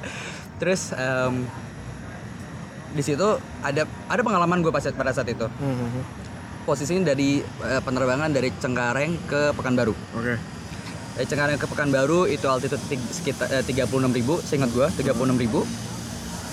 Terus 0.60 0.96
em, 0.96 1.44
di 2.90 3.02
situ 3.04 3.28
ada 3.60 3.82
ada 4.08 4.20
pengalaman 4.24 4.64
gue 4.64 4.72
pas 4.72 4.82
pada 4.82 5.12
saat 5.12 5.28
itu. 5.28 5.44
Hmm, 5.46 6.02
Posisinya 6.70 7.02
dari 7.04 7.42
eh, 7.42 7.80
penerbangan 7.82 8.30
dari 8.30 8.54
Cengkareng 8.54 9.26
ke 9.26 9.50
Pekanbaru. 9.52 9.90
oke 9.90 10.34
Dari 11.12 11.26
Cengkareng 11.26 11.58
ke 11.58 11.66
Pekanbaru 11.66 12.30
itu 12.30 12.46
altitude 12.46 12.78
sekitar 13.10 13.50
eh, 13.50 13.66
36.000 13.66 13.90
ribu, 14.14 14.38
seingat 14.38 14.70
gue 14.70 14.86
36.000 14.86 15.10
ribu. 15.36 15.66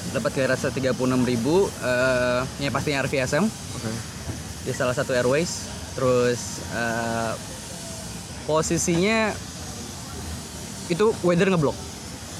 Dapat 0.09 0.29
clearance 0.33 0.65
36.000 0.65 0.97
ribu, 1.23 1.69
eh, 1.69 2.41
ya 2.57 2.73
pastinya 2.73 3.05
RVSM 3.05 3.45
oke 3.45 3.91
di 4.65 4.73
salah 4.73 4.91
satu 4.91 5.13
airways 5.13 5.69
terus 5.93 6.65
eh, 6.73 7.31
posisinya 8.43 9.31
itu 10.87 11.13
weather 11.21 11.47
ngeblok 11.47 11.77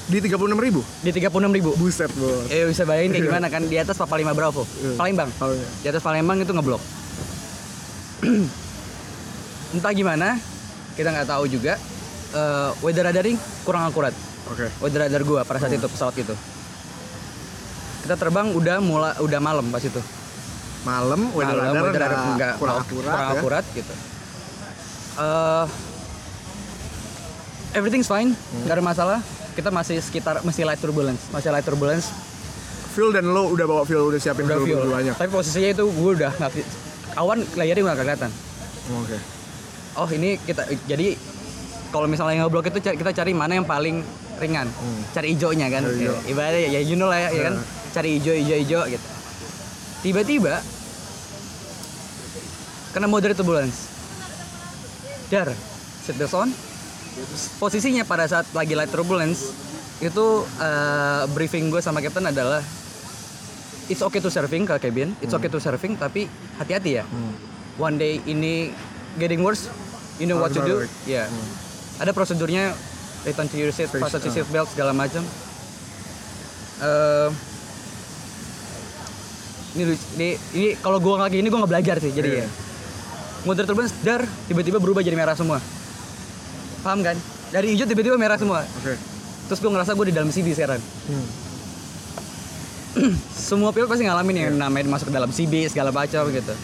Di 0.08 0.18
36 0.18 0.34
ribu? 0.58 0.80
di 1.00 1.10
36 1.10 1.30
ribu. 1.52 1.70
Buset 1.76 2.08
bos. 2.12 2.48
Eh 2.48 2.64
bisa 2.64 2.82
bayangin 2.82 3.12
kayak 3.14 3.24
gimana 3.28 3.46
kan 3.46 3.62
di 3.62 3.76
atas 3.76 3.94
Papa 3.94 4.16
5 4.16 4.32
Bravo, 4.32 4.64
Iya. 4.64 4.96
Palembang. 4.96 5.28
Oh, 5.38 5.52
iya. 5.52 5.68
Di 5.78 5.86
atas 5.86 6.00
Palembang 6.00 6.40
itu 6.40 6.48
ngeblok. 6.48 6.80
Entah 9.74 9.92
gimana, 9.92 10.40
kita 10.94 11.08
nggak 11.08 11.28
tahu 11.28 11.44
juga. 11.46 11.76
Eh, 12.28 12.70
weather 12.80 13.04
radaring 13.04 13.36
kurang 13.62 13.84
akurat. 13.84 14.12
Oke. 14.48 14.68
Weather 14.78 15.00
radar 15.02 15.22
gua 15.22 15.44
pada 15.44 15.60
saat 15.60 15.72
itu 15.72 15.84
pesawat 15.84 16.16
itu. 16.16 16.32
Kita 18.00 18.16
terbang 18.16 18.48
udah 18.50 18.80
mulai 18.80 19.12
udah 19.20 19.38
malam 19.38 19.68
pas 19.68 19.80
itu. 19.80 20.00
Malam, 20.82 21.28
weather 21.32 21.52
Malam, 21.54 21.68
radar 21.68 21.82
weather 21.84 22.00
radar 22.00 22.10
nggak 22.10 22.28
nggak- 22.32 22.56
kurang 22.56 22.76
akurat 22.76 22.88
kurang 22.88 23.18
ya. 23.18 23.32
akurat 23.34 23.64
gitu. 23.74 23.94
Eh, 25.18 25.64
everything's 27.74 28.06
fine, 28.06 28.32
Hmm. 28.32 28.60
nggak 28.64 28.74
ada 28.74 28.84
masalah. 28.84 29.18
Kita 29.52 29.68
masih 29.68 29.98
sekitar 29.98 30.40
masih 30.40 30.62
light 30.62 30.78
turbulence, 30.78 31.20
masih 31.28 31.50
light 31.50 31.66
turbulence, 31.66 32.08
Fuel 32.88 33.10
dan 33.10 33.26
lo 33.26 33.46
udah 33.48 33.62
bawa 33.62 33.82
fuel, 33.82 34.10
udah 34.10 34.18
siapin 34.18 34.42
udah 34.42 34.58
fuel, 34.58 34.82
fuel. 34.82 35.14
Tapi 35.14 35.30
posisinya 35.30 35.70
itu 35.70 35.84
gue 35.86 36.10
udah 36.16 36.30
nggak 36.32 36.50
awan 37.18 37.42
layarnya 37.58 37.82
nggak 37.82 37.98
kelihatan. 37.98 38.30
Oke. 39.02 39.18
Oh 39.98 40.08
ini 40.14 40.38
kita 40.38 40.62
jadi 40.86 41.18
kalau 41.90 42.06
misalnya 42.06 42.46
ngeblok 42.46 42.70
itu 42.70 42.78
kita 42.94 43.10
cari 43.10 43.34
mana 43.34 43.58
yang 43.58 43.66
paling 43.66 44.06
ringan, 44.38 44.70
cari 45.10 45.34
hijaunya 45.34 45.66
kan. 45.66 45.82
Hmm. 45.82 45.98
Cari. 45.98 46.06
Ya, 46.06 46.14
ibaratnya 46.30 46.68
ya 46.78 46.80
you 46.86 46.94
know 46.94 47.10
lah 47.10 47.18
ya, 47.18 47.28
ya 47.34 47.42
kan, 47.50 47.54
cari 47.90 48.22
hijau 48.22 48.34
hijau 48.38 48.56
hijau 48.62 48.82
gitu. 48.86 49.06
Tiba-tiba 50.06 50.62
kena 52.94 53.10
moderate 53.10 53.34
turbulence. 53.34 53.90
Dar, 55.28 55.50
set 56.06 56.16
the 56.16 56.30
on. 56.30 56.54
Posisinya 57.58 58.06
pada 58.06 58.30
saat 58.30 58.46
lagi 58.54 58.78
light 58.78 58.94
turbulence 58.94 59.50
itu 59.98 60.26
eh, 60.62 61.22
briefing 61.34 61.74
gue 61.74 61.82
sama 61.82 61.98
captain 61.98 62.30
adalah 62.30 62.62
it's 63.88 64.04
okay 64.04 64.20
to 64.20 64.28
surfing 64.28 64.68
ke 64.68 64.74
cabin, 64.78 65.16
it's 65.24 65.32
okay 65.32 65.48
to 65.48 65.58
surfing 65.58 65.96
tapi 65.96 66.28
hati-hati 66.60 67.02
ya. 67.02 67.04
One 67.80 67.96
day 67.96 68.20
ini 68.28 68.72
getting 69.16 69.40
worse, 69.40 69.68
you 70.20 70.28
know 70.28 70.38
what 70.38 70.52
to 70.52 70.62
do. 70.62 70.84
Harus 70.84 70.92
balik. 70.92 71.08
Ya. 71.08 71.24
Ada 71.98 72.14
prosedurnya 72.14 72.76
return 73.26 73.48
to 73.50 73.56
your 73.58 73.72
seat, 73.74 73.90
fasten 73.90 74.22
ah. 74.22 74.30
seat 74.30 74.48
belt 74.52 74.68
segala 74.70 74.92
macam. 74.94 75.24
Eh 76.78 77.28
ini, 79.78 79.82
ini, 80.16 80.28
ini 80.56 80.68
kalau 80.80 80.98
gua 80.98 81.28
lagi 81.28 81.38
ini 81.38 81.48
gua 81.52 81.64
nggak 81.64 81.72
belajar 81.72 81.96
sih 82.00 82.10
jadi 82.10 82.28
Iya. 82.28 82.46
ya. 82.46 82.48
Motor 83.46 83.64
turbulence 83.70 83.94
dar 84.02 84.26
tiba-tiba 84.50 84.82
berubah 84.82 85.00
jadi 85.00 85.14
merah 85.14 85.38
semua. 85.38 85.62
Paham 86.82 87.02
kan? 87.06 87.14
Dari 87.54 87.72
hijau 87.74 87.86
tiba-tiba 87.86 88.18
merah 88.18 88.36
semua. 88.36 88.66
Oke. 88.82 88.98
Terus 89.48 89.58
gue 89.64 89.70
ngerasa 89.72 89.96
gue 89.96 90.06
di 90.12 90.14
dalam 90.14 90.28
CB 90.28 90.52
sekarang. 90.52 90.80
Hmm. 91.08 91.26
Semua 93.30 93.70
pilot 93.70 93.88
pasti 93.88 94.04
ngalamin 94.04 94.36
yang 94.50 94.56
namanya 94.58 94.90
masuk 94.90 95.08
ke 95.10 95.14
dalam 95.14 95.30
CB 95.30 95.70
segala 95.70 95.94
macam 95.94 96.26
gitu. 96.30 96.54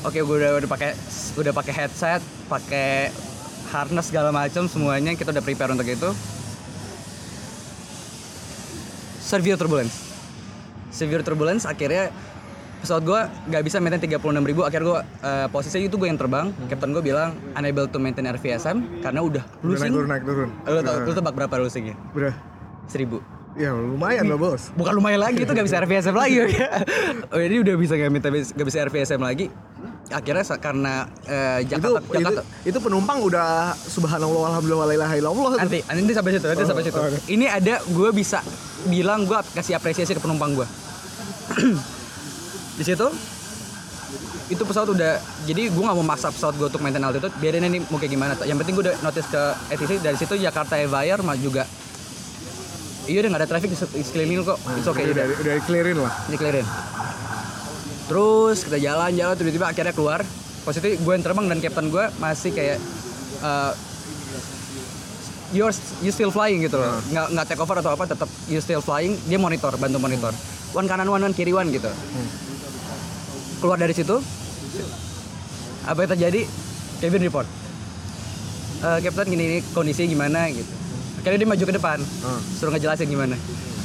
Oke, 0.00 0.24
gue 0.24 0.36
udah 0.40 0.56
udah 0.64 0.68
pakai 0.70 0.96
udah 1.36 1.52
pakai 1.52 1.72
headset, 1.76 2.20
pakai 2.48 3.12
harness 3.70 4.08
segala 4.08 4.32
macam 4.32 4.66
semuanya 4.66 5.12
kita 5.14 5.30
udah 5.30 5.44
prepare 5.44 5.70
untuk 5.70 5.86
itu. 5.86 6.10
Severe 9.20 9.60
turbulence. 9.60 9.96
Severe 10.90 11.22
turbulence 11.22 11.68
akhirnya 11.68 12.10
pesawat 12.80 13.04
gue 13.04 13.20
nggak 13.52 13.62
bisa 13.62 13.76
maintain 13.76 14.00
36 14.00 14.24
ribu 14.40 14.64
akhirnya 14.64 14.86
gue 14.88 15.00
posisinya 15.52 15.84
itu 15.84 16.00
gue 16.00 16.08
yang 16.08 16.16
terbang 16.16 16.48
captain 16.64 16.96
gue 16.96 17.04
bilang 17.04 17.36
unable 17.52 17.84
to 17.84 18.00
maintain 18.00 18.24
RVSM 18.24 19.04
karena 19.04 19.20
udah 19.20 19.44
Udah 19.60 19.76
naik 19.76 19.76
losing 19.76 19.92
turun, 19.92 20.08
naik 20.08 20.24
turun. 20.24 20.48
Lu 20.64 20.80
tau, 20.80 20.96
lu 21.04 21.12
tebak 21.12 21.34
berapa 21.36 21.54
losingnya? 21.60 21.94
Udah. 22.16 22.32
Seribu. 22.88 23.20
Ya 23.60 23.76
lumayan 23.76 24.24
lah 24.24 24.40
bos. 24.40 24.72
Bukan 24.72 24.92
lumayan 24.96 25.20
lagi 25.20 25.44
itu 25.44 25.52
gak 25.52 25.66
bisa 25.68 25.84
RVSM 25.84 26.16
lagi 26.16 26.36
ya. 26.40 26.48
oh, 27.28 27.40
ini 27.44 27.60
udah 27.60 27.74
bisa 27.76 27.92
gak, 28.00 28.08
minta, 28.08 28.32
gak 28.32 28.66
bisa 28.66 28.78
RVSM 28.88 29.20
lagi. 29.20 29.52
Akhirnya 30.08 30.42
karena 30.56 31.04
eh, 31.28 31.68
Itu, 31.68 31.76
Jakarta, 31.76 32.00
itu 32.00 32.12
Jakarta 32.18 32.42
itu 32.66 32.78
penumpang 32.80 33.18
udah 33.20 33.76
subhanallah 33.76 34.48
alhamdulillah 34.48 34.82
wa 34.82 34.88
la 34.88 34.94
ilaha 34.96 35.14
illallah. 35.20 35.50
nanti, 35.60 35.78
nanti 35.84 36.12
sampai 36.16 36.30
situ, 36.34 36.46
nanti 36.48 36.64
sampai 36.64 36.84
situ. 36.88 36.96
Oh, 36.96 37.04
oke. 37.04 37.18
Ini 37.28 37.46
ada 37.52 37.74
gue 37.84 38.10
bisa 38.16 38.40
bilang 38.88 39.28
gue 39.28 39.38
kasih 39.52 39.76
apresiasi 39.76 40.16
ke 40.16 40.20
penumpang 40.24 40.56
gue. 40.56 40.66
Di 42.80 42.84
situ 42.88 43.06
itu 44.50 44.62
pesawat 44.66 44.90
udah 44.90 45.22
jadi 45.46 45.70
gue 45.70 45.78
nggak 45.78 45.94
mau 45.94 46.02
maksa 46.02 46.34
pesawat 46.34 46.58
gue 46.58 46.66
untuk 46.66 46.82
maintain 46.82 47.06
altitude 47.06 47.30
biarin 47.38 47.62
ini 47.70 47.86
mau 47.86 48.02
kayak 48.02 48.10
gimana 48.10 48.34
yang 48.42 48.58
penting 48.58 48.74
gue 48.74 48.90
udah 48.90 48.96
notice 49.06 49.30
ke 49.30 49.42
ATC 49.70 50.02
dari 50.02 50.18
situ 50.18 50.34
Jakarta 50.34 50.74
Air 50.74 51.22
juga 51.38 51.62
iya 53.10 53.18
udah 53.26 53.30
nggak 53.34 53.42
ada 53.42 53.50
traffic 53.50 53.70
di 53.74 53.78
di 53.98 54.04
sekeliling 54.06 54.46
kok. 54.46 54.58
It's 54.78 54.86
okay 54.86 55.10
udah, 55.10 55.24
udah. 55.26 55.38
udah 55.42 55.54
clearin 55.66 55.98
lah. 55.98 56.12
dikelirin. 56.30 56.66
Terus 58.06 58.58
kita 58.66 58.78
jalan-jalan 58.78 59.34
tiba-tiba 59.34 59.66
akhirnya 59.66 59.94
keluar. 59.94 60.22
Posisi 60.62 60.94
gue 61.00 61.12
yang 61.12 61.24
terbang 61.24 61.46
dan 61.50 61.58
kapten 61.58 61.90
gue 61.90 62.04
masih 62.20 62.50
kayak 62.52 62.78
uh, 63.42 63.72
you're 65.50 65.74
you 66.04 66.14
still 66.14 66.30
flying 66.30 66.62
gitu 66.62 66.78
loh. 66.78 67.02
Nggak 67.10 67.26
nggak 67.34 67.46
take 67.50 67.60
over 67.62 67.76
atau 67.82 67.90
apa 67.98 68.04
tetap 68.06 68.30
you 68.46 68.62
still 68.62 68.82
flying. 68.82 69.18
Dia 69.26 69.38
monitor 69.42 69.74
bantu 69.74 69.98
monitor. 69.98 70.32
One 70.70 70.86
kanan 70.86 71.10
one 71.10 71.22
one 71.26 71.34
kiri 71.34 71.50
one 71.50 71.74
gitu. 71.74 71.90
Keluar 73.58 73.76
dari 73.76 73.92
situ 73.92 74.22
apa 75.80 75.98
yang 76.06 76.10
terjadi? 76.14 76.42
Kevin 77.00 77.24
report. 77.26 77.48
Eh 78.84 78.98
Captain 79.02 79.26
gini 79.32 79.44
ini 79.48 79.58
kondisi 79.74 80.06
gimana? 80.06 80.46
gitu 80.52 80.79
akhirnya 81.20 81.38
dia 81.38 81.48
maju 81.48 81.62
ke 81.62 81.74
depan 81.74 81.98
Ah. 82.20 82.40
suruh 82.52 82.72
ngejelasin 82.72 83.06
gimana 83.06 83.36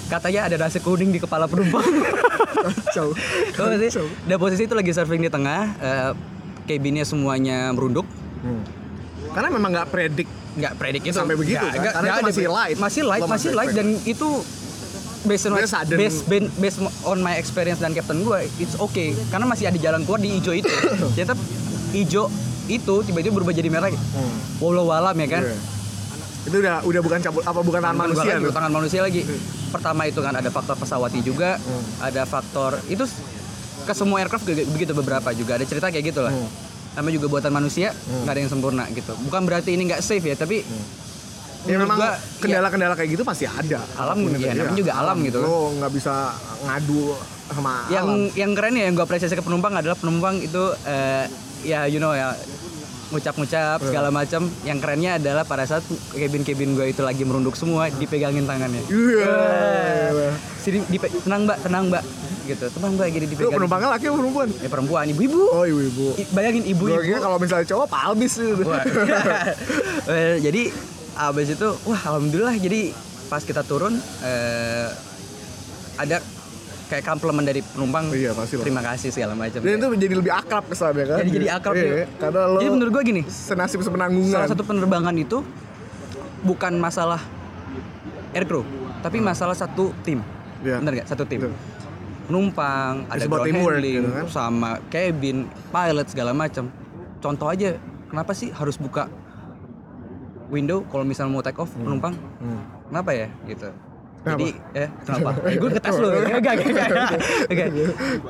katanya 0.06 0.41
ada 0.45 0.56
nasi 0.58 0.80
kuning 0.80 1.10
di 1.10 1.19
kepala 1.19 1.45
penumpang 1.45 1.82
Kacau. 2.56 3.13
Sih? 3.13 3.91
Dan 4.26 4.38
posisi 4.38 4.65
itu 4.65 4.74
lagi 4.74 4.89
surfing 4.89 5.19
di 5.19 5.30
tengah, 5.30 5.76
eh, 5.78 6.12
cabinnya 6.65 7.04
semuanya 7.04 7.69
merunduk. 7.69 8.08
Hmm. 8.41 8.63
Karena 9.30 9.50
memang 9.52 9.69
nggak 9.69 9.88
predik 9.88 10.26
Nggak 10.56 10.74
predik 10.80 11.04
itu. 11.04 11.13
Sampai 11.13 11.36
begitu, 11.36 11.60
Nggak- 11.60 11.67
kan? 11.67 11.82
nggak- 11.84 11.93
Karena 11.93 12.08
nggak 12.08 12.17
itu 12.17 12.30
masih 12.32 12.48
light. 12.48 12.78
Masih 12.80 13.02
light, 13.04 13.21
Lo 13.21 13.28
masih 13.28 13.50
light 13.52 13.74
dan 13.76 13.88
itu 14.02 14.30
based 15.26 15.45
on, 15.45 15.60
sudden. 15.62 15.98
based, 16.00 16.24
based, 16.56 16.80
on 17.04 17.19
my 17.19 17.36
experience 17.36 17.78
dan 17.78 17.91
captain 17.91 18.24
gue, 18.24 18.39
it's 18.58 18.80
okay. 18.80 19.12
Karena 19.28 19.43
masih 19.43 19.67
ada 19.67 19.76
jalan 19.76 20.02
keluar 20.02 20.17
di 20.17 20.32
hijau 20.32 20.56
itu. 20.56 20.71
Ternyata 21.12 21.36
hijau 21.91 22.32
itu 22.65 22.95
tiba-tiba 23.04 23.36
berubah 23.36 23.52
jadi 23.52 23.67
merah. 23.67 23.91
Hmm. 23.91 24.36
Walau 24.58 24.89
alam 24.89 25.13
ya 25.13 25.28
kan. 25.30 25.43
Iya. 25.43 25.58
Itu 26.45 26.55
udah 26.55 26.75
udah 26.81 27.01
bukan 27.01 27.19
cabut 27.19 27.41
apa 27.41 27.60
bukan 27.60 27.81
tangan 27.81 27.97
manusia 27.99 28.31
lagi, 28.31 28.47
tangan 28.51 28.71
manusia 28.71 28.99
lagi. 29.01 29.21
Pertama 29.69 30.01
itu 30.05 30.19
kan 30.21 30.34
ada 30.34 30.49
faktor 30.49 30.75
pesawati 30.77 31.19
juga, 31.19 31.58
Hmm. 31.58 31.84
ada 31.99 32.23
faktor 32.23 32.77
itu 32.86 33.03
ke 33.81 33.93
semua 33.93 34.17
aircraft 34.19 34.45
begitu 34.47 34.93
beberapa 34.93 35.29
juga 35.34 35.58
ada 35.58 35.65
cerita 35.65 35.89
kayak 35.89 36.05
gitu 36.10 36.21
lah. 36.21 36.31
Hmm. 36.31 36.47
Namanya 36.95 37.13
juga 37.17 37.27
buatan 37.27 37.51
manusia, 37.51 37.91
nggak 37.91 38.31
ada 38.31 38.39
yang 38.39 38.47
sempurna 38.47 38.86
gitu. 38.89 39.12
Bukan 39.25 39.41
berarti 39.43 39.73
ini 39.73 39.84
nggak 39.86 39.99
safe 39.99 40.23
ya, 40.23 40.36
tapi 40.36 40.62
Ya 41.65 41.81
menurut 41.81 41.97
memang 41.97 42.13
kendala-kendala 42.38 42.93
kayak 42.93 43.10
gitu 43.17 43.23
pasti 43.25 43.49
ada. 43.49 43.81
Alam, 43.97 44.21
Apa 44.21 44.29
pun 44.29 44.38
ya, 44.38 44.53
namanya 44.53 44.77
juga 44.77 44.93
alam 44.95 45.17
gitu. 45.25 45.41
Lo 45.41 45.73
nggak 45.73 45.91
bisa 45.91 46.29
ngadu 46.62 47.17
sama 47.49 47.89
yang 47.89 48.05
alam. 48.05 48.38
yang 48.38 48.51
keren 48.53 48.73
ya 48.73 48.84
yang 48.86 48.93
gue 48.93 49.01
apresiasi 49.01 49.34
ke 49.34 49.41
penumpang 49.41 49.73
adalah 49.73 49.97
penumpang 49.97 50.38
itu 50.38 50.62
eh, 50.86 51.25
ya 51.65 51.89
you 51.89 51.97
know 51.97 52.13
ya 52.13 52.38
ngucap-ngucap 53.07 53.77
Iya. 53.77 53.85
segala 53.85 54.09
macam. 54.09 54.41
Yang 54.61 54.77
kerennya 54.79 55.11
adalah 55.15 55.43
pada 55.43 55.63
saat 55.63 55.83
cabin-cabin 56.11 56.73
gue 56.73 56.85
itu 56.87 57.01
lagi 57.01 57.21
merunduk 57.21 57.53
semua, 57.53 57.89
dipegangin 57.89 58.43
tangannya. 58.43 58.81
Iya. 58.85 59.37
Wah. 60.09 60.33
Sini 60.57 60.81
dipe- 60.87 61.13
tenang 61.19 61.45
mbak, 61.45 61.57
tenang 61.61 61.83
mbak, 61.87 62.03
gitu. 62.43 62.65
Tenang 62.67 62.91
mbak, 62.95 63.07
gini 63.07 63.25
dipegang. 63.27 63.53
penumpangnya 63.53 63.89
laki 63.91 64.05
apa 64.05 64.17
perempuan? 64.17 64.47
Ya 64.55 64.67
perempuan, 64.67 65.05
ibu-ibu. 65.07 65.41
Oh 65.47 65.63
ibu-ibu. 65.63 66.07
I- 66.15 66.29
Bayangin 66.31 66.63
ibu-ibu. 66.65 67.01
kira 67.01 67.19
kalau 67.19 67.37
misalnya 67.37 67.65
cowok 67.65 67.87
palbis 67.87 68.33
gitu. 68.35 68.63
Eh, 70.05 70.37
jadi 70.39 70.69
abis 71.17 71.47
itu, 71.51 71.67
wah 71.83 72.01
alhamdulillah. 72.05 72.53
Jadi 72.55 72.93
pas 73.25 73.41
kita 73.41 73.61
turun, 73.61 73.93
eh, 74.21 74.87
ada 75.95 76.21
kayak 76.86 77.04
komplimen 77.06 77.43
dari 77.45 77.62
penumpang. 77.65 78.13
Iya, 78.13 78.32
pasti. 78.38 78.62
Terima 78.62 78.82
kasih 78.86 79.10
segala 79.10 79.34
macam. 79.34 79.60
Dan 79.62 79.78
itu 79.82 79.88
jadi 79.98 80.15
lebih 80.15 80.34
akrab 80.34 80.63
kesannya 80.69 81.06
kan. 81.06 81.17
Jadi 81.21 81.30
jadi 81.34 81.48
akrab 81.58 81.74
Iya, 81.76 81.86
ya. 81.86 82.06
Karena 82.21 82.41
lo 82.45 82.58
Jadi 82.62 82.71
menurut 82.71 82.91
gua 82.93 83.04
gini, 83.04 83.21
senasib 83.26 83.80
sepenanggungan. 83.82 84.34
salah 84.34 84.50
satu 84.50 84.63
penerbangan 84.63 85.15
itu 85.17 85.41
bukan 86.45 86.74
masalah 86.78 87.21
aircrew, 88.38 88.63
tapi 89.02 89.17
masalah 89.17 89.58
satu 89.58 89.91
tim. 90.06 90.21
Iya. 90.62 90.82
Bener 90.82 91.02
nggak? 91.02 91.08
Satu 91.10 91.24
tim. 91.26 91.50
Penumpang, 92.26 93.06
ada 93.06 93.21
ground 93.30 93.54
handling, 93.54 94.02
gitu 94.02 94.10
kan. 94.10 94.26
sama 94.34 94.69
cabin, 94.89 95.45
pilot 95.69 96.08
segala 96.10 96.34
macam. 96.34 96.74
Contoh 97.21 97.45
aja, 97.54 97.78
kenapa 98.10 98.34
sih 98.34 98.50
harus 98.50 98.82
buka 98.82 99.06
window 100.50 100.82
kalau 100.89 101.06
misalnya 101.06 101.34
mau 101.34 101.45
take 101.45 101.58
off 101.62 101.69
penumpang? 101.74 102.17
Hmm. 102.41 102.62
Kenapa 102.89 103.13
ya? 103.13 103.28
Gitu. 103.45 103.69
Jadi 104.25 104.49
eh 104.73 104.89
kenapa? 105.05 105.29
Eh, 105.45 105.55
gue 105.61 105.69
ngetes 105.69 105.95
lu. 106.01 106.07
Enggak, 106.09 106.39
enggak, 106.41 106.55
enggak. 106.65 106.89
Enggak. 107.45 107.69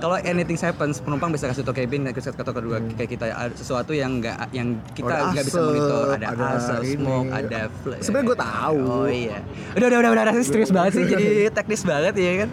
Kalau 0.04 0.16
anything 0.20 0.60
happens, 0.60 0.96
penumpang 1.00 1.32
bisa 1.32 1.48
kasih 1.48 1.64
tau 1.64 1.72
cabin, 1.72 2.02
kasih 2.12 2.36
tau 2.36 2.52
kedua 2.52 2.78
kayak 3.00 3.10
kita 3.16 3.26
sesuatu 3.56 3.96
yang 3.96 4.20
enggak 4.20 4.36
yang 4.52 4.76
kita 4.92 5.16
Ada 5.16 5.32
nggak 5.32 5.46
bisa 5.48 5.60
monitor, 5.64 6.06
ada, 6.12 6.28
ada 6.36 6.46
asap, 6.60 6.82
ini. 6.84 6.94
smoke, 7.00 7.30
ada 7.32 7.60
flare. 7.82 8.02
Sebenarnya 8.04 8.28
gua 8.28 8.38
tahu. 8.44 8.80
Oh 8.84 9.08
iya. 9.08 9.40
Udah, 9.80 9.88
udah, 9.88 10.00
udah, 10.04 10.12
udah, 10.12 10.24
udah, 10.28 10.36
serius 10.44 10.72
banget 10.76 10.92
sih 11.00 11.04
jadi 11.08 11.28
teknis 11.56 11.82
banget 11.88 12.14
ya 12.20 12.32
kan. 12.44 12.50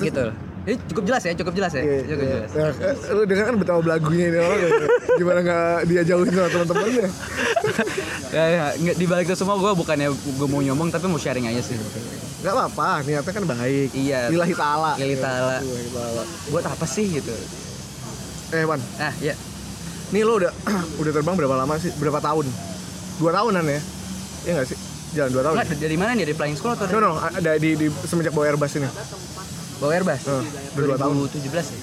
Gitu. 0.00 0.26
Ini 0.62 0.78
cukup 0.94 1.04
jelas 1.10 1.22
ya, 1.26 1.32
cukup 1.34 1.52
jelas 1.58 1.72
ya. 1.74 1.82
Iya, 1.82 1.98
Cukup 2.06 2.22
iya. 2.22 2.38
jelas. 2.46 2.50
Nah, 2.54 2.70
eh, 2.86 3.14
lu 3.18 3.22
dengar 3.26 3.44
kan 3.50 3.56
betapa 3.58 3.80
belagunya 3.82 4.24
ini 4.30 4.38
orang 4.38 4.58
ya. 4.62 4.70
Gimana 5.18 5.38
nggak 5.42 5.78
dia 5.90 6.02
jauhin 6.06 6.32
sama 6.32 6.48
teman-temannya? 6.50 7.06
Ya, 8.32 8.44
ya, 8.48 8.64
nggak 8.74 8.96
di 8.96 9.04
balik 9.04 9.28
itu 9.28 9.36
semua 9.36 9.60
gue 9.60 9.76
bukannya 9.76 10.08
gue 10.08 10.48
mau 10.48 10.64
nyombong 10.64 10.88
tapi 10.88 11.04
mau 11.04 11.20
sharing 11.20 11.52
aja 11.52 11.60
sih. 11.60 11.76
Gak 12.40 12.48
apa-apa, 12.48 13.04
niatnya 13.04 13.28
kan 13.28 13.44
baik. 13.44 13.92
Iya. 13.92 14.32
Lillahi 14.32 14.54
ta'ala. 14.56 14.96
Lillahi 14.96 15.20
ta'ala. 15.20 15.56
Lillahi 15.60 15.88
ta'ala. 15.92 16.22
Buat 16.48 16.64
apa 16.72 16.86
sih 16.88 17.12
gitu? 17.12 17.28
Eh, 18.56 18.64
Wan. 18.64 18.80
Ah, 18.96 19.12
ya. 19.20 19.36
Nih 20.16 20.24
lo 20.24 20.40
udah 20.40 20.48
udah 21.04 21.12
terbang 21.12 21.36
berapa 21.36 21.54
lama 21.60 21.76
sih? 21.76 21.92
Berapa 22.00 22.24
tahun? 22.24 22.48
Dua 23.20 23.30
tahunan 23.36 23.64
ya? 23.68 23.80
Iya 24.48 24.52
nggak 24.58 24.66
sih? 24.72 24.78
Jalan 25.12 25.30
dua 25.36 25.42
tahun. 25.44 25.54
Nggak, 25.60 25.68
dari 25.76 25.96
mana 26.00 26.10
nih? 26.16 26.24
Dari 26.24 26.36
flying 26.36 26.56
school 26.56 26.72
atau 26.72 26.88
No, 26.88 26.98
no, 26.98 27.10
ada 27.20 27.50
di, 27.60 27.70
di 27.76 27.86
semenjak 28.08 28.32
bawa 28.32 28.48
Airbus 28.48 28.80
ini. 28.80 28.88
Bawa 29.82 29.92
Airbus? 29.92 30.22
Eh, 30.22 30.42
dua 30.78 30.96
tahun. 30.96 31.14
2017 31.18 31.50
ya? 31.50 31.78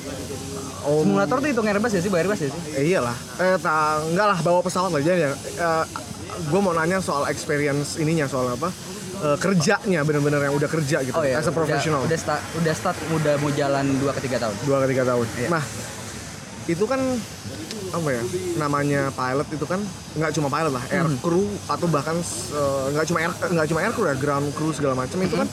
Oh, 0.81 1.03
Simulator 1.03 1.37
tuh 1.37 1.47
hitung 1.47 1.67
Airbus 1.67 1.91
ya 1.91 1.99
sih? 1.99 2.07
Bawa 2.07 2.21
Airbus 2.23 2.39
ya 2.39 2.49
sih? 2.49 2.61
eh, 2.73 2.83
iyalah. 2.87 3.17
Eh, 3.37 3.57
ta, 3.57 3.75
enggak 4.01 4.27
lah 4.27 4.39
bawa 4.39 4.59
pesawat 4.61 4.91
aja 4.95 5.13
ya. 5.13 5.31
Eh, 5.35 5.85
gue 6.41 6.59
mau 6.59 6.71
nanya 6.71 6.97
soal 6.99 7.27
experience 7.27 7.95
ininya 7.95 8.25
soal 8.25 8.47
apa? 8.49 8.71
Eh, 9.19 9.35
kerjanya 9.37 10.01
bener-bener 10.01 10.39
yang 10.41 10.55
udah 10.55 10.65
kerja 10.65 11.03
gitu. 11.03 11.11
Oh 11.13 11.21
iya. 11.21 11.37
As 11.37 11.45
a 11.45 11.51
professional. 11.51 11.99
Udah, 11.99 12.07
udah 12.07 12.17
start, 12.17 12.41
udah 12.55 12.73
start, 12.73 12.97
udah 13.11 13.33
mau 13.37 13.51
jalan 13.51 13.85
2 13.99 14.07
ke 14.09 14.21
3 14.23 14.39
tahun. 14.39 14.55
dua 14.63 14.77
ke 14.79 14.87
tiga 14.87 15.03
tahun. 15.05 15.27
Iya. 15.35 15.49
Nah, 15.51 15.63
itu 16.65 16.85
kan 16.85 17.01
apa 17.89 18.05
ya 18.07 18.21
namanya 18.55 19.01
pilot 19.09 19.47
itu 19.49 19.65
kan 19.65 19.81
nggak 20.13 20.29
cuma 20.29 20.45
pilot 20.47 20.69
lah 20.69 20.83
air 20.87 21.01
Hmm. 21.03 21.17
crew 21.17 21.41
atau 21.65 21.89
bahkan 21.89 22.13
eh, 22.13 22.85
nggak 22.93 23.05
cuma 23.09 23.17
air 23.19 23.31
nggak 23.33 23.65
cuma 23.65 23.79
air 23.81 23.89
crew 23.89 24.05
ya 24.05 24.13
ground 24.13 24.47
crew 24.53 24.69
segala 24.69 24.93
macam 24.93 25.17
itu 25.17 25.33
Hmm. 25.33 25.41
kan 25.41 25.49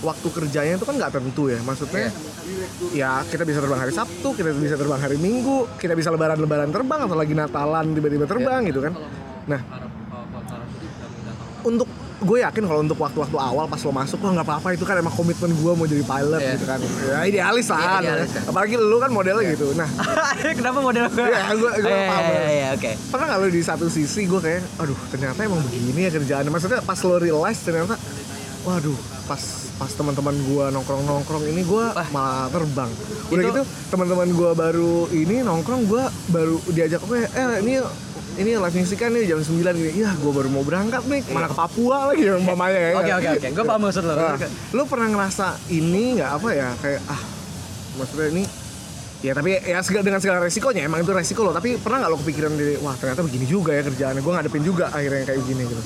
waktu 0.00 0.28
kerjanya 0.28 0.74
itu 0.74 0.84
kan 0.84 0.94
nggak 0.94 1.12
tentu 1.12 1.48
ya 1.48 1.58
maksudnya 1.60 2.10
Iya. 2.94 3.20
ya 3.20 3.28
kita 3.28 3.42
bisa 3.42 3.58
terbang 3.58 3.76
hari 3.78 3.90
Sabtu 3.90 4.28
kita 4.32 4.50
bisa 4.52 4.74
terbang 4.74 4.96
hari 4.96 5.16
Minggu 5.16 5.66
kita 5.74 5.92
bisa 5.92 6.08
lebaran-lebaran 6.08 6.68
terbang 6.68 7.00
atau 7.02 7.14
lagi 7.14 7.32
Natalan 7.32 7.92
tiba-tiba 7.92 8.24
terbang 8.24 8.62
Iya. 8.62 8.68
gitu 8.68 8.80
kan 8.80 8.92
nah 9.46 9.60
untuk 11.60 11.88
gue 12.18 12.38
yakin 12.40 12.64
kalau 12.64 12.80
untuk 12.80 12.96
waktu-waktu 12.96 13.36
awal 13.36 13.66
pas 13.66 13.78
lo 13.78 13.92
masuk 13.92 14.18
lo 14.18 14.30
nggak 14.32 14.42
apa-apa 14.44 14.68
itu 14.72 14.82
kan 14.82 14.96
emang 14.96 15.12
komitmen 15.12 15.50
gue 15.52 15.72
mau 15.72 15.84
jadi 15.84 16.02
pilot 16.02 16.40
Iya. 16.40 16.52
gitu 16.52 16.64
kan 16.64 16.78
ya 16.80 17.18
idealis 17.24 17.66
lah 17.68 17.78
Iya, 17.78 17.94
idealis, 18.00 18.28
ya. 18.28 18.34
ya. 18.34 18.42
apalagi 18.48 18.74
lu 18.74 18.96
kan 18.96 19.10
modelnya 19.12 19.44
gitu 19.48 19.66
nah 19.72 19.86
Kenapa 20.58 20.78
model 20.80 21.06
gue? 21.08 21.22
Iya, 21.24 21.42
gua- 21.52 21.76
gua 21.76 21.90
Iya, 21.92 22.08
paham. 22.08 22.24
iya, 22.24 22.42
iya, 22.48 22.68
oke. 22.72 22.90
pernah 23.08 23.24
nggak 23.28 23.38
lo 23.38 23.48
di 23.48 23.62
satu 23.62 23.86
sisi 23.86 24.20
gue 24.24 24.40
kayak 24.40 24.62
aduh 24.78 24.98
ternyata 25.08 25.38
emang 25.40 25.62
begini 25.64 26.00
ya 26.00 26.10
kerjaannya 26.10 26.50
maksudnya 26.50 26.80
pas 26.80 26.98
lo 27.00 27.16
realize 27.16 27.60
ternyata 27.60 27.94
waduh 28.64 28.98
pas 29.24 29.42
pas 29.78 29.86
teman-teman 29.88 30.34
gue 30.34 30.64
nongkrong 30.74 31.06
nongkrong 31.06 31.44
ini 31.46 31.62
gue 31.62 31.86
Wah. 31.86 32.08
malah 32.10 32.50
terbang 32.50 32.90
udah 33.30 33.42
Itu- 33.42 33.48
gitu 33.48 33.62
teman-teman 33.88 34.28
gue 34.28 34.50
baru 34.52 34.94
ini 35.14 35.36
nongkrong 35.40 35.82
gue 35.86 36.02
baru 36.28 36.56
diajak 36.68 37.00
gue 37.06 37.22
eh 37.22 37.62
ini 37.62 37.78
ini 38.38 38.54
live 38.54 38.74
music 38.74 38.98
kan 38.98 39.10
nih 39.10 39.26
jam 39.26 39.38
9 39.38 39.54
gini 39.72 39.90
iya 39.94 40.10
gue 40.14 40.32
baru 40.34 40.50
mau 40.50 40.62
berangkat 40.62 41.06
nih 41.06 41.22
mana 41.30 41.46
ke 41.46 41.54
Papua 41.54 42.10
lagi 42.10 42.26
ya 42.26 42.34
mamanya 42.38 42.78
ya 42.78 42.90
Oke, 42.94 43.12
oke, 43.14 43.28
oke. 43.34 43.48
Gue 43.50 43.64
paham 43.64 43.82
maksud 43.82 44.02
lo. 44.02 44.14
Nah, 44.14 44.38
lu 44.74 44.82
pernah 44.86 45.08
ngerasa 45.10 45.46
ini 45.70 46.18
nggak 46.18 46.30
apa 46.38 46.48
ya 46.54 46.68
kayak 46.78 47.00
ah 47.06 47.20
maksudnya 47.98 48.26
ini 48.30 48.44
ya 49.18 49.34
tapi 49.34 49.58
ya 49.58 49.82
segala, 49.82 50.02
dengan 50.06 50.20
segala 50.22 50.38
resikonya 50.38 50.86
emang 50.86 51.02
itu 51.02 51.10
resiko 51.10 51.42
lo 51.42 51.50
tapi 51.50 51.74
pernah 51.78 52.06
nggak 52.06 52.10
lo 52.14 52.18
kepikiran 52.22 52.52
di 52.54 52.78
wah 52.78 52.94
ternyata 52.94 53.26
begini 53.26 53.46
juga 53.46 53.74
ya 53.74 53.82
kerjaannya 53.82 54.22
gue 54.22 54.32
ngadepin 54.34 54.62
juga 54.62 54.94
akhirnya 54.94 55.26
kayak 55.26 55.38
begini 55.42 55.62
gitu 55.66 55.82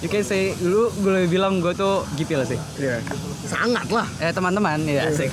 You 0.00 0.08
can 0.08 0.22
say, 0.22 0.56
lu 0.58 0.88
gue 0.96 1.28
bilang 1.28 1.60
gue 1.60 1.72
tuh 1.72 2.08
gipil 2.14 2.40
sih. 2.42 2.56
Iya 2.76 3.04
sangat 3.44 3.84
lah 3.90 4.08
Eh 4.18 4.30
teman-teman, 4.30 4.80
ya 4.82 5.04
asik. 5.06 5.28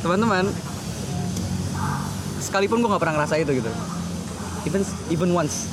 Teman-teman, 0.00 0.48
sekalipun 2.38 2.80
gue 2.80 2.88
nggak 2.88 3.02
pernah 3.02 3.14
ngerasa 3.18 3.34
itu 3.36 3.52
gitu. 3.54 3.70
Even 4.64 4.82
even 5.08 5.30
once, 5.32 5.68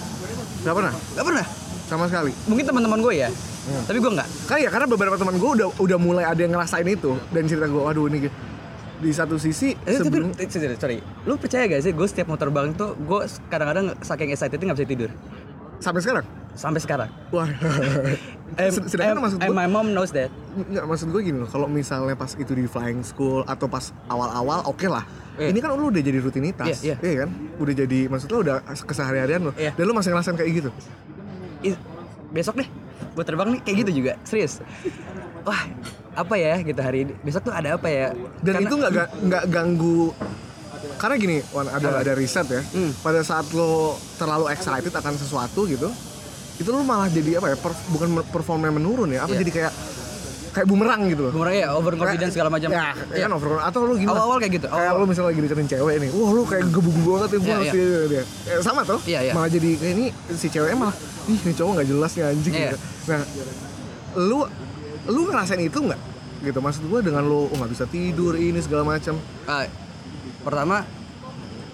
nggak 0.61 0.75
pernah 0.75 0.93
nggak 1.13 1.25
pernah. 1.25 1.45
sama 1.85 2.09
sekali 2.09 2.33
Mungkin 2.45 2.65
teman-teman 2.65 2.97
gue 2.99 3.13
ya, 3.15 3.29
Hmm. 3.65 3.81
tapi 3.83 3.97
gue 3.97 4.11
nggak. 4.11 4.29
kan 4.45 4.57
ya 4.57 4.69
karena 4.69 4.85
beberapa 4.85 5.15
teman 5.15 5.35
gue 5.35 5.49
udah 5.55 5.69
udah 5.75 5.97
mulai 5.97 6.21
ada 6.21 6.37
yang 6.37 6.49
ngerasain 6.51 6.85
itu 6.85 7.13
dan 7.29 7.45
cerita 7.45 7.65
gue 7.65 7.77
waduh 7.77 8.05
ini 8.07 8.29
di 8.95 9.11
satu 9.11 9.37
sisi 9.37 9.73
Eh, 9.75 9.93
tapi, 9.93 10.01
sebelum 10.01 10.33
eh, 10.33 10.45
sorry, 10.47 10.77
sorry, 10.77 10.97
lu 11.23 11.33
percaya 11.35 11.65
gak 11.67 11.81
sih 11.81 11.89
gue 11.89 12.05
setiap 12.05 12.25
mau 12.25 12.35
terbang 12.35 12.73
tuh 12.73 12.93
gue 12.95 13.19
kadang-kadang 13.47 13.93
saking 13.99 14.29
excited 14.29 14.55
nggak 14.55 14.75
bisa 14.75 14.85
tidur 14.87 15.09
sampai 15.85 16.01
sekarang 16.01 16.25
sampai 16.55 16.79
sekarang. 16.79 17.09
wah 17.29 17.45
Sed- 18.71 18.87
sedangkan 18.87 19.19
maksud 19.19 19.37
and 19.37 19.51
gue 19.51 19.53
my 19.53 19.67
mom 19.67 19.91
knows 19.91 20.09
that. 20.09 20.31
Nggak, 20.55 20.85
maksud 20.87 21.11
gue 21.11 21.21
gini 21.21 21.37
loh, 21.37 21.45
kalau 21.45 21.67
misalnya 21.67 22.15
pas 22.15 22.31
itu 22.31 22.47
di 22.49 22.63
flying 22.65 23.03
school 23.03 23.43
atau 23.43 23.67
pas 23.67 23.83
awal-awal 24.07 24.63
oke 24.63 24.87
lah. 24.87 25.03
Iya. 25.35 25.51
Ini 25.51 25.59
kan 25.59 25.75
lu 25.75 25.91
udah 25.91 25.99
jadi 25.99 26.15
rutinitas, 26.17 26.79
Iya, 26.79 26.95
iya. 26.95 27.15
kan? 27.21 27.29
Udah 27.57 27.73
jadi, 27.75 27.99
maksud 28.07 28.31
lu 28.31 28.39
udah 28.39 28.63
keseharian 28.63 29.43
lo. 29.43 29.51
Iya. 29.53 29.75
Dan 29.75 29.83
lu 29.83 29.93
masih 29.93 30.09
ngerasain 30.09 30.33
kayak 30.33 30.51
gitu. 30.55 30.69
I- 31.61 31.75
besok 32.31 32.55
deh 32.57 32.67
buat 33.11 33.23
terbang 33.23 33.47
nih 33.49 33.61
kayak 33.61 33.77
gitu 33.79 33.91
juga 33.95 34.13
serius 34.21 34.59
wah 35.41 35.61
apa 36.13 36.35
ya 36.35 36.59
gitu 36.59 36.75
hari 36.77 37.07
ini 37.07 37.13
besok 37.21 37.47
tuh 37.47 37.53
ada 37.53 37.75
apa 37.75 37.87
ya 37.87 38.11
Dan 38.39 38.53
Karena- 38.53 38.67
itu 38.67 38.75
nggak 38.75 38.91
ga- 38.91 39.11
nggak 39.23 39.43
ganggu 39.47 40.11
karena 40.95 41.15
gini, 41.15 41.37
Wan, 41.49 41.67
ada 41.67 41.99
ada 41.99 42.11
riset 42.13 42.47
ya. 42.47 42.61
Hmm. 42.65 42.91
Pada 42.97 43.21
saat 43.21 43.47
lo 43.51 43.91
terlalu 44.15 44.49
excited 44.49 44.89
akan 44.89 45.13
sesuatu 45.13 45.63
gitu, 45.65 45.89
itu 46.55 46.67
lu 46.67 46.81
malah 46.81 47.07
jadi 47.07 47.37
apa 47.37 47.49
ya? 47.49 47.57
per- 47.57 47.83
bukan 47.89 48.09
performnya 48.25 48.69
menurun 48.69 49.09
ya, 49.09 49.23
apa 49.23 49.31
Iya. 49.31 49.41
jadi 49.41 49.51
kayak 49.53 49.73
kayak 50.51 50.67
bumerang 50.67 51.01
gitu 51.05 51.21
loh. 51.21 51.31
Bumerang 51.31 51.51
ya 51.53 51.67
over 51.71 51.93
confidence 51.93 52.31
segala 52.31 52.47
macam 52.47 52.71
Ya, 52.71 52.95
ya 53.11 53.27
kan 53.27 53.31
over 53.33 53.59
atau 53.59 53.79
lu 53.83 53.95
gimana? 53.95 54.15
awal-awal 54.15 54.37
kayak 54.39 54.53
gitu 54.55 54.67
kayak 54.67 54.87
awal 54.87 54.99
lu 54.99 55.05
misalnya 55.05 55.29
lagi 55.29 55.41
deketin 55.41 55.67
cewek 55.67 55.95
nih, 55.99 56.09
wah 56.11 56.29
lu 56.31 56.41
kayak 56.43 56.65
gebu-gebu 56.69 57.09
banget 57.13 57.29
ya, 57.33 57.39
dia, 57.67 57.99
dia. 58.07 58.23
Eh, 58.47 58.59
sama 58.61 58.81
tuh, 58.81 58.99
Iya, 59.03 59.19
iya. 59.21 59.33
malah 59.33 59.51
jadi 59.51 59.69
kayak 59.75 59.93
ini 59.93 60.05
si 60.31 60.47
ceweknya 60.47 60.77
malah, 60.79 60.95
ih 61.27 61.35
ini 61.37 61.53
cowok 61.53 61.71
nggak 61.75 61.87
jelas 61.89 62.11
nih 62.13 62.23
anjing 62.25 62.53
Iya. 62.53 62.63
gitu. 62.71 62.77
Nah, 63.05 63.21
lu 64.15 64.39
lu 65.05 65.21
ngerasain 65.27 65.59
itu 65.59 65.79
nggak? 65.81 66.01
Gitu, 66.39 66.59
maksud 66.61 66.83
gue 66.85 66.99
dengan 67.01 67.19
lu 67.21 67.45
oh, 67.45 67.51
nggak 67.51 67.71
bisa 67.73 67.85
tidur 67.85 68.33
ini 68.33 68.57
segala 68.57 68.87
macam. 68.87 69.19
Ah, 69.43 69.67
pertama 70.45 70.85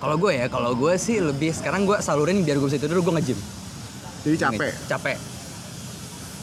kalau 0.01 0.15
gue 0.17 0.31
ya 0.33 0.47
kalau 0.47 0.71
gue 0.73 0.93
sih 0.97 1.19
lebih 1.21 1.51
sekarang 1.53 1.85
gue 1.85 1.99
salurin 1.99 2.41
biar 2.41 2.57
gue 2.57 2.67
bisa 2.71 2.79
tidur 2.79 3.03
gue 3.03 3.13
nge-gym. 3.19 3.39
Jadi 4.25 4.35
capek. 4.39 4.73
capek. 4.89 5.17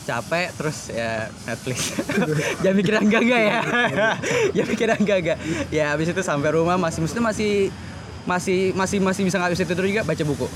Capek 0.07 0.47
terus 0.55 0.79
ya 0.93 1.27
Netflix. 1.49 1.79
Jangan 2.62 2.77
mikir 2.77 2.93
enggak 3.01 3.23
enggak 3.25 3.41
ya. 3.43 3.61
Jangan 4.55 4.69
mikir 4.71 4.88
enggak 4.95 5.19
enggak. 5.25 5.38
Ya 5.75 5.91
habis 5.91 6.07
itu 6.12 6.23
sampai 6.23 6.55
rumah 6.55 6.77
masih 6.79 7.03
maksudnya 7.03 7.25
masih 7.25 7.75
masih 8.29 8.77
masih 8.77 8.99
masih 9.01 9.23
bisa 9.25 9.37
nggak 9.41 9.53
bisa 9.57 9.64
tidur 9.67 9.88
juga 9.88 10.05
baca 10.07 10.23
buku. 10.23 10.47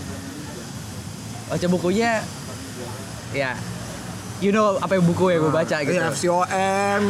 Baca 1.51 1.67
bukunya 1.73 2.23
ya 3.33 3.57
you 4.45 4.53
know 4.53 4.77
apa 4.79 4.99
yang 5.01 5.05
buku 5.09 5.33
yang 5.33 5.43
gue 5.43 5.55
baca 5.55 5.77
gitu. 5.83 5.97
Iya, 5.97 6.11
FCOM, 6.13 7.03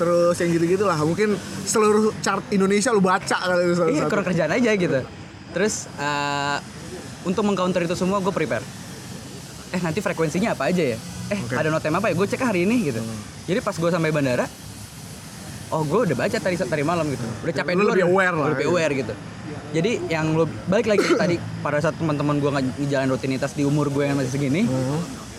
terus 0.00 0.36
yang 0.40 0.50
gitu-gitu 0.56 0.84
lah. 0.88 0.96
Mungkin 0.96 1.36
seluruh 1.68 2.16
chart 2.24 2.40
Indonesia 2.48 2.88
lu 2.96 3.04
baca 3.04 3.36
kali 3.36 3.62
itu 3.68 3.84
iya 3.92 4.08
kurang 4.08 4.24
kerjaan 4.24 4.48
aja 4.56 4.70
gitu. 4.72 5.04
Terus 5.52 5.84
eh, 6.00 6.56
untuk 7.28 7.44
mengcounter 7.44 7.84
itu 7.84 7.92
semua 7.92 8.24
gue 8.24 8.32
prepare. 8.32 8.64
Eh 9.76 9.80
nanti 9.84 10.00
frekuensinya 10.00 10.56
apa 10.56 10.72
aja 10.72 10.96
ya? 10.96 10.98
Eh 11.28 11.38
Oke. 11.44 11.52
ada 11.60 11.68
notem 11.68 11.92
apa 11.92 12.08
ya? 12.08 12.14
Gue 12.16 12.24
cek 12.24 12.40
hari 12.40 12.64
ini 12.64 12.88
gitu. 12.88 13.04
Jadi 13.44 13.60
pas 13.60 13.76
gue 13.76 13.90
sampai 13.92 14.08
bandara 14.08 14.48
oh 15.70 15.86
gue 15.86 16.00
udah 16.10 16.16
baca 16.18 16.36
tadi 16.40 16.56
tadi 16.56 16.82
malam 16.82 17.06
gitu. 17.12 17.26
Udah 17.44 17.54
capek 17.54 17.72
Lu 17.76 17.86
dulu 17.86 17.90
lebih 17.94 18.06
aware 18.10 18.34
lah, 18.34 18.48
lebih 18.56 18.66
gitu. 18.66 18.72
aware 18.74 18.92
gitu. 18.96 19.14
Jadi 19.70 19.92
yang 20.10 20.34
lo 20.34 20.50
balik 20.66 20.90
lagi 20.90 21.06
tadi 21.14 21.36
pada 21.64 21.78
saat 21.78 21.94
teman-teman 21.94 22.42
gue 22.42 22.50
ngejalan 22.50 23.08
rutinitas 23.14 23.54
di 23.54 23.62
umur 23.62 23.86
gue 23.92 24.02
yang 24.08 24.18
masih 24.18 24.32
segini 24.34 24.66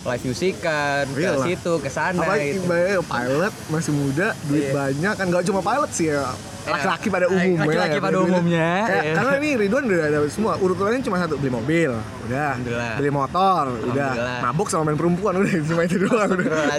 live 0.01 0.23
musikan 0.25 1.05
ke 1.07 1.19
Iyalah. 1.19 1.45
situ 1.45 1.73
ke 1.77 1.85
sana 1.87 2.25
gitu. 2.35 2.65
pilot 3.03 3.53
masih 3.69 3.93
muda, 3.93 4.27
duit 4.43 4.63
Iya. 4.63 4.73
banyak 4.73 5.13
kan 5.13 5.25
nggak 5.27 5.43
cuma 5.45 5.61
pilot 5.61 5.91
sih 5.91 6.09
ya. 6.09 6.25
Laki-laki 6.61 7.07
pada 7.07 7.25
umumnya. 7.27 7.61
laki-laki 7.63 7.89
ya, 7.91 8.01
pada 8.01 8.13
duit- 8.15 8.29
umumnya, 8.31 8.69
Kayak- 8.83 9.01
iya. 9.03 9.13
Karena 9.13 9.33
ini 9.35 9.49
Ridwan 9.57 9.83
udah 9.83 9.97
ada 10.03 10.19
semua. 10.27 10.53
Urutannya 10.55 11.01
cuma 11.01 11.17
satu, 11.17 11.33
beli 11.35 11.49
mobil, 11.49 11.89
udah. 12.23 12.51
Beli 12.97 13.09
motor, 13.11 13.63
udah. 13.83 14.11
Mabuk 14.41 14.67
sama 14.67 14.83
main 14.83 14.95
perempuan 14.95 15.33
udah 15.35 15.53
cuma 15.69 15.81
itu 15.83 15.97
doang 15.99 16.29
udah. 16.31 16.69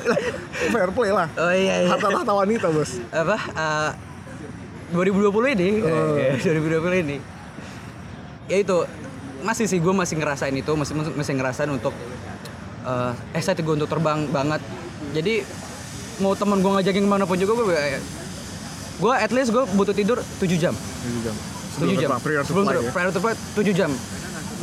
Fair 0.72 0.90
play 0.90 1.10
lah. 1.10 1.28
oh 1.34 1.48
iya 1.50 1.74
iya 1.78 1.88
Harta 1.88 2.08
tahta 2.10 2.32
wanita 2.34 2.68
bos. 2.68 3.00
apa 3.06 3.36
eh, 3.36 3.90
2020 4.90 5.54
ini 5.54 5.68
Oh. 5.82 6.16
eh, 6.16 6.36
2020 6.36 7.00
ini 7.02 7.16
ya 8.46 8.56
itu 8.58 8.76
masih 9.38 9.64
sih 9.64 9.76
gue 9.76 9.92
masih 9.92 10.16
ngerasain 10.16 10.50
itu 10.50 10.72
masih 10.72 10.92
masih 11.10 11.34
ngerasain 11.34 11.68
untuk 11.68 11.92
eh 12.88 13.12
excited 13.36 13.62
gue 13.62 13.74
untuk 13.76 13.90
terbang 13.90 14.24
banget. 14.32 14.64
Jadi 15.12 15.44
mau 16.24 16.32
temen 16.34 16.58
gue 16.64 16.70
ngajakin 16.72 17.04
ke 17.04 17.10
mana 17.10 17.24
pun 17.28 17.36
juga 17.38 17.52
gue 17.60 17.76
gue 18.98 19.14
at 19.14 19.30
least 19.30 19.54
gue 19.54 19.62
butuh 19.78 19.94
tidur 19.94 20.18
7 20.42 20.58
jam. 20.58 20.74
7 20.74 21.22
jam. 21.22 21.34
7 21.78 21.94
jam. 21.94 22.10
prior 22.18 22.42
to 22.42 22.50
flight 22.50 22.82
ya. 22.82 22.90
prior 22.90 23.10
to 23.14 23.20
flight 23.22 23.38
7 23.54 23.70
jam. 23.76 23.90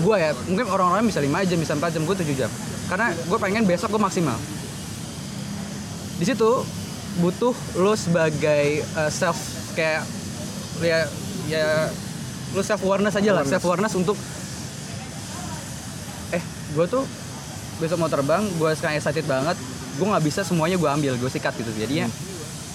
Gue 0.03 0.15
ya 0.19 0.35
mungkin 0.51 0.67
orang-orang 0.67 1.07
bisa 1.07 1.23
5 1.23 1.31
jam 1.47 1.57
bisa 1.61 1.73
4 1.77 1.95
jam 1.95 2.01
gue 2.03 2.15
7 2.17 2.35
jam. 2.35 2.51
Karena 2.91 3.15
gue 3.15 3.37
pengen 3.39 3.63
besok 3.63 3.95
gue 3.95 4.01
maksimal. 4.01 4.35
Di 6.19 6.25
situ 6.27 6.51
butuh 7.23 7.55
lo 7.79 7.95
sebagai 7.95 8.83
uh, 8.99 9.07
self 9.07 9.39
kayak 9.79 10.03
ya 10.83 11.07
ya 11.47 11.87
lo 12.51 12.59
self 12.59 12.83
awareness 12.83 13.15
aja 13.15 13.31
lah 13.31 13.43
self 13.47 13.63
awareness 13.63 13.95
untuk 13.95 14.19
eh 16.35 16.43
gue 16.75 16.85
tuh 16.91 17.07
besok 17.79 17.99
mau 17.99 18.09
terbang 18.11 18.43
gue 18.45 18.69
sekarang 18.75 18.95
excited 18.99 19.25
banget. 19.27 19.57
Gue 19.95 20.07
nggak 20.11 20.25
bisa 20.25 20.41
semuanya 20.43 20.75
gue 20.79 20.89
ambil 20.89 21.13
gue 21.15 21.29
sikat 21.31 21.55
gitu. 21.59 21.71
Jadinya 21.75 22.07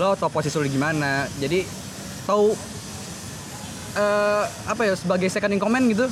lo 0.00 0.16
tau 0.16 0.32
posisi 0.32 0.56
lo 0.56 0.64
gimana. 0.64 1.28
Jadi 1.36 1.64
tahu 2.24 2.56
eh 3.90 4.44
apa 4.70 4.82
ya 4.86 4.94
sebagai 4.94 5.28
second 5.28 5.52
in 5.56 5.60
command 5.60 5.88
gitu. 5.92 6.06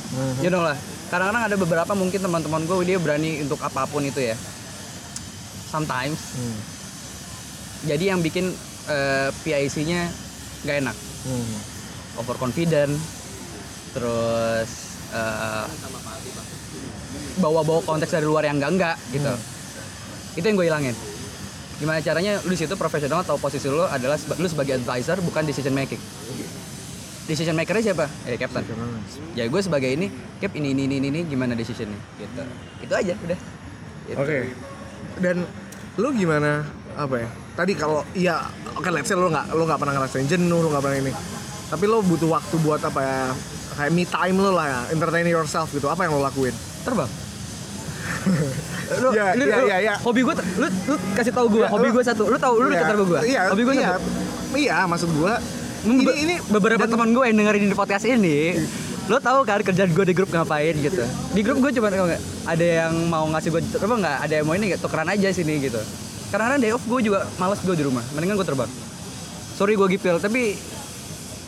You 0.44 0.52
know 0.52 0.60
lah. 0.64 0.76
Kadang-kadang 1.08 1.44
ada 1.48 1.56
beberapa 1.56 1.92
mungkin 1.96 2.20
teman-teman 2.20 2.68
gue 2.68 2.76
dia 2.84 2.98
berani 3.00 3.40
untuk 3.40 3.60
apa 3.64 3.88
pun 3.88 4.04
itu 4.04 4.20
ya. 4.20 4.36
Sometimes. 5.68 6.36
Hmm. 6.36 6.60
jadi 7.86 8.10
yang 8.10 8.18
bikin 8.24 8.50
eh, 8.90 9.30
PIC-nya 9.44 10.10
nggak 10.64 10.76
enak. 10.84 10.96
Hmm. 11.28 11.58
overconfident. 12.20 12.92
Terus 13.94 14.70
eh, 15.14 15.64
bawa-bawa 17.38 17.80
konteks 17.86 18.12
dari 18.12 18.26
luar 18.26 18.44
yang 18.44 18.58
enggak 18.60 18.72
enggak 18.74 18.96
gitu 19.14 19.32
itu 20.38 20.44
yang 20.44 20.56
gue 20.58 20.66
hilangin 20.66 20.96
gimana 21.78 22.02
caranya 22.02 22.42
lu 22.42 22.50
di 22.52 22.58
situ 22.58 22.74
profesional 22.74 23.22
atau 23.22 23.38
posisi 23.38 23.70
lu 23.70 23.86
adalah 23.86 24.18
seba- 24.18 24.38
lu 24.38 24.50
sebagai 24.50 24.78
advisor 24.82 25.22
bukan 25.22 25.46
decision 25.46 25.74
making 25.74 26.02
decision 27.30 27.54
makernya 27.54 27.92
siapa 27.92 28.06
eh 28.26 28.34
captain 28.34 28.64
ya 29.38 29.46
gue 29.46 29.60
sebagai 29.62 29.90
ini 29.94 30.10
cap 30.42 30.52
ini 30.58 30.74
ini 30.74 30.90
ini 30.90 31.06
ini, 31.06 31.20
gimana 31.28 31.54
decisionnya 31.54 31.98
gitu 32.18 32.42
itu 32.82 32.94
aja 32.94 33.14
udah 33.14 33.38
Gitu. 34.08 34.16
Oke. 34.16 34.38
Dan 35.20 35.44
lu 36.00 36.08
gimana 36.16 36.64
apa 36.96 37.14
ya? 37.20 37.28
Tadi 37.52 37.72
kalau 37.76 38.00
iya 38.16 38.40
oke 38.72 38.88
let's 38.88 39.04
say 39.04 39.18
lu 39.18 39.28
nggak 39.28 39.52
lu 39.52 39.68
nggak 39.68 39.76
pernah 39.76 39.94
ngerasain 40.00 40.24
jenuh, 40.24 40.64
lu 40.64 40.68
nggak 40.72 40.80
pernah 40.80 40.98
ini. 40.98 41.12
Tapi 41.68 41.84
lu 41.84 42.00
butuh 42.00 42.32
waktu 42.32 42.56
buat 42.64 42.80
apa 42.80 43.00
ya? 43.04 43.20
Kayak 43.76 43.92
me 43.92 44.08
time 44.08 44.36
lu 44.40 44.50
lah 44.56 44.66
ya, 44.66 44.80
entertain 44.96 45.28
yourself 45.28 45.68
gitu. 45.76 45.92
Apa 45.92 46.08
yang 46.08 46.16
lu 46.16 46.24
lakuin? 46.24 46.56
terbang 46.88 47.10
lu, 48.98 49.08
Iya, 49.10 49.26
lu, 49.34 49.44
lu- 49.44 49.66
iya, 49.66 49.76
iya. 49.80 49.94
hobi 49.98 50.20
gue 50.22 50.34
lu, 50.56 50.66
lu 50.66 50.94
kasih 51.12 51.32
tahu 51.32 51.46
gue 51.50 51.60
Iya, 51.60 51.68
hobi 51.68 51.88
gue 51.88 52.02
satu. 52.02 52.22
Lu 52.24 52.36
tahu 52.36 52.54
lu 52.58 52.68
Iya, 52.68 52.80
kata 52.80 52.94
gue 52.96 53.20
Iya, 53.22 53.40
hobi 53.52 53.62
gue 53.62 53.74
iya. 53.74 53.88
satu? 53.90 54.08
Iya, 54.50 54.76
maksud 54.84 55.10
gua 55.14 55.34
Mem- 55.78 56.02
ini 56.02 56.12
ini 56.18 56.34
beberapa 56.48 56.84
teman 56.84 57.12
gue 57.12 57.22
yang 57.22 57.36
dengerin 57.36 57.70
di 57.70 57.76
podcast 57.76 58.04
ini 58.04 58.58
lo 59.08 59.16
tahu 59.16 59.40
kan 59.40 59.62
kerjaan 59.62 59.88
gue 59.88 60.04
di 60.04 60.12
grup 60.12 60.28
ngapain 60.28 60.74
gitu? 60.74 61.00
Di 61.32 61.40
grup 61.40 61.60
gue 61.60 61.70
cuma 61.72 61.88
nggak 61.88 62.20
ada 62.44 62.66
yang 62.84 62.92
mau 63.06 63.24
ngasih 63.26 63.48
gue 63.48 63.62
apa 63.78 63.94
nggak 63.96 64.16
ada 64.20 64.34
yang 64.34 64.44
mau 64.44 64.52
ini 64.52 64.64
nggak 64.68 64.82
tukeran 64.82 65.08
aja 65.08 65.28
sini 65.30 65.62
gitu. 65.62 65.80
Karena 66.28 66.56
day 66.56 66.72
off 66.72 66.82
gue 66.82 67.00
juga 67.00 67.24
males 67.36 67.56
gue 67.58 67.72
di 67.72 67.84
rumah 67.84 68.04
mendingan 68.12 68.36
gue 68.36 68.44
terbang. 68.44 68.68
Sorry 69.54 69.74
gue 69.74 69.88
gipil 69.88 70.18
tapi 70.18 70.58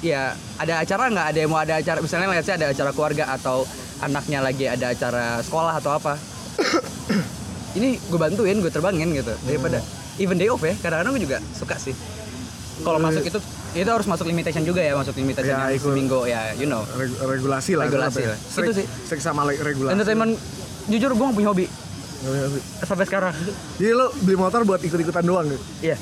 ya 0.00 0.32
ada 0.56 0.80
acara 0.80 1.10
nggak? 1.10 1.26
Ada 1.26 1.38
yang 1.38 1.50
mau 1.50 1.60
ada 1.60 1.74
acara 1.76 1.98
misalnya 2.00 2.26
lihat 2.30 2.48
ada 2.48 2.66
acara 2.70 2.90
keluarga 2.92 3.24
atau 3.28 3.68
anaknya 4.00 4.40
lagi 4.40 4.64
ada 4.64 4.86
acara 4.88 5.24
sekolah 5.44 5.74
atau 5.76 5.92
apa 5.92 6.16
ini 7.78 7.96
gue 7.96 8.18
bantuin 8.18 8.56
gue 8.56 8.68
terbangin 8.68 9.10
gitu 9.12 9.32
daripada 9.44 9.78
even 10.16 10.36
day 10.36 10.48
off 10.48 10.60
ya 10.60 10.74
kadang-kadang 10.76 11.12
gue 11.14 11.22
juga 11.22 11.38
suka 11.52 11.76
sih 11.76 11.94
kalau 12.80 12.96
masuk 12.96 13.22
itu 13.22 13.38
itu 13.72 13.86
harus 13.86 14.04
masuk 14.04 14.24
limitation 14.24 14.64
juga 14.64 14.80
ya 14.80 14.94
masuk 14.94 15.14
limitation 15.14 15.52
Ya, 15.52 15.70
ikut. 15.70 15.84
seminggu 15.86 16.24
ya 16.24 16.50
you 16.54 16.64
know 16.64 16.82
Reg- 16.90 17.14
regulasi 17.20 17.76
lah 17.76 17.86
Regulasi 17.86 18.20
ya? 18.20 18.28
lah. 18.28 18.38
Strik- 18.40 18.66
Itu 18.66 18.72
sih. 18.74 18.86
strik 19.04 19.20
sama 19.20 19.46
regulasi. 19.46 19.92
entertainment 19.92 20.32
jujur 20.86 21.12
gue 21.12 21.22
gak 21.22 21.36
punya 21.36 21.48
hobi. 21.48 21.66
Sampai 22.80 23.04
sekarang. 23.04 23.32
Jadi 23.74 23.90
lu 23.90 24.06
beli 24.20 24.36
motor 24.36 24.60
buat 24.62 24.78
ikut-ikutan 24.78 25.22
doang 25.22 25.46
gitu. 25.46 25.64
iya. 25.82 25.96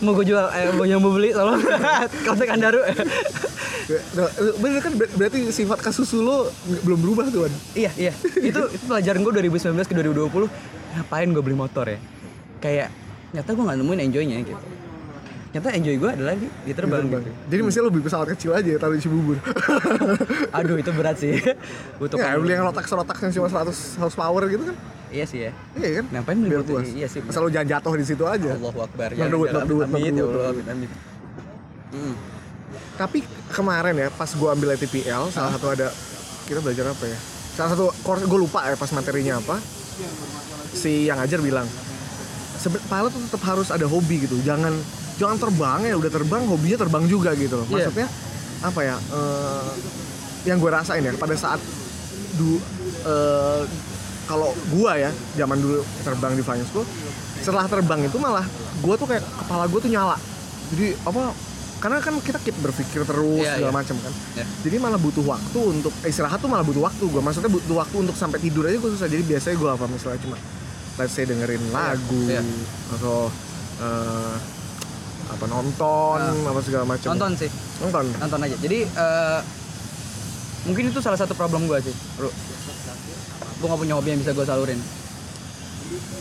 Mau 0.00 0.12
gue 0.12 0.26
jual 0.26 0.44
eh, 0.50 0.70
mau 0.70 0.84
yang 0.84 1.00
mau 1.00 1.10
beli 1.10 1.32
tolong. 1.32 1.56
Kontak 2.26 2.48
Andaru. 2.48 2.84
Nah, 4.12 4.28
Bener 4.58 4.80
kan 4.80 4.92
ber- 4.92 5.08
berarti 5.10 5.48
sifat 5.48 5.78
kasus 5.80 6.10
nggak- 6.66 6.82
belum 6.82 7.00
berubah 7.00 7.26
tuh 7.28 7.46
kan? 7.46 7.52
iya 7.72 7.90
iya. 7.96 8.12
Itu 8.36 8.66
itu 8.68 8.84
pelajaran 8.84 9.20
gue 9.20 9.32
2019 9.42 9.72
ke 9.80 9.94
2020 9.94 10.50
ngapain 10.96 11.28
gue 11.28 11.42
beli 11.42 11.54
motor 11.54 11.86
ya? 11.86 11.98
Kayak 12.58 12.88
nyata 13.32 13.50
gue 13.52 13.64
nggak 13.64 13.78
nemuin 13.78 14.00
enjoynya 14.02 14.36
gitu 14.42 14.64
nyata 15.54 15.68
enjoy 15.72 15.94
gue 15.96 16.10
adalah 16.10 16.34
di, 16.36 16.48
di 16.48 16.72
terbang, 16.74 17.06
gitu. 17.06 17.30
Jadi 17.48 17.60
mesti 17.64 17.78
lu 17.80 17.88
beli 17.88 18.04
pesawat 18.04 18.26
kecil 18.34 18.50
aja 18.52 18.70
taruh 18.76 18.94
di 18.98 19.02
Cibubur. 19.02 19.38
aduh 20.56 20.76
itu 20.76 20.90
berat 20.92 21.16
sih 21.16 21.32
butuh 22.00 22.18
ya, 22.18 22.36
beli 22.36 22.52
yang 22.58 22.66
rotak-rotak 22.66 23.16
yang 23.24 23.32
cuma 23.32 23.48
100 23.48 24.00
horsepower 24.02 24.42
gitu 24.50 24.64
kan? 24.68 24.76
iya 25.06 25.22
sih 25.22 25.38
ya 25.48 25.52
Iya 25.78 26.02
kan? 26.02 26.04
Ngapain 26.12 26.36
beli 26.42 26.54
puas. 26.66 26.88
Iya 26.90 27.06
sih, 27.06 27.22
Masa 27.22 27.38
lu 27.40 27.48
jangan 27.48 27.78
jatuh 27.78 27.94
di 27.94 28.04
situ 28.04 28.24
aja. 28.26 28.50
Allahu 28.58 28.80
Akbar 28.84 29.10
wood, 29.14 29.50
knock 29.54 29.86
amin 29.86 30.12
ya 30.18 30.24
Allah 30.26 30.50
amin 30.52 30.66
amin 30.66 30.90
Hmm. 31.86 32.18
Tapi 32.98 33.22
kemarin 33.54 33.94
ya 33.94 34.08
pas 34.10 34.28
gua 34.34 34.52
ambil 34.52 34.74
TPL 34.74 35.30
salah 35.30 35.54
satu 35.54 35.70
ada 35.70 35.88
kita 36.50 36.58
belajar 36.60 36.90
apa 36.90 37.04
ya? 37.06 37.18
Salah 37.56 37.70
satu 37.72 37.94
course 38.02 38.26
gue 38.26 38.40
lupa 38.42 38.66
ya 38.66 38.74
pas 38.74 38.90
materinya 38.90 39.38
apa. 39.38 39.56
Si 40.74 41.06
yang 41.08 41.16
ajar 41.22 41.40
bilang 41.40 41.64
pilot 42.66 43.10
tuh 43.14 43.22
tetap 43.30 43.42
harus 43.46 43.70
ada 43.70 43.86
hobi 43.86 44.26
gitu. 44.26 44.36
Jangan 44.42 44.74
jangan 45.16 45.36
terbang 45.40 45.80
ya 45.88 45.94
udah 45.96 46.10
terbang 46.12 46.42
hobinya 46.44 46.78
terbang 46.80 47.04
juga 47.08 47.30
gitu 47.34 47.54
loh. 47.60 47.66
Iya. 47.68 47.88
Maksudnya 47.88 48.08
apa 48.64 48.80
ya? 48.84 48.96
eh, 48.96 49.70
yang 50.46 50.62
gue 50.62 50.70
rasain 50.70 51.02
ya 51.02 51.10
pada 51.18 51.34
saat 51.34 51.58
du 52.36 52.60
eh, 53.02 53.62
kalau 54.26 54.50
gua 54.74 54.98
ya 54.98 55.10
zaman 55.38 55.58
dulu 55.62 55.80
terbang 56.02 56.34
di 56.34 56.42
flying 56.42 56.66
school 56.66 56.82
setelah 57.40 57.70
terbang 57.70 58.02
itu 58.02 58.18
malah 58.18 58.42
gua 58.82 58.98
tuh 58.98 59.06
kayak 59.06 59.22
kepala 59.22 59.64
gua 59.70 59.80
tuh 59.80 59.90
nyala 59.90 60.16
jadi 60.74 60.98
apa 61.06 61.30
karena 61.78 62.02
kan 62.02 62.14
kita 62.18 62.38
keep 62.42 62.56
berpikir 62.58 63.06
terus 63.06 63.44
Iya, 63.46 63.60
segala 63.60 63.70
iya. 63.70 63.78
macam 63.78 63.96
kan 64.02 64.12
Iya. 64.34 64.44
jadi 64.66 64.76
malah 64.82 64.98
butuh 64.98 65.24
waktu 65.24 65.58
untuk 65.62 65.94
eh, 66.02 66.10
istirahat 66.10 66.42
tuh 66.42 66.50
malah 66.50 66.66
butuh 66.66 66.82
waktu 66.82 67.04
gua 67.06 67.22
maksudnya 67.22 67.50
butuh 67.50 67.76
waktu 67.78 67.96
untuk 68.02 68.16
sampai 68.18 68.38
tidur 68.42 68.66
aja 68.66 68.76
gua 68.82 68.90
susah 68.98 69.06
jadi 69.06 69.22
biasanya 69.22 69.56
gua 69.62 69.70
apa 69.78 69.86
misalnya 69.86 70.18
cuma 70.26 70.36
let's 70.98 71.14
say 71.14 71.22
dengerin 71.22 71.62
lagu 71.70 72.22
iya. 72.26 72.42
atau 72.98 73.30
eh, 73.78 74.34
apa 75.26 75.44
nonton 75.44 76.18
apa 76.44 76.60
segala 76.60 76.84
macam 76.84 77.08
Ah. 77.08 77.12
nonton 77.12 77.32
sih. 77.36 77.50
Nonton? 77.80 78.04
Nonton 78.16 78.38
aja. 78.40 78.56
Jadi 78.56 78.78
eh, 78.84 79.38
mungkin 80.64 80.84
itu 80.88 80.98
salah 80.98 81.16
satu 81.16 81.32
problem 81.32 81.66
gue 81.66 81.78
sih 81.80 81.94
bro. 82.14 82.30
Gue 83.56 83.66
gak 83.66 83.78
punya 83.78 83.94
hobi 83.94 84.12
yang 84.12 84.20
bisa 84.20 84.30
gue 84.30 84.44
salurin. 84.44 84.80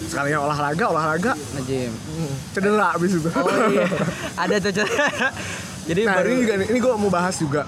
Sekalinya 0.05 0.39
olahraga 0.41 0.85
olahraga. 0.87 1.31
Ngejim 1.55 1.91
hmm, 1.91 2.33
cedera 2.51 2.93
abis 2.93 3.11
itu. 3.15 3.29
Oh 3.31 3.49
iya. 3.67 3.85
Ada 4.35 4.55
tuh 4.59 4.71
Cel. 4.73 4.87
jadi 5.89 6.01
nah 6.03 6.13
baru 6.17 6.27
ini 6.27 6.37
juga 6.41 6.53
ini 6.63 6.79
gue 6.79 6.93
mau 6.95 7.09
bahas 7.09 7.35
juga 7.35 7.61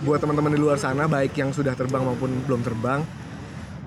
buat 0.00 0.16
teman-teman 0.16 0.50
di 0.50 0.58
luar 0.58 0.80
sana 0.80 1.04
baik 1.04 1.36
yang 1.36 1.50
sudah 1.50 1.74
terbang 1.74 2.02
maupun 2.02 2.30
belum 2.46 2.62
terbang. 2.62 3.02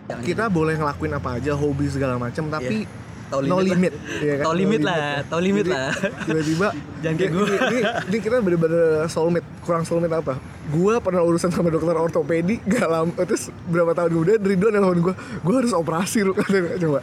Jangan 0.03 0.23
kita 0.23 0.45
boleh 0.47 0.75
ngelakuin 0.75 1.13
apa 1.13 1.39
aja 1.39 1.55
hobi 1.55 1.87
segala 1.87 2.19
macam 2.19 2.47
tapi 2.47 2.83
Iya. 2.83 3.02
Tahu 3.33 3.41
no 3.43 3.57
limit 3.57 3.67
limit 3.67 3.93
lah. 3.93 4.19
Iya 4.19 4.33
kan? 4.33 4.43
Tahu 4.43 4.53
No 4.53 4.59
limit 4.59 4.81
lah, 4.81 4.95
ya. 4.95 5.13
tahu 5.25 5.41
limit 5.41 5.63
Jadi, 5.63 5.73
lah. 5.73 5.89
tiba-tiba 6.21 6.67
Jangan 7.03 7.15
kayak 7.15 7.25
ini- 7.25 7.35
gua. 7.35 7.47
ini, 7.65 7.79
ini 8.05 8.17
kita 8.19 8.35
bener-bener 8.39 8.81
soulmate 9.07 9.47
kurang 9.59 9.83
soulmate 9.83 10.13
apa 10.13 10.33
gue 10.65 10.93
pernah 10.97 11.21
urusan 11.21 11.49
sama 11.49 11.67
dokter 11.67 11.91
ortopedi 11.93 12.55
gak 12.63 12.85
lama 12.85 13.11
terus 13.21 13.47
berapa 13.65 13.91
tahun 13.91 14.09
kemudian 14.13 14.39
Ridwan 14.39 14.71
nelfon 14.73 14.99
gue 15.01 15.13
gue 15.37 15.53
harus 15.53 15.73
operasi 15.73 16.21
lu 16.21 16.31
katanya 16.37 16.79
coba 16.79 16.99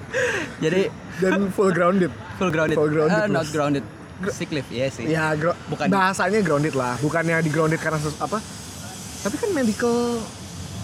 jadi 0.59 0.88
dan 1.19 1.49
full 1.51 1.69
grounded 1.69 2.09
full 2.35 2.49
grounded, 2.49 2.75
Full 2.75 2.88
grounded, 2.90 3.12
Ah, 3.14 3.27
not 3.27 3.45
grounded 3.47 3.85
sick 4.31 4.49
leave 4.51 4.64
iya 4.71 4.88
sih 4.88 5.05
ya 5.07 5.33
gro- 5.35 5.57
Bukan- 5.66 5.88
bahasanya 5.88 6.40
grounded 6.40 6.73
lah 6.73 6.97
bukannya 6.99 7.37
di 7.38 7.49
grounded 7.49 7.77
karena 7.77 7.97
apa 8.16 8.40
tapi 9.21 9.37
kan 9.37 9.51
medical 9.51 9.97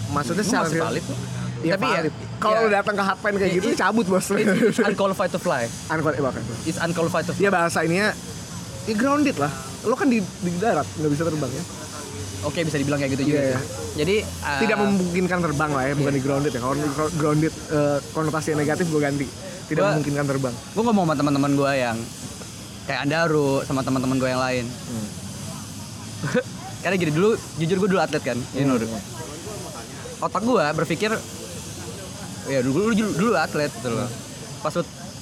maksudnya 0.07 0.43
secara 0.43 0.65
masih 0.65 0.79
valid 0.79 1.03
tuh. 1.03 1.17
Iya 1.57 1.73
tapi 1.73 1.87
ya 1.87 2.01
kalau 2.37 2.69
ya, 2.69 2.81
datang 2.81 2.93
ke 2.93 3.03
hotline 3.03 3.35
kayak 3.35 3.49
It- 3.49 3.57
gitu 3.57 3.67
it- 3.71 3.79
cabut 3.79 4.05
bos. 4.05 4.25
It's 4.29 4.77
unqualified 4.79 5.31
to 5.31 5.39
fly. 5.39 5.65
Unqual- 5.89 6.13
eh, 6.13 6.21
bahkan. 6.21 6.43
it's 6.63 6.77
unqualified 6.77 7.25
to 7.25 7.33
fly. 7.33 7.43
Ya 7.43 7.49
bahasa 7.49 7.81
ininya 7.81 8.13
ya 8.85 8.93
grounded 8.93 9.35
lah. 9.35 9.49
Lo 9.83 9.93
kan 9.93 10.07
di, 10.07 10.21
di 10.21 10.49
darat 10.55 10.85
nggak 10.85 11.11
bisa 11.11 11.23
terbang 11.25 11.49
ya? 11.49 11.63
Oke 12.45 12.61
bisa 12.61 12.77
dibilang 12.77 13.01
kayak 13.01 13.17
gitu 13.17 13.23
juga 13.27 13.41
Iya, 13.41 13.57
sih. 13.57 13.65
jadi 13.97 14.15
ah, 14.45 14.61
tidak 14.61 14.77
memungkinkan 14.77 15.39
terbang 15.41 15.71
lah 15.73 15.83
ya 15.83 15.93
bukan 15.97 16.13
di 16.13 16.21
grounded 16.21 16.51
ya. 16.53 16.61
Kalau 16.61 16.75
grounded 17.17 17.53
eh, 17.73 17.97
konotasi 18.13 18.53
negatif 18.53 18.85
gue 18.87 19.01
ganti. 19.01 19.25
Tidak 19.67 19.81
Gua- 19.81 19.91
memungkinkan 19.91 20.25
terbang. 20.27 20.53
gue 20.53 20.83
ngomong 20.83 21.03
sama 21.03 21.15
teman-teman 21.17 21.51
gue 21.53 21.71
yang 21.73 21.97
kayak 22.85 22.99
Andaru 23.03 23.65
sama 23.65 23.81
teman-teman 23.81 24.15
gue 24.15 24.29
yang 24.29 24.39
lain. 24.39 24.65
Hmm. 24.69 25.07
karena 26.77 26.95
gini 26.95 27.11
dulu 27.11 27.29
jujur 27.57 27.77
gue 27.79 27.89
dulu 27.89 28.01
atlet 28.01 28.21
kan 28.23 28.37
know, 28.55 28.77
otak 30.19 30.41
gue 30.41 30.65
berpikir 30.73 31.11
ya 32.47 32.59
dulu 32.63 32.95
dulu, 32.95 33.11
dulu 33.15 33.31
atlet 33.35 33.69
gitu 33.69 33.91
loh 33.91 34.09
pas 34.63 34.73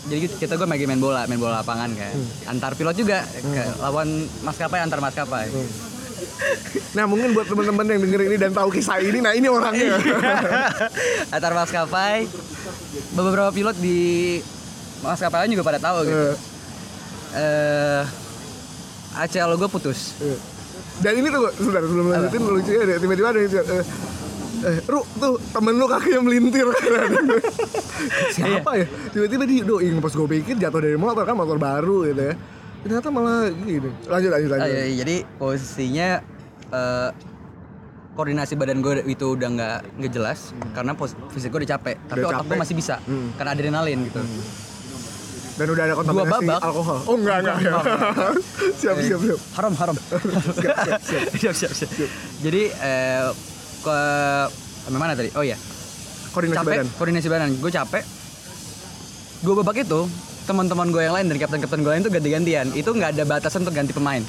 jadi 0.06 0.30
kita 0.30 0.54
gue 0.62 0.70
lagi 0.70 0.86
main 0.86 1.02
bola 1.02 1.26
main 1.26 1.42
bola 1.42 1.66
lapangan 1.66 1.90
kan. 1.98 2.14
Antar 2.46 2.78
pilot 2.78 2.94
juga 2.94 3.26
ke 3.26 3.64
lawan 3.82 4.30
maskapai 4.46 4.80
antar 4.86 5.02
maskapai. 5.02 5.50
Nah 6.94 7.10
mungkin 7.10 7.34
buat 7.34 7.50
teman-teman 7.50 7.86
yang 7.90 8.02
denger 8.06 8.22
ini 8.30 8.38
dan 8.38 8.52
tahu 8.54 8.70
kisah 8.70 9.02
ini, 9.02 9.18
nah 9.18 9.34
ini 9.34 9.50
orangnya. 9.50 9.98
antar 11.36 11.58
maskapai 11.58 12.30
beberapa 13.18 13.50
pilot 13.50 13.76
di 13.82 13.98
maskapai 15.02 15.46
lain 15.46 15.58
juga 15.58 15.66
pada 15.66 15.82
tahu 15.82 15.98
gitu. 16.06 16.22
Eh, 16.22 16.36
eh 17.42 18.04
ACL 19.26 19.58
gue 19.58 19.70
putus. 19.74 20.14
Eh. 20.22 20.38
Dan 21.02 21.18
ini 21.20 21.28
tuh, 21.28 21.50
sebentar 21.60 21.82
sebelum 21.84 22.08
lanjutin 22.08 22.42
lucunya 22.46 22.80
ada 22.88 22.94
tiba-tiba 23.02 23.28
ada 23.34 23.40
yang 23.42 23.52
cakap, 23.52 23.84
eh, 24.62 24.80
Ru, 24.86 25.02
tuh 25.12 25.36
temen 25.50 25.74
lu 25.74 25.86
kakinya 25.86 26.22
melintir. 26.22 26.68
Siapa 28.36 28.72
ya? 28.76 28.86
Tiba-tiba 29.10 29.44
di 29.44 29.58
doing 29.62 29.98
pas 29.98 30.12
gue 30.12 30.28
pikir 30.30 30.56
jatuh 30.56 30.80
dari 30.80 30.96
motor 30.96 31.24
kan 31.24 31.34
motor 31.34 31.58
baru 31.58 32.06
gitu 32.06 32.22
ya. 32.24 32.34
Ternyata 32.82 33.08
malah 33.10 33.50
gini. 33.50 33.90
Lanjut, 34.06 34.30
lanjut, 34.30 34.50
lanjut. 34.52 34.68
Iya, 34.68 34.84
iya. 34.84 34.96
jadi 34.98 35.16
posisinya 35.36 36.10
eh, 36.70 37.10
koordinasi 38.14 38.54
badan 38.54 38.80
gue 38.80 39.04
itu 39.06 39.26
udah 39.28 39.50
nggak 39.50 39.78
nggak 39.98 40.12
jelas 40.14 40.40
karena 40.72 40.94
pos- 40.94 41.18
fisik 41.30 41.50
gue 41.50 41.60
udah 41.60 41.72
capek. 41.74 41.96
Tapi 42.06 42.18
Udah 42.18 42.30
otak 42.30 42.40
gue 42.40 42.48
capek. 42.48 42.62
masih 42.62 42.76
bisa 42.76 42.96
Hmm. 43.02 43.34
karena 43.36 43.52
adrenalin 43.52 44.00
gitu. 44.06 44.22
Dan 45.56 45.72
udah 45.72 45.84
ada 45.86 45.96
kontaminasi 45.96 46.32
babak. 46.44 46.60
alkohol. 46.62 46.98
Oh 47.06 47.16
enggak, 47.16 47.38
enggak, 47.42 47.58
Enggak, 47.58 47.84
Siap, 48.84 48.96
siap, 49.00 49.20
siap. 49.22 49.40
Haram 49.56 49.74
haram. 49.74 49.96
Siap, 51.32 51.56
siap, 51.56 51.72
siap. 51.72 51.90
jadi 52.40 52.62
eh, 52.76 53.28
ke 53.86 53.98
sampai 54.82 55.00
mana 55.00 55.14
tadi? 55.14 55.30
Oh 55.34 55.42
ya 55.42 55.58
Koordinasi 56.34 56.58
capek 56.58 56.76
badan. 56.76 56.88
koordinasi 56.98 57.28
badan. 57.30 57.50
Gue 57.56 57.72
capek. 57.72 58.04
Dua 59.40 59.54
babak 59.56 59.78
itu 59.80 60.00
teman-teman 60.44 60.90
gue 60.90 61.02
yang 61.02 61.16
lain 61.16 61.26
dan 61.28 61.38
kapten-kapten 61.38 61.80
gue 61.80 61.92
lain 61.92 62.02
itu 62.02 62.12
ganti-gantian. 62.12 62.66
Itu 62.74 62.90
nggak 62.92 63.16
ada 63.16 63.24
batasan 63.24 63.62
untuk 63.62 63.72
ganti 63.74 63.94
pemain. 63.94 64.20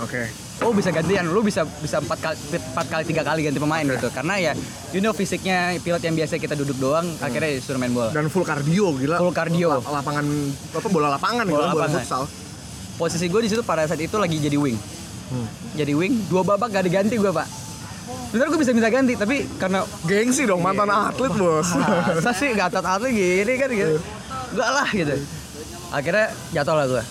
Oke. 0.00 0.26
Oh 0.58 0.72
bisa 0.72 0.90
gantian. 0.90 1.22
Lu 1.24 1.38
bisa 1.40 1.62
bisa 1.78 1.98
empat 1.98 2.18
kali 2.18 2.36
empat 2.50 2.86
kali 2.88 3.02
tiga 3.04 3.22
kali 3.22 3.40
ganti 3.44 3.60
pemain 3.60 3.84
gitu. 3.84 4.08
Karena 4.10 4.34
ya 4.40 4.52
you 4.90 4.98
know 4.98 5.12
fisiknya 5.12 5.76
pilot 5.78 6.02
yang 6.02 6.16
biasa 6.16 6.36
kita 6.36 6.56
duduk 6.56 6.74
doang 6.76 7.06
akhirnya 7.20 7.54
disuruh 7.54 7.78
main 7.78 7.92
bola. 7.92 8.10
Dan 8.10 8.26
full 8.26 8.42
cardio 8.42 8.90
gila. 8.92 9.16
Full 9.16 9.30
cardio. 9.30 9.78
La- 9.78 10.02
Lapangan, 10.02 10.24
apa 10.72 10.88
bola 10.88 11.08
lapangan 11.12 11.44
Bola 11.46 11.68
gitu, 11.68 11.76
bola 11.76 11.88
futsal. 11.90 12.22
Posisi 12.92 13.26
gue 13.26 13.40
di 13.40 13.48
situ 13.48 13.62
pada 13.62 13.84
saat 13.84 13.98
itu 13.98 14.16
lagi 14.16 14.36
jadi 14.36 14.56
wing. 14.56 14.78
Hmm. 15.32 15.48
jadi 15.72 15.96
wing 15.96 16.28
dua 16.28 16.44
babak 16.44 16.68
gak 16.68 16.84
diganti 16.84 17.16
gue 17.16 17.32
pak 17.32 17.48
Bener 18.32 18.48
gue 18.48 18.60
bisa 18.60 18.72
minta 18.72 18.88
ganti 18.88 19.12
tapi 19.12 19.44
karena 19.60 19.84
Gengsi 20.08 20.48
dong 20.48 20.64
mantan 20.64 20.88
atlet 20.88 21.32
bos. 21.36 21.68
Masa 22.16 22.32
sih 22.32 22.52
gatot 22.56 22.84
atlet 22.84 23.12
gini 23.12 23.54
kan 23.60 23.68
gitu. 23.68 24.00
Enggak 24.56 24.70
lah 24.72 24.88
gitu. 24.92 25.14
Akhirnya 25.92 26.26
jatuh 26.56 26.74
lah 26.76 26.86
gue 26.88 27.04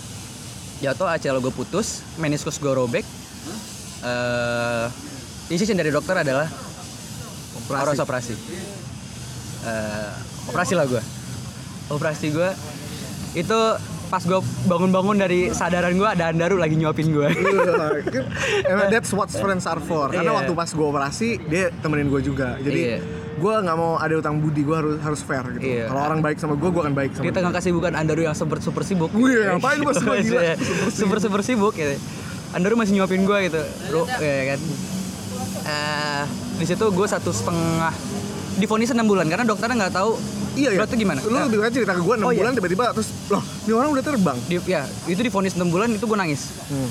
jatuh 0.81 1.05
ACL 1.13 1.37
gue 1.37 1.53
putus 1.53 2.01
meniskus 2.17 2.57
gue 2.57 2.73
robek. 2.73 3.05
Eh 4.01 4.85
decision 5.51 5.77
dari 5.77 5.93
dokter 5.93 6.15
adalah 6.17 6.47
Operasi. 7.61 7.79
harus 7.85 7.99
operasi. 8.01 8.33
Eh, 9.61 10.09
operasi 10.49 10.73
lah 10.73 10.89
gue 10.89 11.01
operasi 11.91 12.33
gue 12.33 12.49
itu 13.35 13.59
pas 14.11 14.19
gue 14.19 14.35
bangun-bangun 14.67 15.15
dari 15.15 15.39
sadaran 15.49 15.95
gue 15.95 16.03
ada 16.05 16.27
Andaru 16.27 16.59
lagi 16.59 16.75
nyuapin 16.75 17.09
gue 17.09 17.31
Iya, 17.31 17.71
kan, 18.03 18.23
Emang 18.67 18.87
that's 18.93 19.09
what 19.09 19.31
friends 19.31 19.63
are 19.63 19.79
for. 19.79 20.11
Karena 20.11 20.29
Iya. 20.29 20.37
waktu 20.37 20.51
pas 20.51 20.67
gue 20.67 20.83
operasi 20.85 21.39
dia 21.41 21.71
temenin 21.79 22.05
gue 22.05 22.19
juga. 22.21 22.59
Jadi 22.59 22.81
Iya. 22.85 22.99
gue 23.33 23.53
nggak 23.57 23.73
mau 23.73 23.95
ada 23.95 24.11
utang 24.13 24.37
budi. 24.37 24.61
Gue 24.61 24.75
harus 24.75 24.95
harus 24.99 25.21
fair 25.21 25.47
gitu. 25.55 25.63
Iya. 25.63 25.87
Kalau 25.87 26.01
orang 26.03 26.19
baik 26.19 26.37
sama 26.37 26.53
gue, 26.53 26.67
gue 26.67 26.81
akan 26.81 26.91
baik 26.93 27.11
sama 27.13 27.23
di 27.23 27.25
dia. 27.25 27.37
tengah 27.39 27.51
kesibukan 27.53 27.91
Andaru 27.93 28.21
yang 28.21 28.35
super 28.35 28.59
super 28.59 28.83
sibuk 28.83 29.09
Wih, 29.13 29.47
ngapain 29.49 29.79
bos 29.79 29.95
gua 30.03 30.19
gila? 30.19 30.41
Iya, 30.43 30.55
super 30.91 31.17
super 31.17 31.39
sibuk 31.39 31.71
gitu 31.71 31.95
Andaru 32.51 32.75
masih 32.75 32.93
nyuapin 32.93 33.23
gue 33.23 33.37
gitu 33.47 33.61
lu 33.89 34.03
ya 34.11 34.43
kan 34.51 34.59
Eh, 35.61 36.23
di 36.57 36.65
situ 36.65 36.83
gue 36.83 37.07
satu 37.07 37.29
setengah 37.29 37.93
difonis 38.57 38.91
enam 38.91 39.05
bulan 39.05 39.23
karena 39.25 39.45
dokternya 39.45 39.77
nggak 39.79 39.95
tahu 39.95 40.17
Iya 40.53 40.69
ya. 40.69 40.77
Berat 40.77 40.89
tuh 40.89 40.97
gimana? 40.97 41.19
Lu 41.21 41.31
Nah. 41.31 41.47
banyak 41.47 41.73
cerita 41.73 41.93
ke 41.93 42.01
gue 42.01 42.13
6 42.13 42.19
Oh, 42.19 42.29
iya. 42.29 42.37
bulan 42.37 42.51
tiba-tiba 42.53 42.85
terus 42.91 43.09
loh, 43.27 43.39
ini 43.61 43.71
orang 43.71 43.89
udah 43.89 44.03
terbang. 44.03 44.37
di, 44.43 44.55
ya 44.65 44.81
itu 45.05 45.21
difonis 45.21 45.53
6 45.53 45.63
bulan 45.65 45.87
itu 45.89 46.03
gue 46.03 46.17
nangis 46.17 46.41
Hmm. 46.67 46.89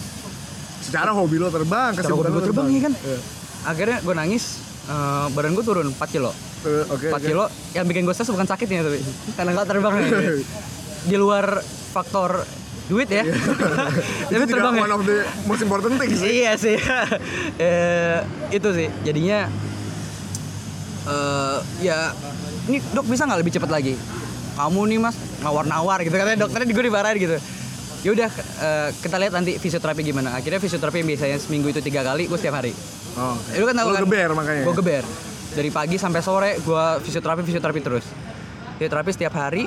Secara 0.81 1.13
hobi 1.13 1.37
lo 1.37 1.49
terbang, 1.49 1.93
kesibukan 1.93 2.31
gue 2.31 2.35
lo 2.35 2.43
terbang 2.43 2.67
ya 2.69 2.81
kan 2.83 2.95
Iya. 2.97 3.19
akhirnya 3.63 3.99
gue 4.01 4.15
nangis 4.15 4.45
eh, 4.87 5.27
badan 5.31 5.53
gue 5.53 5.63
turun 5.63 5.87
4 5.89 6.09
kilo 6.11 6.33
Eh, 6.61 6.85
Oke. 6.87 7.09
4 7.09 7.15
oke. 7.15 7.25
kilo 7.27 7.45
yang 7.73 7.85
bikin 7.85 8.03
gue 8.03 8.13
stres 8.13 8.29
bukan 8.29 8.45
sakitnya 8.45 8.81
tapi 8.83 9.01
karena 9.35 9.51
nggak 9.55 9.65
terbang 9.67 9.95
di 11.03 11.17
luar 11.17 11.61
faktor 11.91 12.45
duit 12.87 13.09
ya 13.09 13.23
tapi 14.27 14.35
Itu 14.35 14.45
juga 14.47 14.47
terbang 14.51 14.75
ya 14.75 14.83
one 14.83 14.95
of 14.95 15.03
the 15.03 15.19
most 15.45 15.61
important 15.61 15.95
things 15.97 16.17
sih. 16.17 16.43
iya 16.43 16.53
sih 16.55 16.77
Eh, 17.59 18.19
itu 18.51 18.69
sih 18.71 18.89
jadinya 19.03 19.49
eh 21.03 21.57
ya 21.81 22.13
ini 22.69 22.79
dok 22.93 23.07
bisa 23.09 23.25
nggak 23.25 23.41
lebih 23.41 23.53
cepat 23.57 23.71
lagi? 23.71 23.95
Kamu 24.59 24.81
nih 24.91 24.99
mas 25.01 25.17
nawar-nawar 25.41 26.05
gitu. 26.05 26.13
Katanya 26.13 26.45
dokternya 26.45 26.67
gue 26.69 26.85
dimarahin 26.85 27.17
gitu. 27.17 27.37
Ya 28.01 28.11
udah 28.17 28.31
eh, 28.61 28.89
kita 29.01 29.17
lihat 29.21 29.33
nanti 29.33 29.57
fisioterapi 29.57 30.01
gimana. 30.05 30.37
Akhirnya 30.37 30.61
fisioterapi 30.61 31.05
yang 31.05 31.09
biasanya 31.17 31.37
seminggu 31.41 31.73
itu 31.73 31.81
tiga 31.81 32.05
kali 32.05 32.29
gue 32.29 32.39
setiap 32.41 32.61
hari. 32.61 32.73
Oh. 33.19 33.35
lu 33.59 33.67
kan 33.67 33.75
tahu 33.75 33.89
kan? 33.91 34.03
geber 34.07 34.31
makanya. 34.37 34.63
gue 34.69 34.75
geber. 34.77 35.05
Dari 35.51 35.71
pagi 35.73 35.97
sampai 35.99 36.21
sore 36.23 36.51
gue 36.61 36.85
fisioterapi 37.05 37.43
fisioterapi 37.45 37.81
terus. 37.81 38.07
Fisioterapi 38.77 39.11
setiap 39.13 39.35
hari. 39.37 39.65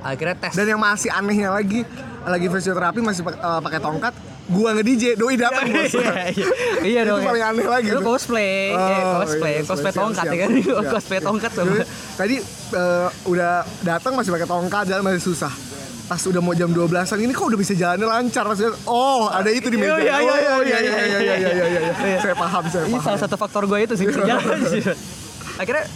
Akhirnya 0.00 0.36
tes. 0.38 0.56
Dan 0.56 0.66
yang 0.76 0.80
masih 0.80 1.12
anehnya 1.12 1.52
lagi, 1.52 1.84
lagi 2.24 2.46
fisioterapi 2.48 3.00
masih 3.04 3.22
eh, 3.26 3.60
pakai 3.60 3.80
tongkat, 3.82 4.14
gua 4.50 4.74
nge 4.74 4.82
DJ, 4.82 5.04
doi 5.14 5.34
datang 5.34 5.66
bos. 5.68 5.94
iya, 5.94 6.12
iya. 6.28 6.46
iya 6.82 7.00
dong. 7.04 7.18
Itu 7.18 7.28
paling 7.28 7.44
aneh 7.44 7.66
lagi 7.66 7.88
Lu 7.88 7.98
tuh. 7.98 8.04
cosplay, 8.10 8.70
Oh, 8.70 8.82
eh, 8.82 9.02
cosplay, 9.16 9.52
iya, 9.54 9.62
cosplay 9.62 9.92
tongkat 9.92 10.24
siap, 10.24 10.32
ya 10.32 10.38
kan? 10.38 10.50
siap. 10.52 10.84
cosplay 10.90 11.20
tongkat 11.20 11.50
sama. 11.52 11.70
Jadi, 11.70 11.84
Tadi 12.16 12.34
eh, 12.72 13.08
udah 13.24 13.52
datang 13.80 14.12
masih 14.12 14.30
pakai 14.30 14.44
tongkat, 14.44 14.84
jalan 14.86 15.02
masih 15.02 15.22
susah. 15.24 15.52
Pas 16.04 16.18
udah 16.20 16.42
mau 16.42 16.50
jam 16.52 16.66
12-an 16.66 17.18
ini 17.18 17.30
kok 17.30 17.46
udah 17.46 17.54
bisa 17.56 17.72
jalannya 17.72 18.02
lancar 18.02 18.42
maksudnya. 18.42 18.74
Oh, 18.84 19.30
ada 19.30 19.46
itu 19.48 19.70
di 19.70 19.78
meja. 19.78 19.94
Iya, 19.94 20.18
iya, 20.18 20.18
iya, 20.18 20.50
oh, 20.50 20.60
iya, 20.60 20.78
iya, 20.78 20.78
iya, 20.82 20.98
iya, 20.98 21.18
iya, 21.22 21.34
iya, 21.38 21.64
iya, 21.64 21.80
iya. 21.86 22.18
Saya 22.18 22.34
paham, 22.34 22.62
saya 22.66 22.82
Ini 22.84 22.92
paham. 22.92 23.06
salah 23.06 23.20
satu 23.20 23.36
faktor 23.36 23.62
gue 23.64 23.78
itu 23.80 23.94
sih 23.94 24.06
jalan. 24.10 24.58
Akhirnya 25.56 25.86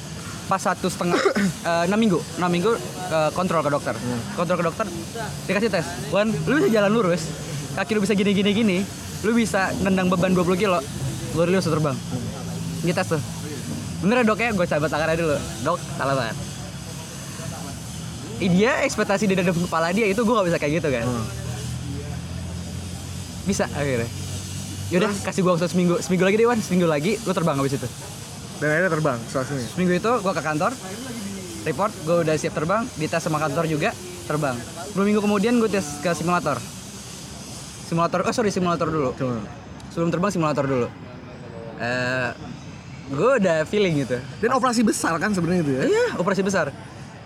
pas 0.44 0.60
satu 0.60 0.86
setengah 0.86 1.16
eh, 1.64 1.88
enam 1.88 1.96
minggu 1.96 2.20
enam 2.36 2.52
minggu 2.52 2.72
eh, 3.08 3.30
kontrol 3.32 3.64
ke 3.64 3.72
dokter 3.72 3.96
kontrol 4.36 4.60
ke 4.60 4.64
dokter 4.68 4.86
dikasih 5.48 5.72
tes 5.72 5.88
Wan 6.12 6.28
lu 6.44 6.60
bisa 6.60 6.68
jalan 6.68 6.92
lurus 6.92 7.32
kaki 7.74 7.90
lu 7.98 8.00
bisa 8.02 8.14
gini 8.14 8.30
gini 8.30 8.50
gini 8.54 8.78
lu 9.24 9.34
bisa 9.34 9.74
nendang 9.82 10.06
beban 10.06 10.30
20 10.30 10.54
kilo 10.58 10.78
lu 11.34 11.40
lu 11.46 11.58
bisa 11.58 11.70
terbang. 11.70 11.96
Dites 12.84 13.08
tuh. 13.08 13.22
Bener 14.04 14.20
ya 14.20 14.24
dok 14.28 14.38
ya? 14.38 14.52
Gue 14.52 14.66
sahabat 14.68 14.92
tangannya 14.92 15.16
dulu. 15.16 15.36
Dok 15.64 15.80
salah 15.96 16.14
banget. 16.14 16.36
Dia 18.44 18.72
ekspektasi 18.84 19.24
di 19.24 19.34
dalam 19.38 19.56
kepala 19.56 19.88
dia 19.94 20.04
itu 20.04 20.20
gue 20.20 20.34
gak 20.36 20.46
bisa 20.52 20.58
kayak 20.60 20.72
gitu 20.82 20.88
kan? 20.92 21.06
Bisa 23.48 23.64
akhirnya. 23.72 24.10
Yaudah 24.92 25.10
kasih 25.24 25.40
gue 25.40 25.52
waktu 25.56 25.66
seminggu 25.72 25.96
seminggu 26.04 26.24
lagi 26.28 26.36
deh 26.36 26.46
Wan 26.46 26.60
seminggu 26.60 26.84
lagi 26.84 27.16
lu 27.24 27.32
terbang 27.32 27.56
habis 27.56 27.80
itu. 27.80 27.88
Dan 28.60 28.68
akhirnya 28.68 28.92
terbang 28.92 29.18
suasanya. 29.32 29.66
Seminggu. 29.72 29.92
Itu 29.96 30.12
gue 30.20 30.32
ke 30.36 30.42
kantor, 30.44 30.72
report, 31.64 31.92
gue 32.04 32.16
udah 32.28 32.34
siap 32.36 32.54
terbang, 32.54 32.84
dites 33.00 33.22
sama 33.24 33.40
kantor 33.40 33.64
juga, 33.66 33.90
terbang. 34.28 34.54
Dua 34.92 35.04
minggu 35.08 35.24
kemudian 35.24 35.56
gue 35.58 35.72
tes 35.72 35.98
ke 36.04 36.12
simulator. 36.12 36.60
Simulator, 37.84 38.24
oh 38.24 38.32
sorry 38.32 38.50
simulator 38.50 38.88
dulu. 38.88 39.12
Coba. 39.12 39.44
Sebelum 39.92 40.08
terbang 40.10 40.32
simulator 40.32 40.64
dulu. 40.64 40.88
Eh, 41.78 42.30
gue 43.12 43.30
udah 43.44 43.68
feeling 43.68 44.00
gitu. 44.00 44.16
Dan 44.40 44.56
operasi 44.56 44.80
besar 44.80 45.14
kan 45.20 45.36
sebenarnya 45.36 45.62
itu 45.62 45.72
ya. 45.76 45.82
Iya, 45.84 46.04
operasi 46.16 46.40
besar. 46.40 46.72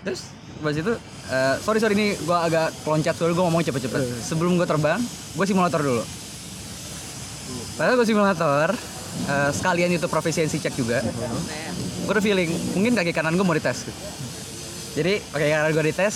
Terus 0.03 0.27
pas 0.59 0.75
itu, 0.75 0.91
eh, 1.31 1.55
sorry 1.63 1.79
sorry 1.79 1.95
ini 1.95 2.19
gue 2.19 2.37
agak 2.37 2.75
loncat 2.83 3.15
soalnya 3.15 3.39
gue 3.39 3.45
ngomong 3.47 3.63
cepet-cepet. 3.63 4.01
Sebelum 4.27 4.59
gue 4.59 4.67
terbang, 4.67 4.99
gue 5.35 5.45
simulator 5.47 5.79
dulu. 5.79 6.03
Padahal 7.79 7.95
gue 7.95 8.07
simulator, 8.07 8.67
eh, 9.31 9.51
sekalian 9.55 9.95
itu 9.95 10.11
profesiensi 10.11 10.59
cek 10.59 10.75
juga. 10.75 10.99
Gue 12.03 12.11
udah 12.11 12.25
feeling, 12.25 12.51
mungkin 12.75 12.91
kaki 12.99 13.15
kanan 13.15 13.39
gue 13.39 13.45
mau 13.47 13.55
dites. 13.55 13.87
Jadi 14.99 15.23
kaki 15.31 15.47
kanan 15.47 15.71
gue 15.71 15.85
dites. 15.87 16.15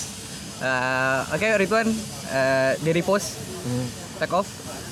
eh, 0.60 1.34
Oke 1.34 1.46
Ridwan, 1.56 1.88
eh, 2.30 2.72
dari 2.84 3.00
post, 3.00 3.40
take 4.16 4.32
off, 4.32 4.48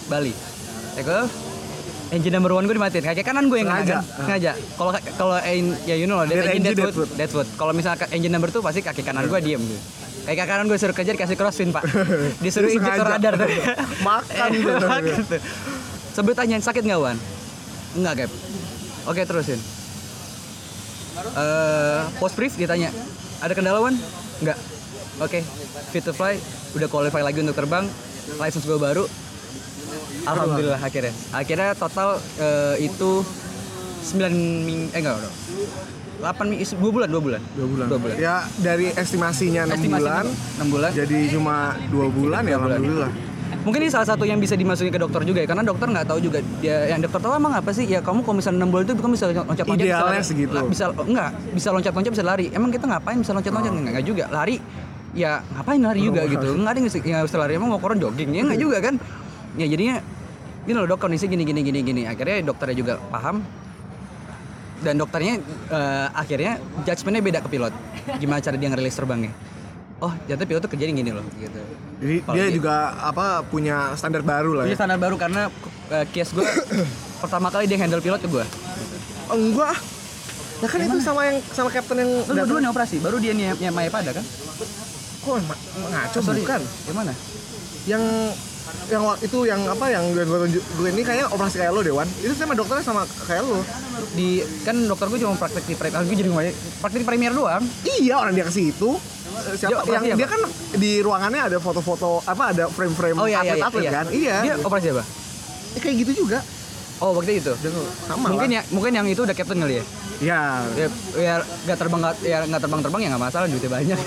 Bali. 0.07 0.33
Take 0.93 1.09
off, 1.09 1.31
engine 2.11 2.31
number 2.31 2.51
one 2.51 2.65
gue 2.65 2.75
dimatiin. 2.75 3.03
Kaki 3.03 3.23
kanan 3.23 3.47
gue 3.47 3.59
yang 3.59 3.69
Sengaja. 3.69 3.97
kena 3.97 4.03
kan. 4.05 4.19
Sengaja. 4.19 4.53
Kalau 4.77 4.91
kalau 5.17 5.37
ya 5.83 5.95
you 5.95 6.05
know 6.05 6.19
lah, 6.19 6.27
engine 6.27 6.45
engine, 6.53 6.65
dead 6.65 6.77
dead 6.79 6.93
foot, 6.93 7.11
dead 7.15 7.31
foot. 7.31 7.49
Kalau 7.55 7.73
misalnya 7.73 7.99
ke- 8.01 8.11
engine 8.13 8.31
number 8.31 8.49
two 8.49 8.61
pasti 8.61 8.81
kaki 8.81 9.01
kanan 9.01 9.25
gue 9.25 9.41
diem 9.41 9.59
gitu. 9.59 9.81
Kaki 10.23 10.39
kanan 10.41 10.67
gue 10.67 10.77
suruh 10.77 10.93
kejar 10.93 11.17
kasih 11.17 11.35
crossfin 11.35 11.71
pak. 11.71 11.83
Disuruh 12.45 12.69
injektor 12.69 13.03
sengaja. 13.05 13.33
radar 13.33 13.35
tuh. 13.39 13.49
Makan 14.07 14.51
tuh. 14.53 14.77
tuh. 15.29 15.41
Sebelum 16.13 16.35
tanyain 16.35 16.61
sakit 16.61 16.83
nggak 16.83 17.01
Wan? 17.01 17.17
Enggak 17.93 18.15
Gap. 18.19 18.31
Oke 19.05 19.25
terusin. 19.25 19.59
Eh 21.33 22.01
post 22.17 22.35
brief 22.35 22.55
ditanya. 22.55 22.93
Ada 23.41 23.53
kendala 23.53 23.81
Wan? 23.81 23.97
Enggak. 24.39 24.59
oke 25.19 25.39
fit 25.89 26.01
to 26.01 26.11
fly 26.11 26.35
udah 26.73 26.89
qualify 26.89 27.21
lagi 27.21 27.39
untuk 27.39 27.55
terbang 27.55 27.85
license 28.37 28.65
gue 28.65 28.79
baru 28.79 29.05
alhamdulillah 30.25 30.79
akhirnya 30.79 31.13
akhirnya 31.31 31.71
total 31.75 32.09
eh, 32.39 32.77
itu 32.81 33.23
9 34.03 34.19
ming 34.63 34.91
eh 34.91 34.99
enggak 34.99 35.15
enggak 35.19 35.35
8 36.23 36.39
ming 36.47 36.59
2 36.63 36.79
bulan 36.79 37.09
2 37.11 37.19
bulan 37.19 37.41
Dua 37.53 37.67
bulan. 37.67 37.87
Dua 37.91 37.99
bulan. 37.99 38.15
Ya 38.17 38.47
dari 38.57 38.95
estimasinya 38.95 39.67
enam 39.67 39.75
Estimasi 39.75 39.99
bulan, 40.01 40.25
6 40.63 40.71
bulan 40.71 40.91
jadi 40.95 41.19
cuma 41.29 41.57
dua 41.91 42.07
bulan 42.09 42.43
ya 42.43 42.55
Dua 42.55 42.63
bulan. 42.63 42.79
alhamdulillah. 42.79 43.13
Mungkin 43.63 43.79
ini 43.79 43.91
salah 43.95 44.09
satu 44.11 44.27
yang 44.27 44.43
bisa 44.43 44.59
dimasukin 44.59 44.91
ke 44.91 44.99
dokter 44.99 45.23
juga 45.23 45.39
ya, 45.39 45.47
karena 45.47 45.63
dokter 45.63 45.87
nggak 45.87 46.03
tahu 46.03 46.19
juga. 46.19 46.43
Ya, 46.59 46.83
yang 46.89 46.99
dokter 46.99 47.23
tahu 47.23 47.31
emang 47.31 47.55
apa 47.55 47.71
sih? 47.71 47.87
Ya 47.87 48.03
kamu 48.03 48.27
kalau 48.27 48.43
misalnya 48.43 48.67
6 48.67 48.75
bulan 48.75 48.83
itu 48.83 48.95
kamu 48.99 49.13
bisa 49.15 49.27
loncat-loncat. 49.31 49.67
Bisa, 49.79 50.23
segitu. 50.27 50.51
la- 50.51 50.67
Bisa, 50.67 50.85
enggak, 50.91 51.31
bisa 51.55 51.69
loncat-loncat, 51.71 52.11
bisa 52.11 52.25
lari. 52.27 52.47
Emang 52.51 52.75
kita 52.75 52.91
ngapain 52.91 53.23
bisa 53.23 53.31
loncat-loncat? 53.31 53.71
Oh. 53.71 53.79
Enggak, 53.79 53.93
enggak 53.95 54.07
juga. 54.07 54.25
Lari, 54.35 54.57
ya 55.13 55.45
ngapain 55.53 55.81
lari 55.81 56.01
juga 56.03 56.25
gitu. 56.25 56.57
Enggak 56.57 56.73
ada 56.73 56.79
yang 56.81 56.89
bisa 57.23 57.37
lari. 57.37 57.53
Emang 57.55 57.69
mau 57.69 57.81
koron 57.81 57.99
jogging? 57.99 58.33
Ya 58.33 58.43
enggak 58.43 58.61
juga 58.61 58.79
kan. 58.81 58.95
Ya 59.55 59.69
jadinya, 59.69 60.01
gini 60.63 60.77
loh 60.77 60.89
dok 60.89 60.99
kondisi 60.99 61.29
gini, 61.29 61.45
gini, 61.45 61.61
gini, 61.61 61.81
gini. 61.81 62.03
Akhirnya 62.05 62.41
dokternya 62.43 62.77
juga 62.77 62.93
paham. 63.09 63.45
Dan 64.83 64.99
dokternya 64.99 65.39
eh, 65.71 66.07
akhirnya 66.13 66.59
judgementnya 66.83 67.23
beda 67.23 67.39
ke 67.41 67.49
pilot. 67.49 67.75
Gimana 68.19 68.41
cara 68.41 68.57
dia 68.57 68.69
ngerilis 68.69 68.97
terbangnya. 68.97 69.31
Oh, 70.03 70.11
ternyata 70.27 70.43
pilot 70.43 70.61
tuh 70.61 70.71
kerjanya 70.75 70.95
gini 70.97 71.11
loh 71.15 71.23
gitu. 71.39 71.61
Jadi 72.03 72.17
Kalau 72.21 72.35
dia 72.35 72.43
dia- 72.43 72.55
juga 72.59 72.75
apa 72.99 73.47
punya 73.47 73.95
standar 73.95 74.27
baru 74.27 74.59
lah 74.59 74.67
Punya 74.67 74.75
ya. 74.75 74.81
standar 74.83 74.99
baru 74.99 75.15
karena 75.15 75.47
uh, 75.89 76.05
case 76.11 76.35
gue 76.35 76.43
pertama 77.23 77.55
kali 77.55 77.71
dia 77.71 77.79
handle 77.79 78.03
pilot 78.03 78.19
ke 78.19 78.27
gue. 78.27 78.43
Oh, 79.31 79.39
enggak. 79.39 79.79
Ya 80.59 80.67
kan 80.67 80.79
itu 80.81 80.99
sama 80.99 81.21
yang 81.23 81.39
sama 81.51 81.71
kapten 81.71 82.03
yang 82.03 82.11
Lu 82.27 82.35
berdua 82.35 82.59
nih 82.59 82.71
operasi, 82.71 82.99
baru 82.99 83.23
dia 83.23 83.31
nih 83.31 83.55
yang 83.63 83.71
Maya 83.71 83.91
pada 83.91 84.11
kan? 84.11 84.27
Kok 85.23 85.35
ma- 85.47 85.61
ngaco 85.89 86.19
Oh, 86.19 86.23
sorry. 86.23 86.41
bukan? 86.43 86.61
Yang 86.85 86.97
mana? 86.97 87.13
Yang 87.87 88.03
yang 88.89 89.03
itu 89.19 89.39
yang 89.45 89.61
apa 89.67 89.87
yang 89.91 90.05
gue 90.11 90.23
gue 90.23 90.39
tunjuk 90.49 90.63
gue 90.79 90.89
ini 90.91 91.03
kayaknya 91.03 91.27
operasi 91.29 91.57
kayak 91.59 91.73
lo 91.73 91.83
Dewan. 91.83 92.07
Itu 92.19 92.35
sama 92.35 92.55
dokternya 92.55 92.85
sama 92.85 93.03
kayak 93.27 93.43
lo. 93.43 93.61
Di 94.13 94.29
kan 94.63 94.77
dokter 94.87 95.07
gue 95.09 95.19
cuma 95.19 95.35
praktek 95.35 95.65
di 95.67 95.75
premier, 95.75 96.03
gue 96.03 96.17
jadi 96.17 96.31
praktek 96.79 97.01
di 97.03 97.07
premier 97.07 97.33
doang. 97.33 97.63
Iya 97.85 98.15
orang 98.19 98.35
dia 98.35 98.45
ke 98.45 98.55
situ. 98.55 98.91
Siapa 99.33 99.83
operasi 99.83 100.13
yang 100.13 100.15
apa? 100.15 100.21
dia 100.21 100.29
kan 100.29 100.41
di 100.77 100.93
ruangannya 101.01 101.43
ada 101.43 101.59
foto-foto 101.59 102.21
apa 102.23 102.53
ada 102.53 102.65
frame-frame 102.69 103.17
Oh 103.17 103.27
iya 103.27 103.41
iya 103.41 103.55
iya. 103.57 103.65
atlet-atlet 103.65 103.83
iya. 103.83 103.91
kan? 103.91 104.07
Iya. 104.11 104.37
Dia 104.43 104.55
operasi 104.63 104.87
apa? 104.93 105.05
Eh, 105.73 105.81
kayak 105.81 105.97
gitu 106.05 106.13
juga. 106.27 106.39
Oh 107.01 107.11
waktu 107.15 107.43
itu. 107.43 107.53
Sama 108.07 108.31
mungkin 108.31 108.49
lah. 108.51 108.63
ya 108.63 108.63
mungkin 108.71 108.93
yang 108.95 109.07
itu 109.07 109.23
udah 109.23 109.35
captain 109.35 109.59
kali 109.59 109.83
ya. 109.83 109.85
Ya. 110.23 110.63
Ya, 110.79 110.87
ya 111.19 111.35
nggak 111.67 111.79
terbang 111.79 112.01
nggak 112.01 112.17
ya 112.23 112.39
nggak 112.47 112.63
terbang 112.63 112.81
terbang 112.81 113.01
ya 113.03 113.09
nggak 113.13 113.25
masalah 113.27 113.47
duitnya 113.51 113.71
banyak. 113.71 113.99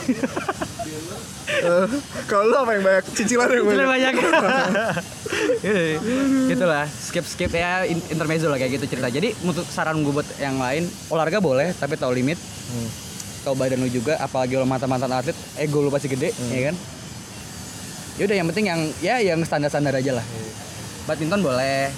Eh, 1.45 1.85
kalau 2.25 2.49
lo 2.49 2.57
apa 2.63 2.71
yang 2.73 2.83
banyak 2.83 3.05
cicilan 3.13 3.47
yang 3.47 3.63
Cicilan 3.63 3.87
banyak? 3.87 4.13
banyak. 4.15 4.69
Gitulah, 6.49 6.85
skip 6.89 7.25
skip 7.25 7.51
ya 7.51 7.85
in- 7.85 8.01
intermezzo 8.09 8.49
lah 8.49 8.57
kayak 8.57 8.79
gitu 8.79 8.85
cerita. 8.89 9.07
Jadi 9.07 9.35
untuk 9.43 9.65
saran 9.65 10.01
gue 10.01 10.13
buat 10.13 10.25
yang 10.37 10.57
lain, 10.57 10.87
olahraga 11.07 11.37
boleh 11.37 11.73
tapi 11.73 11.95
tahu 11.95 12.11
limit. 12.11 12.39
Tahu 13.43 13.53
badan 13.53 13.77
lu 13.77 13.89
juga, 13.89 14.17
apalagi 14.17 14.57
lo 14.57 14.65
mantan-mantan 14.65 15.11
atlet, 15.11 15.37
ego 15.55 15.77
lu 15.79 15.93
pasti 15.93 16.09
gede, 16.09 16.33
ya 16.49 16.71
kan? 16.71 16.75
Yaudah 18.17 18.35
yang 18.35 18.47
penting 18.49 18.65
yang 18.65 18.81
ya 18.99 19.15
yang 19.21 19.39
standar-standar 19.43 19.93
aja 19.93 20.17
lah. 20.17 20.25
Badminton 21.05 21.45
boleh. 21.45 21.93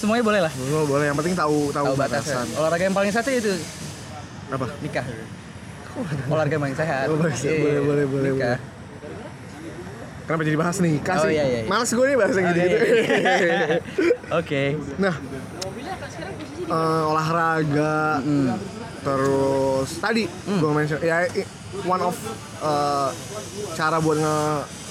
Semuanya 0.00 0.24
boleh 0.24 0.40
lah. 0.40 0.52
Lo 0.64 0.88
boleh 0.88 1.04
yang 1.06 1.14
penting 1.14 1.36
tahu 1.36 1.68
tahu 1.68 1.86
Tahu 1.86 1.94
batas. 1.94 2.24
batasan. 2.24 2.46
Olahraga 2.56 2.82
yang 2.82 2.96
paling 2.96 3.12
sehat 3.12 3.28
itu 3.28 3.52
Apa? 4.48 4.66
nikah. 4.80 5.04
Olahraga 6.26 6.54
yang 6.56 6.64
paling 6.64 6.78
sehat. 6.78 7.04
Oh, 7.06 7.16
boleh, 7.16 7.36
Iya, 7.36 7.52
boleh, 7.54 7.80
boleh, 7.82 8.04
boleh, 8.08 8.30
nikah. 8.32 8.58
Kenapa 10.24 10.42
jadi 10.42 10.56
bahas 10.56 10.76
nikah 10.78 11.16
Oh, 11.16 11.24
sih? 11.26 11.34
iya, 11.34 11.44
iya, 11.44 11.58
iya. 11.60 11.68
Males 11.68 11.90
gue 11.90 12.06
nih 12.06 12.16
bahas 12.16 12.32
yang 12.32 12.46
Oh, 12.46 12.50
gitu-gitu. 12.50 12.78
iya, 12.80 13.58
Oke. 14.40 14.62
nah, 14.96 15.14
eh, 16.62 17.02
olahraga, 17.04 17.98
terus 19.00 19.88
tadi 19.98 20.24
Hmm. 20.46 20.60
gue 20.60 20.70
mention 20.70 20.98
ya 21.02 21.26
one 21.82 22.00
of 22.00 22.14
eh, 22.62 23.08
cara 23.74 23.98
buat 23.98 24.16
nge 24.16 24.36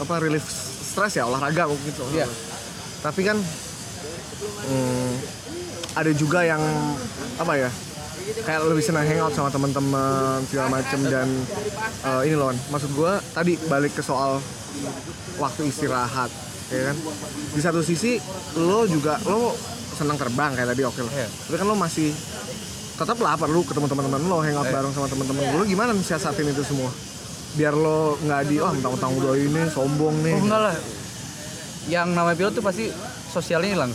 apa 0.01 0.14
relief 0.20 0.43
stress 0.84 1.16
ya 1.16 1.24
olahraga 1.24 1.66
mungkin 1.66 1.88
gitu. 1.88 2.03
Iya. 2.12 2.28
Tapi 2.99 3.22
kan 3.24 3.39
hmm, 4.50 5.12
ada 5.95 6.12
juga 6.14 6.43
yang 6.43 6.62
apa 7.38 7.54
ya? 7.56 7.70
kayak 8.30 8.62
lebih 8.70 8.84
senang 8.86 9.10
hangout 9.10 9.34
sama 9.34 9.50
teman-teman 9.50 10.38
segala 10.45 10.70
macem 10.70 11.02
dan 11.02 11.26
eh, 12.06 12.22
ini 12.30 12.36
loh 12.38 12.54
maksud 12.70 12.93
gue 12.93 13.14
tadi 13.34 13.58
balik 13.66 13.97
ke 13.97 14.06
soal 14.06 14.38
waktu 15.41 15.66
istirahat 15.66 16.30
ya 16.70 16.93
kan 16.93 16.97
di 17.58 17.62
satu 17.62 17.82
sisi 17.82 18.22
lo 18.54 18.86
juga 18.86 19.18
lo 19.26 19.58
senang 19.97 20.14
terbang 20.22 20.54
kayak 20.54 20.78
tadi 20.78 20.86
oke 20.86 21.02
lah 21.02 21.10
Iya. 21.10 21.28
tapi 21.28 21.56
kan 21.58 21.66
lo 21.66 21.74
masih 21.74 22.14
tetap 23.02 23.18
lah 23.18 23.34
perlu 23.34 23.66
ketemu 23.66 23.89
teman-teman 23.89 24.22
lo 24.22 24.38
hangout 24.45 24.68
Iya. 24.70 24.74
bareng 24.78 24.91
sama 24.93 25.08
teman-teman 25.10 25.43
lo 25.50 25.64
gimana 25.66 25.91
siasatin 25.97 26.54
itu 26.54 26.62
semua 26.62 26.93
biar 27.58 27.74
lo 27.74 28.14
nggak 28.22 28.41
di 28.45 28.62
oh 28.62 28.70
mentang-mentang 28.70 29.41
ini 29.41 29.62
sombong 29.74 30.16
nih 30.22 30.38
Oh 30.38 30.45
enggak 30.45 30.62
lah. 30.70 30.76
Yang 31.89 32.08
namanya 32.14 32.38
pilot 32.38 32.54
tuh 32.54 32.62
pasti 32.62 32.86
sosialnya 33.34 33.74
hilang 33.74 33.91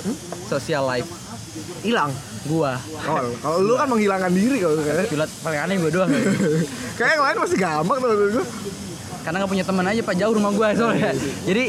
tuh. 0.00 0.14
Social 0.48 0.84
life. 0.84 1.08
hilang 1.80 2.12
Gua. 2.42 2.78
oh, 3.04 3.20
kalau 3.36 3.58
lo 3.60 3.74
kan 3.74 3.84
menghilangkan 3.86 4.30
diri 4.30 4.58
kalau 4.58 4.78
kayak 4.78 5.06
Pilot 5.06 5.30
paling 5.40 5.60
aneh 5.60 5.74
gua 5.76 5.90
doang. 5.90 6.10
kayak 6.98 7.10
yang 7.12 7.22
lain 7.22 7.36
masih 7.38 7.58
gampang 7.58 7.96
tuh 7.98 8.10
gue 8.30 8.44
Karena 9.20 9.36
nggak 9.36 9.50
punya 9.50 9.64
teman 9.64 9.84
aja 9.84 10.00
pak 10.00 10.14
jauh 10.14 10.32
rumah 10.32 10.50
gua 10.50 10.68
soalnya. 10.72 11.10
Jadi 11.42 11.64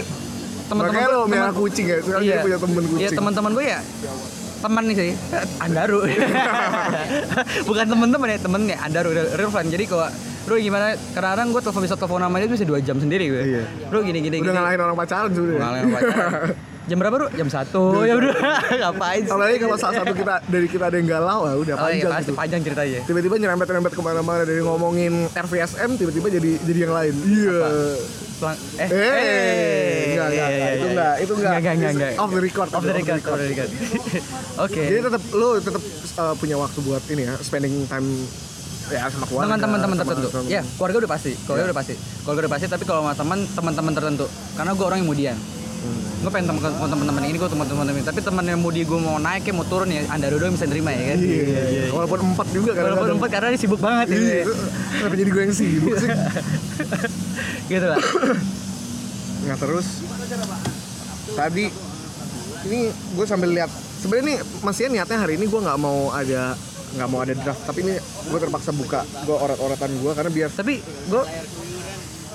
teman-teman 0.65 1.01
lo 1.03 1.17
gua- 1.17 1.27
merah 1.27 1.43
teman- 1.45 1.59
kucing 1.59 1.85
ya 1.85 1.97
sekarang 1.99 2.21
Iya. 2.21 2.39
punya 2.39 2.57
temen 2.57 2.75
kucing 2.81 3.01
Iya 3.01 3.09
teman-teman 3.11 3.51
gue 3.51 3.65
ya 3.67 3.79
teman 4.61 4.83
nih 4.85 4.95
sih 4.95 5.11
Andaru 5.57 5.99
bukan 7.67 7.85
temen-temen 7.87 8.27
ya 8.29 8.37
temennya 8.37 8.77
Andaru 8.79 9.09
real 9.11 9.49
friend 9.49 9.67
jadi 9.67 9.83
kalau 9.85 10.07
bro 10.41 10.55
gimana 10.55 10.93
kadang-kadang 11.11 11.47
gue 11.49 11.61
telepon 11.61 11.81
bisa 11.81 11.95
telepon 11.95 12.21
sama 12.21 12.37
dia 12.37 12.45
tuh 12.45 12.55
bisa 12.55 12.65
dua 12.65 12.79
jam 12.79 12.95
sendiri 12.95 13.25
gue 13.27 13.41
Iya. 13.51 13.63
bro 13.89 13.99
gini 13.99 14.21
gini 14.21 14.37
udah 14.37 14.45
gini 14.45 14.55
ngalahin 14.55 14.79
orang 14.79 14.95
pacaran 14.95 15.29
sebenernya 15.29 15.59
ngalahin 15.59 15.87
pacaran 15.89 16.31
jam 16.81 16.97
berapa 16.97 17.13
bro 17.13 17.27
jam 17.31 17.45
satu 17.45 18.01
ya 18.01 18.13
udah 18.15 18.33
ngapain 18.81 19.21
sih 19.21 19.29
Apalagi 19.29 19.57
kalau 19.57 19.77
salah 19.77 19.95
satu 19.97 20.11
kita 20.11 20.41
dari 20.43 20.65
kita 20.65 20.83
ada 20.83 20.97
yang 20.97 21.07
galau, 21.07 21.39
ah, 21.43 21.53
udah 21.53 21.75
oh 21.75 21.87
iya 21.87 22.01
panjang 22.01 22.11
pasti 22.11 22.25
gitu. 22.25 22.33
panjang 22.35 22.61
ceritanya 22.63 22.99
Tiba-tiba 23.03 23.35
nyerempet-nyerempet 23.37 23.91
ke 23.91 24.01
mana-mana 24.01 24.41
dari 24.41 24.61
ngomongin 24.61 25.13
RVSM, 25.31 25.89
tiba-tiba 25.95 26.27
jadi 26.31 26.51
jadi 26.59 26.79
yang 26.81 26.93
lain. 26.93 27.13
Iya. 27.21 27.61
Selang, 28.33 28.57
eh, 28.75 28.87
Eh, 28.87 28.97
enggak, 30.09 30.25
enggak, 30.25 30.29
iya, 30.31 30.41
enggak, 30.41 30.49
iya, 30.49 30.69
itu 30.71 30.81
iya. 30.81 30.89
enggak, 30.89 31.13
itu 31.15 31.31
enggak. 31.31 31.53
enggak, 31.53 31.73
enggak, 31.73 31.91
enggak. 31.93 32.11
Off 32.17 32.31
the 32.31 32.41
record, 32.41 32.69
off 32.71 32.81
the 32.81 32.93
record, 32.93 33.21
off 33.23 33.37
the 33.37 33.47
record. 33.47 33.69
Oke. 34.65 34.81
Jadi 34.83 34.99
tetap 35.03 35.21
lo 35.31 35.49
tetap 35.57 35.83
uh, 36.17 36.33
punya 36.35 36.55
waktu 36.57 36.79
buat 36.81 37.03
ini 37.07 37.21
ya, 37.23 37.33
spending 37.37 37.85
time 37.85 38.07
ya 38.89 39.07
sama 39.07 39.25
keluarga. 39.25 39.45
dengan 39.47 39.59
teman-teman 39.61 39.95
tertentu. 39.95 40.27
sama- 40.27 40.49
Ya, 40.49 40.61
keluarga 40.75 40.97
udah 40.97 41.11
pasti. 41.13 41.31
Keluarga 41.39 41.63
udah 41.69 41.77
pasti. 41.77 41.93
Keluarga 42.25 42.39
udah 42.41 42.51
pasti, 42.51 42.65
tapi 42.67 42.83
kalau 42.83 43.01
sama 43.01 43.13
teman, 43.13 43.39
teman-teman 43.47 43.93
tertentu. 43.93 44.25
Karena 44.57 44.71
gue 44.73 44.83
orang 44.83 44.99
yang 44.99 45.09
mudian. 45.09 45.37
Gue 46.21 46.29
pengen 46.29 46.53
temen 46.53 46.61
teman-teman 46.61 47.23
ini, 47.25 47.37
gue 47.41 47.49
teman-teman 47.49 47.85
ini. 47.89 48.01
Tapi 48.05 48.21
teman 48.21 48.45
yang 48.45 48.61
mudi 48.61 48.85
gue 48.85 48.99
mau 49.01 49.17
naik, 49.17 49.49
ya 49.49 49.53
mau 49.57 49.65
turun 49.65 49.89
ya, 49.89 50.05
anda 50.13 50.29
dua 50.29 50.45
yang 50.45 50.53
bisa 50.53 50.69
nerima 50.69 50.93
ya 50.93 51.03
kan. 51.09 51.17
Iya, 51.17 51.89
walaupun 51.89 52.19
empat 52.21 52.47
juga 52.53 52.71
kan. 52.77 52.83
Walaupun 52.93 53.17
empat 53.17 53.29
karena 53.33 53.47
dia 53.49 53.61
sibuk 53.65 53.81
banget 53.81 54.13
Iya, 54.13 54.21
ya. 54.21 54.43
kenapa 55.01 55.15
jadi 55.17 55.29
gue 55.33 55.41
yang 55.41 55.55
sibuk 55.57 55.95
sih? 55.97 56.09
gitu 57.73 57.85
lah. 57.89 57.99
Nah 59.49 59.55
terus 59.57 59.87
tadi 61.33 61.65
ini 62.69 62.79
gue 62.93 63.25
sambil 63.25 63.49
lihat 63.49 63.71
sebenarnya 64.05 64.25
nih 64.29 64.37
masih 64.61 64.83
niatnya 64.93 65.17
hari 65.17 65.33
ini 65.41 65.49
gue 65.49 65.59
nggak 65.65 65.79
mau 65.81 66.13
ada 66.13 66.53
nggak 66.91 67.07
mau 67.07 67.19
ada 67.23 67.33
draft 67.33 67.63
tapi 67.65 67.87
ini 67.87 67.95
gue 68.01 68.39
terpaksa 68.41 68.75
buka 68.75 69.01
gue 69.23 69.33
orat-oratan 69.33 69.89
gue 69.97 70.11
karena 70.11 70.29
biar 70.29 70.49
Tapi 70.51 70.83
gue 70.83 71.23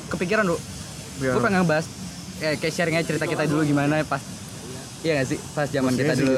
kepikiran 0.06 0.46
lu, 0.46 0.56
gue 1.18 1.40
pengen 1.42 1.66
ngebahas 1.66 2.05
ya, 2.38 2.50
kayak 2.54 2.72
sharing 2.72 2.94
aja 2.94 3.06
cerita 3.06 3.24
kita 3.24 3.44
dulu 3.44 3.62
gimana 3.62 4.00
pas 4.02 4.22
Iya 4.98 5.22
gak 5.22 5.28
sih? 5.28 5.38
Pas 5.52 5.66
zaman 5.66 5.92
Mestinya 5.92 6.08
kita 6.08 6.14
dulu 6.18 6.34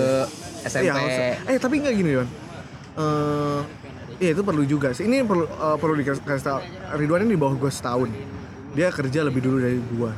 Iya, 0.68 0.92
SMP. 0.92 0.98
eh 1.46 1.56
tapi 1.56 1.74
nggak 1.78 1.94
gini 1.94 2.10
Ridwan 2.12 2.28
Eh, 2.98 3.60
Iya 4.18 4.30
itu 4.34 4.42
perlu 4.42 4.66
juga 4.66 4.90
sih. 4.90 5.06
Ini 5.06 5.22
perlu 5.22 5.46
eh, 5.46 5.76
perlu 5.76 5.94
dikasih 5.94 6.26
tahu 6.42 6.58
Ridwan 6.96 7.22
ini 7.22 7.32
di 7.32 7.40
bawah 7.40 7.54
gue 7.56 7.70
setahun. 7.70 8.10
Dia 8.72 8.90
kerja 8.90 9.22
lebih 9.22 9.40
dulu 9.40 9.56
dari 9.58 9.78
gue 9.78 10.10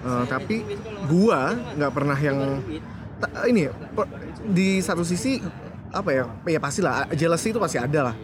Eh, 0.00 0.24
tapi 0.26 0.64
gue 1.04 1.40
nggak 1.74 1.92
pernah 1.92 2.16
yang 2.16 2.62
ta- 3.18 3.44
ini 3.44 3.66
per- 3.92 4.08
di 4.42 4.78
satu 4.78 5.02
sisi 5.02 5.36
apa 5.90 6.10
ya? 6.10 6.24
Ya 6.46 6.58
pastilah 6.58 7.04
jealousy 7.12 7.50
itu 7.50 7.58
pasti 7.58 7.76
ada 7.76 8.10
lah 8.10 8.14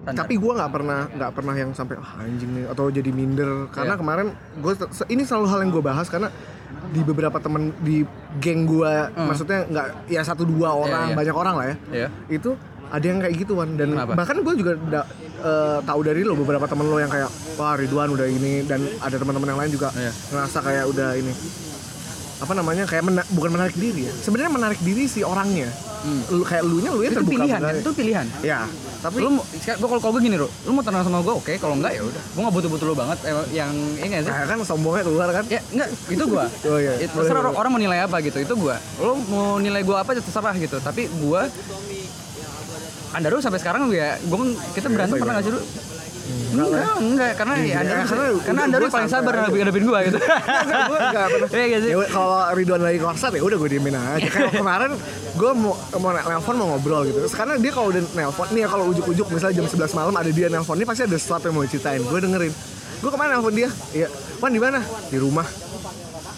Standar. 0.00 0.16
tapi 0.18 0.34
gue 0.34 0.52
nggak 0.54 0.70
pernah 0.70 1.00
nggak 1.08 1.30
pernah 1.30 1.54
yang 1.54 1.70
sampai 1.70 1.94
ah, 1.94 2.16
anjing 2.18 2.50
nih 2.50 2.64
atau 2.66 2.88
jadi 2.88 3.10
minder 3.10 3.68
karena 3.68 3.94
Iya. 3.94 4.00
kemarin 4.00 4.26
gue 4.56 4.72
ini 5.06 5.22
selalu 5.22 5.46
hal 5.46 5.58
yang 5.60 5.70
gue 5.70 5.84
bahas 5.84 6.08
karena 6.08 6.32
di 6.88 7.00
beberapa 7.02 7.36
temen 7.36 7.68
di 7.78 8.00
geng 8.38 8.64
gue 8.64 8.92
maksudnya 9.14 9.66
nggak 9.66 9.86
ya 10.08 10.22
satu 10.22 10.42
dua 10.42 10.72
orang 10.72 11.04
Hmm. 11.04 11.12
iya. 11.12 11.18
banyak 11.18 11.36
orang 11.36 11.54
lah 11.54 11.66
ya 11.66 11.76
Iya. 11.92 12.08
itu 12.30 12.50
ada 12.88 13.04
yang 13.04 13.18
kayak 13.20 13.34
gituan 13.38 13.68
dan 13.76 13.92
Kenapa? 13.92 14.12
bahkan 14.16 14.36
gue 14.40 14.54
juga 14.56 14.72
da- 14.88 15.08
eh, 15.38 15.78
tahu 15.80 16.00
dari 16.00 16.20
lo 16.22 16.34
beberapa 16.34 16.64
temen 16.64 16.84
lo 16.84 16.96
yang 16.96 17.06
kayak 17.06 17.28
wah 17.54 17.76
Ridwan 17.76 18.10
udah 18.10 18.26
ini 18.26 18.64
dan 18.64 18.80
ada 18.98 19.14
teman-teman 19.14 19.46
yang 19.48 19.60
lain 19.60 19.70
juga 19.70 19.92
Iya. 19.92 20.10
ngerasa 20.10 20.58
kayak 20.60 20.84
udah 20.88 21.08
ini 21.14 21.32
apa 22.40 22.52
namanya 22.56 22.88
kayak 22.88 23.04
mena- 23.04 23.28
bukan 23.36 23.50
menarik 23.52 23.76
diri 23.76 24.08
ya. 24.08 24.12
Sebenarnya 24.16 24.52
menarik 24.52 24.80
diri 24.80 25.04
si 25.04 25.20
orangnya. 25.20 25.68
Lu 26.32 26.40
kayak 26.40 26.64
lu 26.64 26.80
nya 26.80 26.90
lu 26.96 27.04
nya 27.04 27.12
itu 27.12 27.20
terbuka 27.20 27.36
pilihan 27.44 27.60
kan 27.60 27.74
itu 27.76 27.90
pilihan. 27.92 28.26
Ya. 28.40 28.64
Tapi 29.04 29.16
lu 29.20 29.36
gua 29.36 29.88
kalau 29.88 30.00
kalau 30.00 30.12
gue 30.16 30.22
gini 30.24 30.36
bro 30.40 30.48
lu 30.64 30.70
mau 30.72 30.80
tenang 30.80 31.04
sama 31.04 31.20
gue 31.20 31.34
oke. 31.36 31.52
Kalau 31.60 31.76
enggak 31.76 31.92
ya 32.00 32.02
udah. 32.02 32.22
Gue 32.32 32.40
nggak 32.40 32.54
butuh 32.56 32.70
butuh 32.72 32.86
lu 32.88 32.94
banget 32.96 33.18
emang 33.28 33.46
yang 33.52 33.72
ini 34.00 34.24
sih 34.24 34.32
kayak 34.32 34.48
kan 34.48 34.58
sombongnya 34.64 35.04
keluar 35.04 35.28
kan? 35.28 35.44
Ya 35.52 35.60
enggak. 35.68 35.88
Itu 36.08 36.24
gua. 36.24 36.44
Oh, 36.64 36.78
iya. 36.80 36.92
Itu 36.96 37.12
Boleh, 37.12 37.28
terserah 37.28 37.42
boleh. 37.44 37.60
orang 37.60 37.70
mau 37.76 37.80
nilai 37.80 37.98
apa 38.08 38.16
gitu. 38.24 38.38
Itu 38.40 38.54
gua. 38.56 38.76
Lu 38.96 39.12
mau 39.28 39.60
nilai 39.60 39.84
gua 39.84 40.00
apa 40.00 40.16
terserah 40.16 40.56
gitu. 40.56 40.80
Tapi 40.80 41.12
gua 41.20 41.44
Andaru 43.10 43.42
sampai 43.44 43.60
sekarang 43.60 43.84
ya 43.92 44.16
gua 44.32 44.36
kan 44.40 44.50
kita 44.72 44.86
berantem 44.88 45.16
iya, 45.18 45.22
pernah 45.26 45.34
nggak 45.36 45.44
sih 45.44 45.52
enggak 46.50 46.94
enggak 46.98 47.32
karena 47.38 47.54
ya 47.56 47.64
Iya, 47.64 47.76
Andaru 47.78 48.02
karena 48.02 48.24
karena 48.42 48.60
udah 48.66 48.78
gua 48.80 48.90
paling 48.90 49.10
sabar 49.10 49.32
ngadepin 49.38 49.58
ngadepin 49.62 49.84
gua 49.86 49.98
gitu 50.02 50.18
gue 50.20 50.98
nggak 50.98 51.26
pernah 51.30 51.48
Iya 51.50 51.64
nggak 51.66 51.80
sih? 51.82 51.90
Ya, 51.90 52.06
kalau 52.10 52.38
Ridwan 52.54 52.80
lagi 52.82 52.98
korsat 52.98 53.32
ya 53.34 53.42
udah 53.42 53.56
gue 53.58 53.70
diemin 53.70 53.94
aja. 53.94 54.28
Kayak 54.28 54.52
kemarin 54.62 54.90
gue 55.36 55.50
mau 55.54 55.74
mau 55.98 56.10
nelpon 56.12 56.54
mau 56.58 56.66
ngobrol 56.74 57.02
gitu. 57.06 57.18
Karena 57.30 57.54
dia 57.58 57.72
kalau 57.74 57.88
udah 57.92 58.02
nelpon 58.14 58.46
nih 58.50 58.60
ya 58.66 58.68
kalau 58.68 58.84
ujuk-ujuk 58.90 59.26
misalnya 59.30 59.54
jam 59.62 59.66
11 59.66 59.98
malam 59.98 60.14
ada 60.14 60.30
dia 60.30 60.46
nelpon 60.50 60.76
ini 60.78 60.86
pasti 60.86 61.02
ada 61.06 61.16
sesuatu 61.16 61.48
yang 61.50 61.54
mau 61.58 61.64
diceritain. 61.64 62.02
Gue 62.02 62.18
dengerin. 62.22 62.52
Gue 63.00 63.10
kemarin 63.10 63.30
nelpon 63.38 63.54
dia. 63.54 63.68
Iya. 63.94 64.08
Wan 64.38 64.50
di 64.50 64.60
mana? 64.60 64.78
Di 65.08 65.18
rumah. 65.18 65.46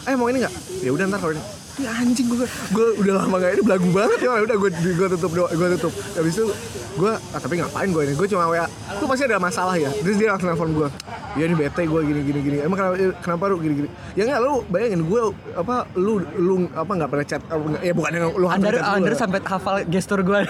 Eh 0.08 0.14
mau 0.18 0.26
ini 0.28 0.38
nggak? 0.42 0.54
Ya 0.82 0.90
udah 0.92 1.04
ntar 1.08 1.18
kalau 1.20 1.32
ini. 1.36 1.42
Ya 1.80 1.90
anjing 1.96 2.28
gue 2.28 2.44
gue 2.44 2.86
udah 3.00 3.14
lama 3.24 3.36
gak 3.40 3.56
ini 3.56 3.62
belagu 3.64 3.88
banget 3.96 4.18
ya 4.20 4.44
udah 4.44 4.56
gue 4.60 4.70
gue 4.76 5.08
tutup 5.16 5.32
doa 5.32 5.48
gue 5.48 5.68
tutup 5.80 5.92
habis 6.20 6.36
itu 6.36 6.44
gue 6.92 7.12
ah, 7.12 7.40
tapi 7.40 7.54
ngapain 7.60 7.88
gue 7.88 8.02
ini? 8.04 8.14
Gue 8.16 8.28
cuma 8.28 8.48
wa 8.48 8.66
lu 9.00 9.04
pasti 9.08 9.24
ada 9.24 9.40
masalah 9.40 9.74
ya. 9.80 9.90
Terus 9.90 10.16
dia 10.20 10.28
langsung 10.32 10.52
nelfon 10.52 10.70
gue 10.76 10.88
ya 11.32 11.48
ini 11.48 11.56
bete 11.56 11.82
gue 11.88 12.00
gini 12.04 12.20
gini 12.24 12.40
gini. 12.44 12.56
Emang 12.60 12.76
kenapa 12.76 12.96
kenapa 13.24 13.42
lu 13.48 13.56
gini 13.60 13.74
gini? 13.84 13.88
Ya 14.12 14.28
nggak 14.28 14.40
lu 14.44 14.52
bayangin 14.68 15.02
gue 15.08 15.22
apa 15.56 15.88
lu 15.96 16.20
lu 16.36 16.54
apa 16.72 16.92
nggak 16.92 17.10
pernah 17.10 17.26
chat 17.26 17.42
ya 17.80 17.92
bukan 17.96 18.10
yang 18.12 18.32
lu 18.36 18.46
pernah 18.48 18.72
chat. 18.72 18.92
Andaru 18.92 19.16
sampai 19.16 19.40
hafal 19.40 19.76
gestur 19.88 20.20
gua. 20.20 20.44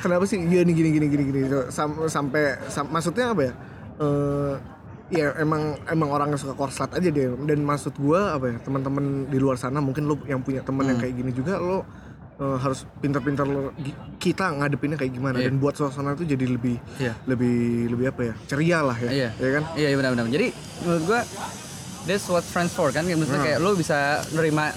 Kenapa 0.00 0.24
sih 0.28 0.40
iya 0.40 0.64
nih 0.64 0.74
gini 0.76 0.88
gini 0.96 1.06
gini 1.08 1.22
gini. 1.32 1.40
Sam- 1.68 2.08
sampai 2.08 2.60
sam- 2.68 2.88
maksudnya 2.92 3.32
apa 3.32 3.42
ya? 3.44 3.52
Eh, 4.00 4.54
ya 5.12 5.26
emang 5.36 5.76
emang 5.88 6.08
orang 6.10 6.32
yang 6.32 6.40
suka 6.40 6.56
korslet 6.56 6.90
aja 6.96 7.08
dia. 7.12 7.28
Dan 7.44 7.64
maksud 7.64 7.96
gua 8.00 8.36
apa 8.36 8.52
ya 8.52 8.56
teman-teman 8.64 9.28
di 9.28 9.38
luar 9.40 9.60
sana 9.60 9.80
mungkin 9.80 10.08
lu 10.08 10.16
yang 10.24 10.40
punya 10.40 10.64
teman 10.64 10.88
yang 10.88 10.98
kayak 11.00 11.14
gini 11.14 11.30
juga 11.32 11.60
lo 11.60 11.84
eh, 12.34 12.56
harus 12.58 12.82
pintar-pintar 12.98 13.44
lo 13.44 13.70
kita 14.18 14.50
ngadepinnya 14.52 14.96
kayak 14.96 15.12
gimana 15.12 15.38
Iya. 15.38 15.46
dan 15.46 15.56
buat 15.56 15.74
suasana 15.74 16.12
itu 16.12 16.26
jadi 16.26 16.46
lebih 16.48 16.76
Iya. 16.98 17.14
lebih 17.24 17.56
lebih 17.88 18.06
apa 18.10 18.20
ya 18.24 18.34
ceria 18.44 18.78
lah 18.80 18.96
ya 18.98 19.10
Iya. 19.10 19.28
ya 19.36 19.48
kan 19.52 19.62
Iya 19.74 19.88
iya 19.88 19.96
benar-benar. 19.96 20.26
Jadi 20.28 20.46
menurut 20.82 21.02
gua 21.04 21.20
that's 22.04 22.26
what 22.26 22.42
friends 22.42 22.70
for 22.70 22.90
kan. 22.90 23.02
Maksudnya 23.02 23.38
Nah. 23.38 23.46
kayak 23.46 23.58
lu 23.58 23.70
bisa 23.74 23.98
nerima 24.30 24.74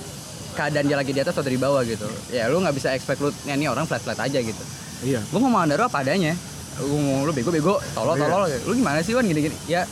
keadaan 0.54 0.86
dia 0.86 0.96
lagi 0.96 1.12
di 1.12 1.20
atas 1.20 1.34
atau 1.34 1.48
di 1.48 1.58
bawah 1.58 1.82
gitu. 1.82 2.06
Ya 2.30 2.46
lu 2.46 2.58
nggak 2.58 2.74
bisa 2.74 2.94
expect 2.94 3.20
lu 3.20 3.30
"Ya, 3.44 3.54
ini 3.54 3.66
orang 3.66 3.86
flat 3.86 4.02
flat 4.02 4.18
aja 4.18 4.38
gitu. 4.38 4.64
iya 5.00 5.22
Gue 5.24 5.38
ngomong 5.38 5.66
Andaru 5.66 5.86
apa 5.86 6.02
adanya. 6.02 6.34
Gue 6.76 6.90
ngomong 6.90 7.26
lu 7.26 7.32
bego 7.32 7.50
bego, 7.50 7.78
tolol 7.94 8.18
Iya. 8.18 8.26
tolol. 8.26 8.50
Lu 8.66 8.74
gimana 8.74 9.02
sih 9.02 9.14
Wan 9.14 9.26
gini 9.26 9.42
gini? 9.44 9.58
Ya 9.66 9.86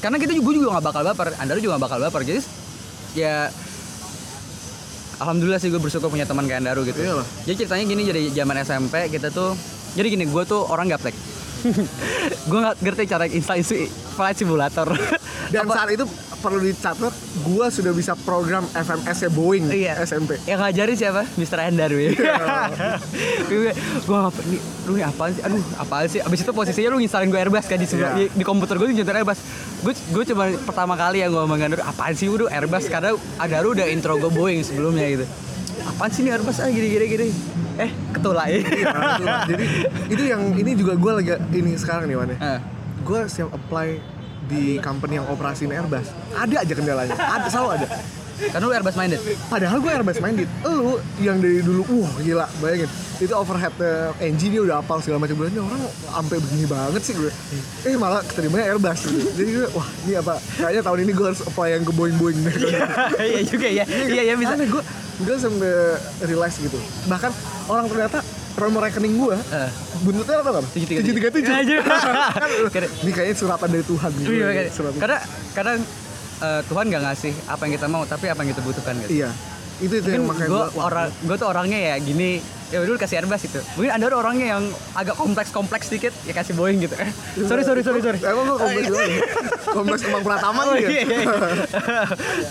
karena 0.00 0.16
kita 0.16 0.32
juga 0.32 0.52
juga 0.52 0.66
nggak 0.76 0.84
bakal 0.84 1.02
baper. 1.04 1.28
Andaru 1.36 1.60
juga 1.60 1.76
nggak 1.76 1.84
bakal 1.84 1.98
baper. 2.00 2.20
Jadi 2.24 2.40
ya 3.14 3.48
Alhamdulillah 5.24 5.56
sih 5.56 5.72
gue 5.72 5.80
bersyukur 5.80 6.12
punya 6.12 6.28
teman 6.28 6.44
kayak 6.44 6.60
Andaru 6.60 6.84
gitu. 6.84 7.00
Iyalah. 7.00 7.24
Jadi 7.48 7.54
ceritanya 7.64 7.84
gini 7.88 8.02
jadi 8.04 8.22
zaman 8.36 8.56
SMP 8.60 8.94
kita 9.08 9.32
tuh 9.32 9.56
jadi 9.96 10.12
gini 10.12 10.28
gue 10.28 10.42
tuh 10.44 10.60
orang 10.68 10.92
gaplek. 10.92 11.16
gue 12.52 12.58
nggak 12.60 12.76
ngerti 12.84 13.02
cara 13.08 13.24
install 13.24 13.58
isi 13.58 13.88
flight 13.88 14.36
simulator. 14.36 14.92
dan 15.48 15.64
Apa- 15.64 15.74
saat 15.74 15.88
itu 15.96 16.04
perlu 16.44 16.60
dicatat 16.60 17.08
gua 17.42 17.66
sudah 17.66 17.90
bisa 17.90 18.12
program 18.18 18.68
FMS 18.68 19.18
nya 19.18 19.30
Boeing 19.30 19.64
Iya. 19.66 20.04
SMP 20.04 20.36
Yang 20.44 20.60
ngajarin 20.60 20.94
siapa? 20.94 21.22
Mr. 21.34 21.58
Endaru 21.64 21.96
ya. 21.98 22.10
gue 23.44 23.72
gue 24.06 24.18
apa 24.18 24.40
nih? 24.44 24.60
Lu 24.84 24.92
nih 24.94 25.04
apaan 25.04 25.32
sih? 25.32 25.42
Aduh, 25.42 25.62
apaan 25.76 26.06
sih? 26.06 26.20
Abis 26.20 26.38
itu 26.38 26.52
posisinya 26.52 26.88
lu 26.90 27.00
nginstalin 27.00 27.26
gue 27.26 27.40
Airbus 27.40 27.64
kan 27.64 27.76
di, 27.76 27.86
Iya. 27.86 28.08
di, 28.12 28.24
di 28.30 28.44
komputer 28.44 28.76
gue 28.76 28.86
nyetir 28.86 29.10
Airbus. 29.10 29.40
Gue 29.80 29.96
gue 29.96 30.24
cuma 30.26 30.44
pertama 30.60 30.94
kali 30.94 31.18
yang 31.18 31.32
gue 31.32 31.40
ngomong 31.40 31.56
Andaru, 31.58 31.82
apaan 31.82 32.12
sih 32.12 32.28
udah 32.28 32.46
Airbus 32.46 32.84
karena 32.86 33.16
Andaru 33.36 33.72
udah 33.72 33.86
intro 33.86 34.14
gue 34.14 34.28
Boeing 34.28 34.60
sebelumnya 34.60 35.08
gitu. 35.10 35.24
Apaan 35.86 36.10
sih 36.10 36.22
nih 36.22 36.36
Airbus 36.36 36.60
ah 36.60 36.68
gini 36.68 36.86
gini 36.86 37.06
gini. 37.08 37.28
Eh, 37.74 37.90
ketulak 38.12 38.46
ya. 38.46 38.60
Jadi 39.44 39.64
itu 40.06 40.22
yang 40.22 40.52
ini 40.52 40.72
juga 40.74 40.94
gue 40.94 41.12
lagi 41.12 41.30
ini 41.52 41.74
sekarang 41.74 42.06
nih 42.06 42.14
Wan 42.14 42.28
ya. 42.30 42.38
Eh, 42.38 42.60
gue 43.00 43.20
siap 43.26 43.50
apply 43.50 43.98
di 44.48 44.78
company 44.80 45.16
yang 45.20 45.26
operasiin 45.28 45.72
Airbus. 45.72 46.08
Ada 46.36 46.64
aja 46.64 46.72
kendalanya. 46.76 47.16
Ada 47.16 47.48
selalu 47.48 47.70
ada. 47.80 47.88
Karena 48.34 48.66
lu 48.66 48.74
Airbus 48.74 48.96
minded. 48.98 49.20
padahal 49.46 49.78
gue 49.78 49.90
Airbus 49.94 50.18
minded. 50.18 50.48
Lu 50.66 50.98
yang 51.22 51.38
dari 51.38 51.62
dulu 51.62 51.86
wah 52.02 52.12
gila 52.18 52.46
bayangin. 52.58 52.90
Itu 53.22 53.30
overhead 53.38 53.74
eh, 53.78 54.10
engine 54.26 54.58
dia 54.58 54.62
udah 54.66 54.76
apal 54.82 54.98
segala 54.98 55.22
macam. 55.22 55.38
Ini 55.38 55.60
orang 55.62 55.82
sampai 55.86 56.36
begini 56.42 56.66
banget 56.66 57.02
sih 57.06 57.14
gue 57.14 57.30
eh 57.86 57.94
malah 57.94 58.20
keterimanya 58.26 58.74
Airbus. 58.74 59.00
Gitu. 59.06 59.28
jadi 59.38 59.50
gue 59.62 59.66
wah 59.70 59.88
ini 60.06 60.12
apa? 60.18 60.34
Kayaknya 60.58 60.82
tahun 60.82 60.98
ini 61.06 61.12
gue 61.14 61.26
harus 61.30 61.42
apply 61.46 61.68
yang 61.78 61.82
ke 61.86 61.92
Boeing 61.94 62.16
Boeing 62.18 62.38
Iya 63.22 63.40
juga 63.46 63.68
ya. 63.70 63.84
Iya 63.86 64.22
ya 64.26 64.34
bisa. 64.34 64.58
gue 64.58 64.82
gue 65.22 65.36
sampai 65.38 65.74
realize 66.26 66.58
gitu. 66.58 66.78
Bahkan 67.06 67.30
orang 67.70 67.86
ternyata 67.86 68.18
nomor 68.56 68.80
rekening 68.82 69.14
gue 69.16 69.36
Eh. 69.50 69.70
buntutnya 70.00 70.36
apa 70.38 70.50
kan 70.52 70.64
737. 70.68 71.42
Aja. 71.44 71.76
kan 71.82 72.82
ini 73.02 73.10
kayaknya 73.10 73.34
suratan 73.34 73.68
dari 73.68 73.84
Tuhan 73.84 74.10
gitu 74.14 74.30
Iya, 74.30 74.46
kan. 74.48 74.64
Suratan. 74.70 74.98
Karena 74.98 75.18
kadang 75.52 75.78
eh, 76.36 76.60
Tuhan 76.64 76.84
nggak 76.86 77.02
ngasih 77.02 77.32
apa 77.46 77.60
yang 77.62 77.72
kita 77.72 77.86
mau, 77.86 78.02
tapi 78.04 78.24
apa 78.26 78.40
yang 78.40 78.50
kita 78.50 78.62
butuhkan 78.62 78.94
gitu. 79.00 79.10
Iya. 79.16 79.30
Itu 79.76 79.94
itu 79.96 80.08
yang 80.08 80.22
mungkin 80.22 80.46
makanya 80.46 80.70
gue 80.70 80.80
orang 80.80 81.08
gue 81.10 81.36
tuh 81.36 81.48
orangnya 81.48 81.78
ya 81.84 81.96
gini 81.98 82.30
ya 82.74 82.82
udah 82.82 82.90
lu 82.90 82.98
kasih 82.98 83.22
Airbus 83.22 83.46
gitu 83.46 83.62
mungkin 83.78 83.94
ada 83.94 84.10
orangnya 84.10 84.58
yang 84.58 84.64
agak 84.98 85.14
kompleks 85.14 85.54
kompleks 85.54 85.86
dikit 85.86 86.10
ya 86.26 86.34
kasih 86.34 86.58
Boeing 86.58 86.82
gitu 86.82 86.98
eh 86.98 87.06
sorry 87.48 87.62
sorry 87.62 87.86
sorry 87.86 88.02
sorry 88.02 88.18
Emang 88.18 88.50
gua 88.50 88.58
kompleks 88.58 88.90
ya? 88.90 89.06
Kompleks 89.70 90.02
Kemang 90.02 90.24
Pratama 90.26 90.60
Oh, 90.66 90.74
gitu 90.74 90.90
iya, 90.90 91.02
ya. 91.06 91.18
iya. 91.22 91.26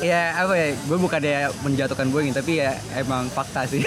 ya 0.15 0.21
apa 0.39 0.53
ya 0.55 0.67
gue 0.80 0.97
bukannya 0.97 1.36
menjatuhkan 1.59 2.07
Boeing 2.07 2.32
tapi 2.32 2.63
ya 2.63 2.71
emang 2.95 3.28
fakta 3.28 3.67
sih 3.67 3.84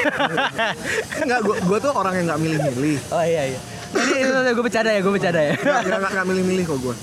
Enggak, 1.25 1.41
gua 1.41 1.57
gua 1.65 1.79
tuh 1.81 1.93
orang 1.97 2.13
yang 2.21 2.25
nggak 2.29 2.41
milih-milih. 2.45 2.97
oh 3.09 3.25
iya 3.25 3.57
iya 3.57 3.61
ini 3.97 4.53
gue 4.53 4.61
bercanda 4.61 4.93
ya 4.93 5.01
gue 5.01 5.13
bercanda 5.15 5.41
ya 5.41 5.55
Nggak 5.57 5.81
nggak 5.89 6.11
nggak 6.21 6.27
milih-milih 6.29 6.65
kok 6.69 6.79
gua. 6.85 6.95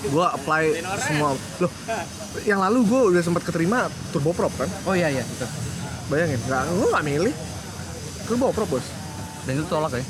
Gua 0.00 0.26
apply 0.32 0.80
semua. 1.02 1.34
Loh, 1.58 1.72
yang 2.46 2.62
lalu 2.62 2.78
gua 2.86 3.10
udah 3.10 3.20
sempat 3.20 3.42
keterima 3.42 3.90
turboprop 4.14 4.54
kan. 4.54 4.70
oh 4.86 4.94
iya 4.94 5.10
iya 5.10 5.20
itu 5.20 5.46
Bayangin, 6.06 6.38
nggak 6.46 6.62
gua 6.70 6.88
nggak 6.94 7.06
milih. 7.10 7.34
Turboprop, 8.30 8.68
Bos. 8.70 8.86
dan 9.40 9.56
itu 9.56 9.66
tolak 9.66 9.90
ya 9.90 10.02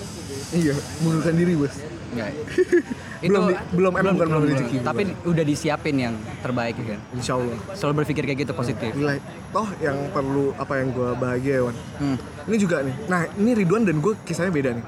Iya, 0.51 0.75
mundurkan 1.01 1.33
diri, 1.33 1.55
Bos. 1.55 1.73
Enggak. 2.11 2.31
Belum 3.23 3.43
di- 3.47 3.61
belum, 3.71 3.93
emang 3.95 4.17
bukan 4.17 4.29
belum 4.31 4.43
rezeki. 4.47 4.77
Tapi 4.81 5.03
udah 5.23 5.45
disiapin 5.45 5.93
yang 5.95 6.15
terbaik 6.41 6.73
kan. 6.75 6.97
Insya 7.13 7.37
Allah. 7.37 7.53
Selalu 7.71 7.95
berpikir 8.01 8.25
kayak 8.25 8.39
gitu 8.41 8.53
positif. 8.53 8.91
Gila, 8.91 9.21
toh 9.53 9.69
yang 9.79 10.09
perlu 10.09 10.57
apa 10.57 10.81
yang 10.81 10.89
gua 10.89 11.13
bahagia 11.13 11.61
ya, 11.61 11.63
Wan. 11.63 11.77
Hmm. 12.01 12.17
Ini 12.49 12.57
juga 12.57 12.81
nih. 12.81 12.97
Nah, 13.07 13.29
ini 13.35 13.53
Ridwan 13.55 13.85
dan 13.85 14.01
gue 14.01 14.17
kisahnya 14.25 14.49
beda 14.49 14.71
nih. 14.73 14.85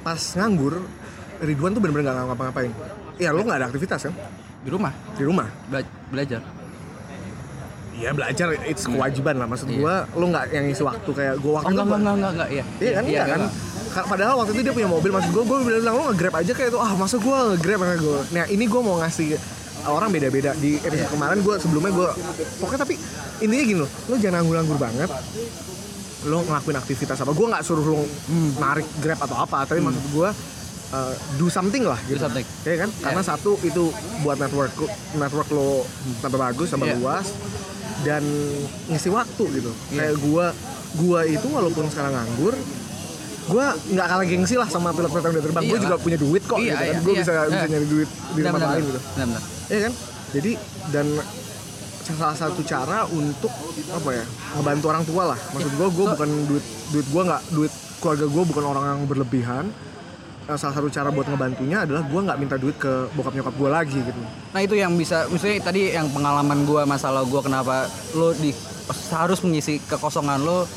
Pas 0.00 0.22
nganggur, 0.34 0.86
Ridwan 1.40 1.74
tuh 1.74 1.80
bener-bener 1.80 2.06
gak 2.06 2.24
ngapa-ngapain. 2.24 2.70
Ya 3.14 3.30
lo 3.30 3.42
nggak 3.42 3.58
ada 3.58 3.66
aktivitas 3.68 4.00
kan 4.00 4.14
Di 4.62 4.70
rumah 4.70 4.90
di 5.12 5.22
rumah. 5.22 5.46
bela- 5.66 5.90
belajar. 6.08 6.40
Iya 7.94 8.10
belajar, 8.10 8.46
it's 8.64 8.84
kewajiban 8.84 9.34
lah. 9.36 9.46
Maksud 9.46 9.68
Iya. 9.68 9.78
gua 9.78 9.94
lo 10.12 10.24
nggak 10.26 10.44
yang 10.50 10.66
isi 10.66 10.82
waktu 10.82 11.10
kayak 11.10 11.34
gua 11.38 11.50
Oh 11.50 11.54
waktu 11.56 11.70
enggak 11.70 11.84
itu 11.84 11.86
enggak 11.86 11.98
enggak 11.98 12.14
enggak, 12.14 12.32
enggak 12.34 12.48
iya. 12.50 12.64
Iya 12.76 12.92
kan, 12.92 13.04
iya 13.06 13.22
kan. 13.24 13.40
Ka- 13.88 14.06
Padahal 14.06 14.34
waktu 14.36 14.50
itu 14.52 14.60
dia 14.62 14.74
punya 14.74 14.88
mobil, 14.88 15.06
maksud 15.08 15.30
gue, 15.30 15.44
gue 15.44 15.58
bilang 15.62 15.94
lo 15.94 16.10
nge-grab 16.10 16.34
aja 16.34 16.52
kayak 16.52 16.68
itu, 16.68 16.78
ah 16.78 16.92
masa 16.94 17.16
gue 17.16 17.30
nge-grab? 17.52 17.78
Kan 17.80 17.94
gue. 17.96 18.18
Nah 18.32 18.44
ini 18.48 18.64
gue 18.64 18.80
mau 18.80 18.98
ngasih 18.98 19.38
orang 19.86 20.10
beda-beda. 20.10 20.50
Di 20.54 20.76
episode 20.76 21.08
kemarin 21.08 21.38
gue 21.40 21.54
sebelumnya 21.56 21.92
gue 21.92 22.08
pokoknya 22.58 22.80
tapi 22.80 22.94
intinya 23.36 23.64
gini 23.64 23.78
loh 23.78 23.90
lo 24.04 24.14
jangan 24.16 24.42
anggur-anggur 24.42 24.74
banget. 24.76 25.10
Lo 26.24 26.42
ngelakuin 26.42 26.74
aktivitas 26.74 27.16
apa? 27.16 27.30
Gue 27.30 27.46
nggak 27.46 27.62
suruh 27.62 27.86
lo 27.86 28.02
narik 28.58 28.88
grab 28.98 29.20
atau 29.20 29.36
apa 29.36 29.62
tapi 29.62 29.78
maksud 29.78 30.02
gue 30.10 30.28
uh, 30.90 31.14
do 31.36 31.46
something 31.46 31.84
lah 31.84 32.00
gitu. 32.02 32.18
Do 32.18 32.24
something. 32.24 32.42
ya 32.64 32.76
kan? 32.80 32.90
Karena 32.98 33.22
satu 33.22 33.54
itu 33.60 33.94
buat 34.20 34.36
network 34.36 34.74
network 35.14 35.48
lo 35.50 35.86
tambah 36.18 36.40
bagus 36.40 36.66
tambah 36.68 36.88
Iya. 36.88 36.96
luas 36.96 37.26
dan 38.04 38.22
ngisi 38.86 39.08
waktu 39.08 39.44
gitu 39.54 39.72
Iya. 39.90 39.98
kayak 39.98 40.16
gua 40.20 40.46
gua 40.94 41.20
itu 41.24 41.46
walaupun 41.46 41.88
sekarang 41.88 42.12
nganggur 42.12 42.54
gua 43.44 43.66
nggak 43.74 44.06
kalah 44.06 44.24
gengsi 44.24 44.54
lah 44.54 44.64
sama 44.66 44.88
pilot-pilot 44.90 45.20
yang 45.22 45.34
udah 45.34 45.44
terbang 45.44 45.64
gua 45.64 45.72
Iya. 45.72 45.82
juga 45.82 45.96
punya 45.98 46.18
duit 46.18 46.42
kok 46.42 46.56
Iya, 46.56 46.64
gitu 46.64 46.76
kan 46.76 46.84
iya, 46.86 46.94
gua 46.96 47.10
iya. 47.10 47.20
bisa 47.20 47.32
bisa 47.44 47.56
Eh. 47.58 47.70
nyari 47.70 47.86
duit 47.86 48.08
di 48.30 48.40
tempat 48.40 48.60
lain 48.62 48.82
gitu. 48.84 49.00
Iya 49.66 49.80
kan 49.82 49.92
jadi 50.30 50.50
dan 50.90 51.06
salah 52.04 52.36
satu 52.36 52.60
cara 52.62 53.08
untuk 53.08 53.48
apa 53.90 54.10
ya 54.12 54.24
ngebantu 54.54 54.86
orang 54.86 55.04
tua 55.04 55.22
lah 55.26 55.38
maksud 55.50 55.72
gua 55.74 55.88
gua 55.88 56.04
So- 56.04 56.12
bukan 56.14 56.30
duit 56.46 56.64
duit 56.90 57.06
gua 57.08 57.22
nggak 57.24 57.42
duit 57.50 57.72
keluarga 57.98 58.26
gua 58.28 58.42
bukan 58.44 58.64
orang 58.66 58.84
yang 58.86 59.02
berlebihan 59.04 59.64
salah 60.46 60.74
satu 60.74 60.88
cara 60.88 61.08
buat 61.08 61.24
ngebantunya 61.24 61.82
adalah 61.82 62.02
gue 62.02 62.20
nggak 62.20 62.36
minta 62.36 62.56
duit 62.56 62.76
ke 62.76 63.08
bokap 63.12 63.32
nyokap 63.32 63.54
gue 63.54 63.70
lagi 63.70 63.98
gitu. 63.98 64.20
Nah 64.52 64.60
itu 64.60 64.74
yang 64.74 64.92
bisa, 64.92 65.24
maksudnya 65.26 65.56
tadi 65.58 65.88
yang 65.90 66.08
pengalaman 66.08 66.62
gue 66.62 66.82
masalah 66.84 67.24
gue 67.24 67.40
kenapa 67.40 67.88
lo 68.12 68.32
di 68.32 68.52
harus 69.10 69.40
mengisi 69.40 69.80
kekosongan 69.80 70.40
lo 70.40 70.68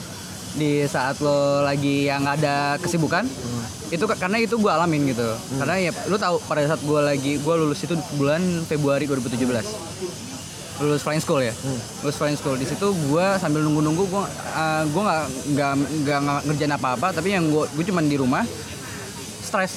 di 0.53 0.87
saat 0.87 1.19
lo 1.19 1.61
lagi 1.61 2.07
yang 2.07 2.23
ada 2.23 2.79
kesibukan 2.79 3.27
itu 3.87 4.03
ke- 4.03 4.17
karena 4.17 4.37
itu 4.37 4.55
gue 4.55 4.71
alamin 4.71 5.11
gitu. 5.11 5.27
Karena 5.53 5.75
ya 5.77 5.91
lo 6.07 6.15
tahu 6.15 6.39
pada 6.41 6.63
saat 6.65 6.81
gue 6.81 6.99
lagi 6.99 7.35
gue 7.35 7.53
lulus 7.57 7.83
itu 7.83 7.93
bulan 8.13 8.39
Februari 8.63 9.03
2017 9.03 9.43
lulus 10.77 11.01
flying 11.01 11.17
school 11.17 11.41
ya? 11.41 11.51
Lulus 11.99 12.15
flying 12.15 12.37
school. 12.37 12.53
Di 12.53 12.63
situ 12.63 12.85
gue 12.85 13.25
sambil 13.37 13.65
nunggu-nunggu 13.65 14.03
gue 14.05 14.23
uh, 14.53 14.83
gue 14.85 15.01
nggak 15.01 15.23
nggak 15.51 15.71
nggak 16.05 16.19
ngerjain 16.45 16.71
apa-apa 16.71 17.07
tapi 17.11 17.33
yang 17.33 17.49
gue 17.49 17.65
gue 17.67 17.83
cuman 17.83 18.05
di 18.05 18.15
rumah 18.15 18.45
stres 19.47 19.73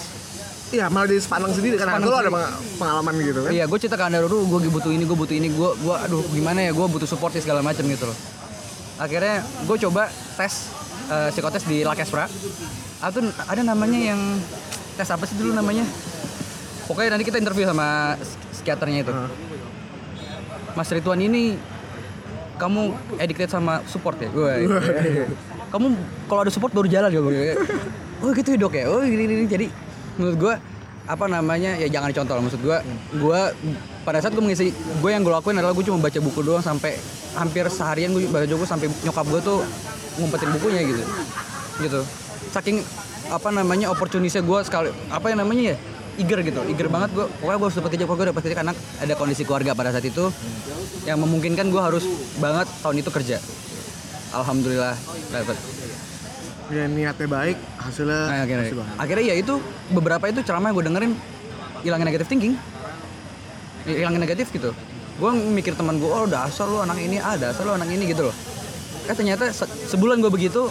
Iya 0.70 0.86
malah 0.86 1.10
jadi 1.10 1.18
sepandang 1.18 1.50
sendiri 1.50 1.74
karena 1.82 1.98
Sepandang 1.98 2.10
lo 2.14 2.18
ada 2.22 2.30
pengalaman 2.78 3.14
gitu 3.18 3.40
kan 3.42 3.50
Iya, 3.50 3.64
gue 3.66 3.78
cerita 3.82 3.98
ke 3.98 4.04
Anda 4.06 4.22
dulu, 4.22 4.38
gue 4.46 4.70
butuh 4.70 4.90
ini, 4.94 5.02
gue 5.02 5.18
butuh 5.18 5.34
ini, 5.34 5.48
gue, 5.50 5.70
gue, 5.82 5.94
aduh, 5.98 6.22
gimana 6.30 6.62
ya, 6.62 6.70
gue 6.70 6.86
butuh 6.86 7.10
support 7.10 7.34
segala 7.34 7.58
macam 7.58 7.82
gitu 7.90 8.06
loh. 8.06 8.14
Akhirnya 9.02 9.42
gue 9.42 9.76
coba 9.90 10.06
tes 10.38 10.70
eh, 11.10 11.28
psikotes 11.34 11.66
di 11.66 11.82
Lakespra. 11.82 12.30
Atau 13.02 13.26
ada 13.50 13.62
namanya 13.66 14.14
yang 14.14 14.20
tes 14.94 15.10
apa 15.10 15.26
sih 15.26 15.34
dulu 15.34 15.58
namanya? 15.58 15.82
Pokoknya 16.86 17.18
nanti 17.18 17.26
kita 17.26 17.42
interview 17.42 17.66
sama 17.66 18.14
psikiaternya 18.54 18.98
itu. 19.10 19.12
Mas 20.78 20.86
Rituan 20.94 21.18
ini 21.18 21.58
kamu 22.62 22.94
addicted 23.18 23.50
sama 23.50 23.82
support 23.90 24.22
ya? 24.22 24.30
Gue. 24.30 24.70
kamu 25.74 25.86
kalau 26.30 26.46
ada 26.46 26.52
support 26.54 26.70
baru 26.70 26.86
jalan 26.86 27.10
ya 27.10 27.20
gue. 27.24 27.34
Oh 28.20 28.30
gitu 28.36 28.56
dok 28.56 28.72
ya. 28.76 28.84
Oh 28.88 29.00
gini 29.00 29.24
gini. 29.24 29.44
Jadi 29.48 29.66
menurut 30.20 30.36
gue 30.36 30.54
apa 31.10 31.24
namanya 31.26 31.74
ya 31.74 31.88
jangan 31.90 32.12
dicontoh 32.12 32.34
lah 32.36 32.42
maksud 32.44 32.60
gue. 32.60 32.78
Gue 33.16 33.40
pada 34.04 34.18
saat 34.20 34.32
gue 34.36 34.42
mengisi 34.44 34.72
gue 34.72 35.10
yang 35.10 35.24
gue 35.24 35.32
lakuin 35.32 35.56
adalah 35.58 35.72
gue 35.72 35.84
cuma 35.84 35.98
baca 36.00 36.18
buku 36.20 36.40
doang 36.44 36.64
sampai 36.64 36.96
hampir 37.36 37.64
seharian 37.72 38.12
gue 38.12 38.28
baca 38.28 38.46
buku 38.46 38.66
sampai 38.68 38.86
nyokap 39.02 39.26
gue 39.28 39.40
tuh 39.40 39.58
ngumpetin 40.20 40.50
bukunya 40.56 40.80
gitu. 40.84 41.02
Gitu. 41.80 42.00
Saking 42.52 42.84
apa 43.30 43.48
namanya 43.54 43.92
opportunity 43.94 44.42
gue 44.42 44.58
sekali 44.66 44.90
apa 45.08 45.26
yang 45.30 45.46
namanya 45.46 45.72
ya 45.72 45.76
eager 46.18 46.42
gitu 46.42 46.60
eager 46.66 46.90
banget 46.90 47.14
gue 47.14 47.26
pokoknya 47.38 47.56
gue 47.56 47.66
harus 47.70 47.76
dapat 47.78 47.90
kerja 47.94 48.04
pokoknya 48.04 48.20
gue 48.20 48.30
dapat 48.34 48.42
kerja 48.42 48.56
karena 48.58 48.72
ada 48.74 49.14
kondisi 49.14 49.42
keluarga 49.46 49.70
pada 49.72 49.94
saat 49.94 50.04
itu 50.04 50.24
yang 51.06 51.22
memungkinkan 51.22 51.70
gue 51.70 51.80
harus 51.80 52.04
banget 52.42 52.66
tahun 52.82 52.96
itu 53.00 53.10
kerja 53.14 53.36
alhamdulillah 54.34 54.98
dapat 55.30 55.56
ya 56.70 56.86
niatnya 56.86 57.26
baik 57.26 57.56
hasilnya 57.76 58.20
nah, 58.30 58.42
akhirnya, 58.46 58.62
hasil 58.62 58.76
banget. 58.78 58.94
akhirnya 58.94 59.24
ya 59.26 59.34
itu 59.36 59.54
beberapa 59.90 60.24
itu 60.30 60.40
ceramah 60.46 60.70
yang 60.70 60.76
gue 60.78 60.86
dengerin 60.86 61.12
hilangin 61.80 62.06
negatif 62.06 62.26
thinking. 62.28 62.54
Hilangin 63.88 64.20
negatif 64.20 64.46
gitu. 64.52 64.70
Gue 65.18 65.30
mikir 65.34 65.74
teman 65.74 65.98
gue 65.98 66.06
oh 66.06 66.28
dasar 66.28 66.68
lu 66.68 66.78
anak 66.78 67.00
ini 67.00 67.18
ah 67.18 67.34
dasar 67.34 67.66
lu 67.66 67.72
anak 67.74 67.88
ini 67.90 68.06
gitu 68.06 68.30
loh. 68.30 68.34
Eh 69.08 69.14
ternyata 69.16 69.50
se- 69.50 69.66
sebulan 69.90 70.20
gue 70.20 70.30
begitu 70.30 70.68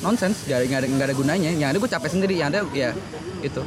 nonsens 0.00 0.40
gak, 0.48 0.64
ada- 0.64 0.68
gak, 0.70 0.78
ada, 0.80 0.86
gak 0.88 1.06
ada 1.12 1.14
gunanya. 1.14 1.50
Yang 1.52 1.68
ada 1.74 1.78
gue 1.82 1.90
capek 1.90 2.10
sendiri 2.10 2.34
yang 2.40 2.48
ada 2.54 2.64
ya 2.72 2.96
itu. 3.44 3.62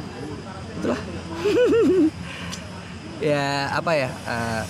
Itulah. 0.82 1.00
Ya 3.22 3.70
apa 3.72 3.94
ya 3.94 4.10
eh, 4.10 4.62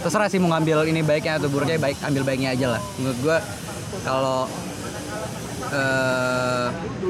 terserah 0.00 0.30
sih 0.30 0.40
mau 0.40 0.48
ngambil 0.54 0.86
ini 0.88 1.02
baiknya 1.04 1.36
atau 1.36 1.50
buruknya 1.50 1.76
baik 1.76 1.98
ambil 2.00 2.22
baiknya 2.24 2.54
aja 2.54 2.78
lah. 2.78 2.82
Menurut 2.96 3.18
gue 3.20 3.36
kalau 4.06 4.48
eh, 5.72 6.66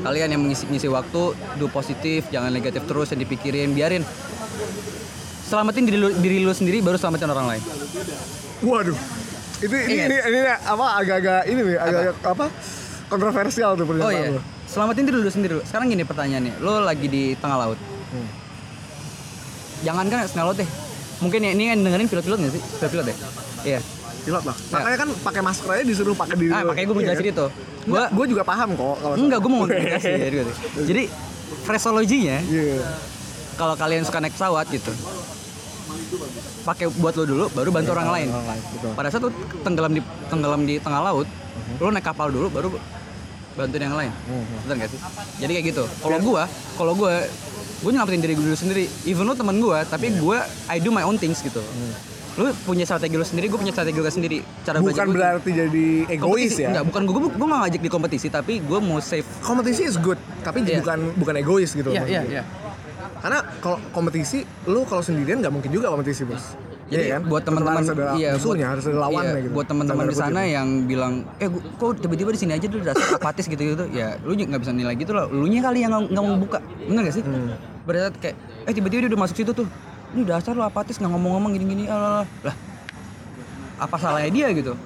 kalian 0.07 0.29
yang 0.39 0.43
mengisi 0.43 0.65
ngisi 0.71 0.89
waktu 0.89 1.35
do 1.59 1.67
positif 1.69 2.31
jangan 2.31 2.55
negatif 2.55 2.87
terus 2.87 3.11
yang 3.11 3.21
dipikirin 3.21 3.75
biarin. 3.75 4.03
Selamatin 5.47 5.85
diri 5.85 5.99
lu, 6.01 6.09
diri 6.17 6.41
lu 6.41 6.55
sendiri 6.57 6.81
baru 6.81 6.97
selamatin 6.97 7.29
orang 7.29 7.47
lain. 7.59 7.63
Waduh. 8.65 8.97
Itu 9.63 9.75
ini, 9.77 9.95
Iya. 9.95 10.05
ini, 10.09 10.17
ini, 10.19 10.39
apa 10.49 10.87
agak-agak 10.99 11.41
ini 11.47 11.61
nih 11.63 11.77
agak 11.79 12.03
apa? 12.25 12.47
kontroversial 13.13 13.77
tuh 13.77 13.85
oh 13.85 13.89
pernyataan 13.93 14.25
iya. 14.25 14.33
lo 14.33 14.43
selamatin 14.65 15.05
diri 15.05 15.21
lu 15.21 15.29
sendiri 15.29 15.53
dulu. 15.61 15.65
sekarang 15.69 15.93
gini 15.93 16.01
pertanyaannya 16.01 16.65
lo 16.65 16.81
lagi 16.81 17.05
di 17.05 17.37
tengah 17.37 17.61
laut. 17.61 17.79
Hmm. 18.09 18.29
jangan 19.85 20.09
kan 20.09 20.25
setengah 20.25 20.47
laut 20.49 20.57
deh. 20.57 20.71
Mungkin 21.21 21.39
ya 21.45 21.51
ini 21.53 21.65
yang 21.71 21.85
dengerin 21.85 22.09
pilot-pilot 22.09 22.39
nggak 22.41 22.53
sih? 22.57 22.63
Pilot-pilot 22.81 23.07
ya? 23.13 23.17
Iya 23.63 23.81
pilot 24.23 24.45
lah. 24.47 24.57
Makanya 24.71 24.99
kan 24.99 25.09
pakai 25.21 25.41
masker 25.43 25.69
aja 25.69 25.83
disuruh 25.83 26.15
pakai 26.15 26.37
diri 26.39 26.51
ah 26.51 26.63
makanya 26.63 26.87
gue 26.87 26.95
mau 26.95 27.03
Iya 27.03 27.11
jelasin 27.13 27.29
itu 27.29 27.47
gue 27.83 28.03
gue 28.09 28.27
juga 28.31 28.43
paham 28.43 28.69
kok 28.73 28.95
kalau 28.99 29.15
enggak 29.19 29.39
gue 29.43 29.51
mau 29.51 29.67
jelasin 29.71 30.15
jadi, 30.15 30.37
jadi 30.87 31.03
phraseology-nya 31.63 32.39
Iya. 32.47 32.87
kalau 33.55 33.75
kalian 33.75 34.03
suka 34.03 34.19
naik 34.19 34.35
pesawat 34.35 34.67
gitu 34.71 34.93
pakai 36.63 36.87
buat 36.95 37.15
lo 37.19 37.25
dulu 37.27 37.45
baru 37.51 37.69
bantu 37.75 37.91
orang 37.91 38.09
lain. 38.15 38.29
orang 38.31 38.49
lain, 38.49 38.63
betul. 38.71 38.91
pada 38.95 39.09
saat 39.11 39.23
lo 39.27 39.31
tenggelam 39.61 39.93
di 39.93 40.01
tenggelam 40.31 40.63
di 40.63 40.75
tengah 40.79 41.01
laut 41.03 41.27
lo 41.77 41.91
naik 41.91 42.07
kapal 42.07 42.31
dulu 42.31 42.47
baru 42.49 42.69
bantuin 43.53 43.85
yang 43.85 43.93
lain. 43.93 44.13
Bener 44.65 44.77
gak 44.81 44.89
sih? 44.89 45.01
Jadi 45.37 45.53
kayak 45.53 45.67
gitu. 45.77 45.85
Kalau 46.01 46.17
gua 46.25 46.49
kalau 46.73 46.93
gua 46.97 47.21
gue 47.83 47.91
nyelamatin 47.91 48.23
diri 48.23 48.33
gue 48.33 48.47
dulu 48.47 48.57
sendiri. 48.57 48.87
Even 49.05 49.27
lo 49.27 49.35
teman 49.35 49.59
gua 49.59 49.83
tapi 49.85 50.09
gua 50.17 50.47
I 50.71 50.79
do 50.79 50.89
my 50.89 51.03
own 51.03 51.19
things 51.19 51.43
gitu 51.43 51.61
lu 52.33 52.49
punya 52.65 52.85
strategi 52.85 53.13
lu 53.13 53.23
sendiri 53.23 53.47
gue 53.47 53.59
punya 53.59 53.71
strategi 53.71 53.99
gue 53.99 54.09
sendiri 54.09 54.37
cara 54.63 54.81
bukan 54.81 55.07
berarti 55.11 55.51
jadi 55.53 55.87
egois 56.09 56.55
ya 56.55 56.69
Enggak, 56.71 56.85
bukan 56.89 57.01
gue 57.05 57.15
gue 57.31 57.47
mau 57.47 57.59
ngajak 57.61 57.79
di 57.79 57.91
kompetisi 57.91 58.27
tapi 58.29 58.59
gue 58.59 58.79
mau 58.79 58.99
save 58.99 59.27
kompetisi 59.41 59.85
is 59.85 59.97
good 59.97 60.17
tapi 60.41 60.65
Iya. 60.65 60.81
bukan 60.81 60.99
bukan 61.15 61.35
egois 61.37 61.71
gitu 61.71 61.93
Iya, 61.93 62.03
iya, 62.03 62.21
gue. 62.23 62.33
iya. 62.33 62.43
karena 63.21 63.39
kalau 63.61 63.77
kompetisi 63.91 64.39
lu 64.65 64.83
kalau 64.83 65.01
sendirian 65.01 65.39
nggak 65.39 65.53
mungkin 65.53 65.71
juga 65.71 65.89
kompetisi 65.89 66.25
bos 66.25 66.57
Jadi 66.89 67.09
Iya 67.09 67.17
kan? 67.17 67.23
buat 67.25 67.41
teman-teman 67.43 67.83
iya, 68.15 68.31
musuhnya 68.33 68.67
harus 68.69 68.85
ada 68.85 68.99
lawannya 69.01 69.33
iya, 69.33 69.43
gitu 69.43 69.55
Buat 69.55 69.67
teman-teman 69.67 70.05
di 70.05 70.13
sana 70.15 70.41
kutip. 70.43 70.53
yang 70.53 70.69
bilang, 70.85 71.13
"Eh, 71.39 71.49
gua- 71.49 71.65
kok 71.73 71.97
tiba-tiba 71.99 72.31
di 72.31 72.39
sini 72.39 72.53
aja 72.53 72.67
tuh 72.69 72.85
dasar 72.85 73.17
apatis 73.17 73.49
gitu-gitu." 73.49 73.89
Ya, 73.89 74.21
lu 74.21 74.37
juga 74.37 74.53
nggak 74.53 74.61
bisa 74.61 74.73
nilai 74.77 74.93
gitu 74.95 75.13
lah. 75.13 75.25
Lu 75.27 75.49
nya 75.49 75.65
kali 75.65 75.79
yang 75.81 76.05
nggak 76.05 76.21
mau 76.23 76.37
buka. 76.37 76.61
Bener 76.85 77.01
gak 77.03 77.15
sih? 77.17 77.25
Hmm. 77.25 77.57
Berarti 77.83 78.17
kayak, 78.21 78.37
"Eh, 78.69 78.73
tiba-tiba 78.77 78.99
dia 78.99 79.09
udah 79.09 79.21
masuk 79.25 79.37
situ 79.39 79.53
tuh. 79.55 79.65
Ini 80.13 80.23
dasar 80.29 80.53
lu 80.53 80.63
apatis 80.63 81.01
nggak 81.01 81.13
ngomong-ngomong 81.13 81.51
gini-gini." 81.57 81.85
Alah, 81.89 82.25
lah. 82.45 82.57
Apa 83.81 83.97
salahnya 83.99 84.31
dia 84.31 84.49
gitu? 84.55 84.77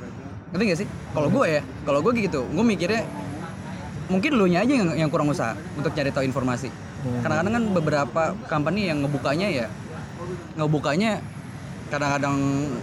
Ngerti 0.54 0.62
gak 0.72 0.78
sih? 0.84 0.88
Kalau 1.12 1.28
gue 1.28 1.46
ya, 1.46 1.60
kalau 1.84 2.00
gue 2.00 2.12
gitu, 2.16 2.40
gue 2.48 2.64
mikirnya 2.64 3.02
mungkin 4.06 4.30
lu 4.38 4.46
nya 4.46 4.62
aja 4.62 4.72
yang, 4.72 4.88
yang 4.94 5.10
kurang 5.10 5.28
usaha 5.28 5.52
untuk 5.74 5.90
cari 5.92 6.08
tahu 6.14 6.22
informasi. 6.24 6.70
Hmm. 6.70 7.20
Kadang-kadang 7.20 7.52
kan 7.58 7.64
beberapa 7.74 8.22
company 8.46 8.88
yang 8.88 9.02
ngebukanya 9.04 9.48
ya 9.50 9.66
ngebukanya 10.56 11.20
kadang-kadang 11.86 12.36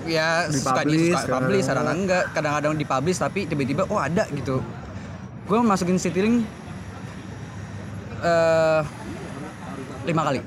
ya 0.08 0.48
suka 0.48 0.86
di 0.88 1.12
suka 1.12 1.28
kadang- 1.28 1.34
publish 1.44 1.66
kadang-kadang 1.68 2.00
enggak 2.08 2.24
kadang-kadang 2.32 2.74
dipublish 2.80 3.20
tapi 3.20 3.44
tiba-tiba 3.44 3.84
oh 3.92 4.00
ada 4.00 4.24
gitu 4.32 4.64
gue 5.44 5.58
masukin 5.60 6.00
Citylink 6.00 6.48
eh 8.24 8.82
lima 10.08 10.22
kali 10.24 10.40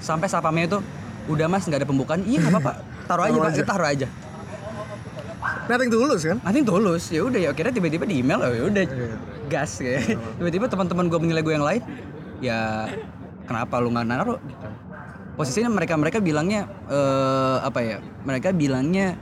sampai 0.00 0.26
sapamnya 0.26 0.64
itu 0.66 0.78
udah 1.28 1.46
mas 1.46 1.64
nggak 1.64 1.84
ada 1.84 1.88
pembukaan. 1.88 2.20
Iya 2.24 2.42
nggak 2.42 2.52
apa-apa. 2.56 2.72
Taruh 3.06 3.24
aja 3.24 3.38
pak. 3.38 3.48
aja. 3.52 3.62
taruh 3.62 3.88
aja. 3.88 4.06
Nothing 5.70 5.90
tulus 5.90 6.22
kan? 6.26 6.38
Nanti 6.42 6.60
tulus 6.66 7.04
ya 7.08 7.20
udah 7.22 7.38
ya 7.38 7.48
akhirnya 7.54 7.72
tiba-tiba 7.72 8.04
di 8.04 8.20
email 8.20 8.40
oh 8.42 8.50
ya 8.50 8.62
udah 8.66 8.84
Iya. 8.84 9.16
gas 9.46 9.78
kayak 9.78 10.18
tiba-tiba 10.36 10.66
teman-teman 10.66 11.06
gue 11.06 11.18
menilai 11.18 11.42
gue 11.42 11.54
yang 11.54 11.66
lain 11.66 11.82
ya 12.42 12.90
kenapa 13.46 13.78
lu 13.78 13.94
nggak 13.94 14.06
naruh? 14.06 14.38
Gitu. 14.42 14.66
posisinya 15.38 15.72
mereka 15.72 15.96
mereka 15.96 16.18
bilangnya 16.20 16.68
eh 16.90 17.58
apa 17.62 17.80
ya? 17.80 17.96
Mereka 18.26 18.52
bilangnya 18.52 19.14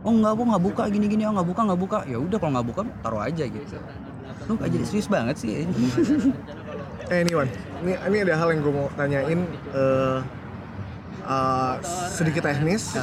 oh 0.00 0.14
nggak 0.14 0.32
aku 0.32 0.42
nggak 0.48 0.62
buka 0.62 0.82
gini 0.88 1.06
gini 1.10 1.22
oh 1.26 1.34
nggak 1.34 1.48
buka 1.50 1.60
nggak 1.66 1.80
buka. 1.80 1.98
Ya 2.06 2.18
udah 2.22 2.36
kalau 2.38 2.52
nggak 2.56 2.66
buka 2.70 2.80
taruh 3.02 3.20
aja 3.20 3.44
gitu. 3.44 3.76
Lu 4.48 4.56
aja 4.56 4.76
serius 4.86 5.10
banget 5.10 5.36
sih 5.36 5.66
eh 7.10 7.18
ini 7.20 7.32
Wan. 7.34 7.48
Ini 7.82 7.92
ini 8.06 8.16
ada 8.22 8.34
hal 8.36 8.48
yang 8.50 8.60
gue 8.62 8.72
mau 8.72 8.86
tanyain 8.94 9.40
eh 9.74 10.18
eh, 11.20 11.74
sedikit 12.08 12.42
teknis 12.42 12.94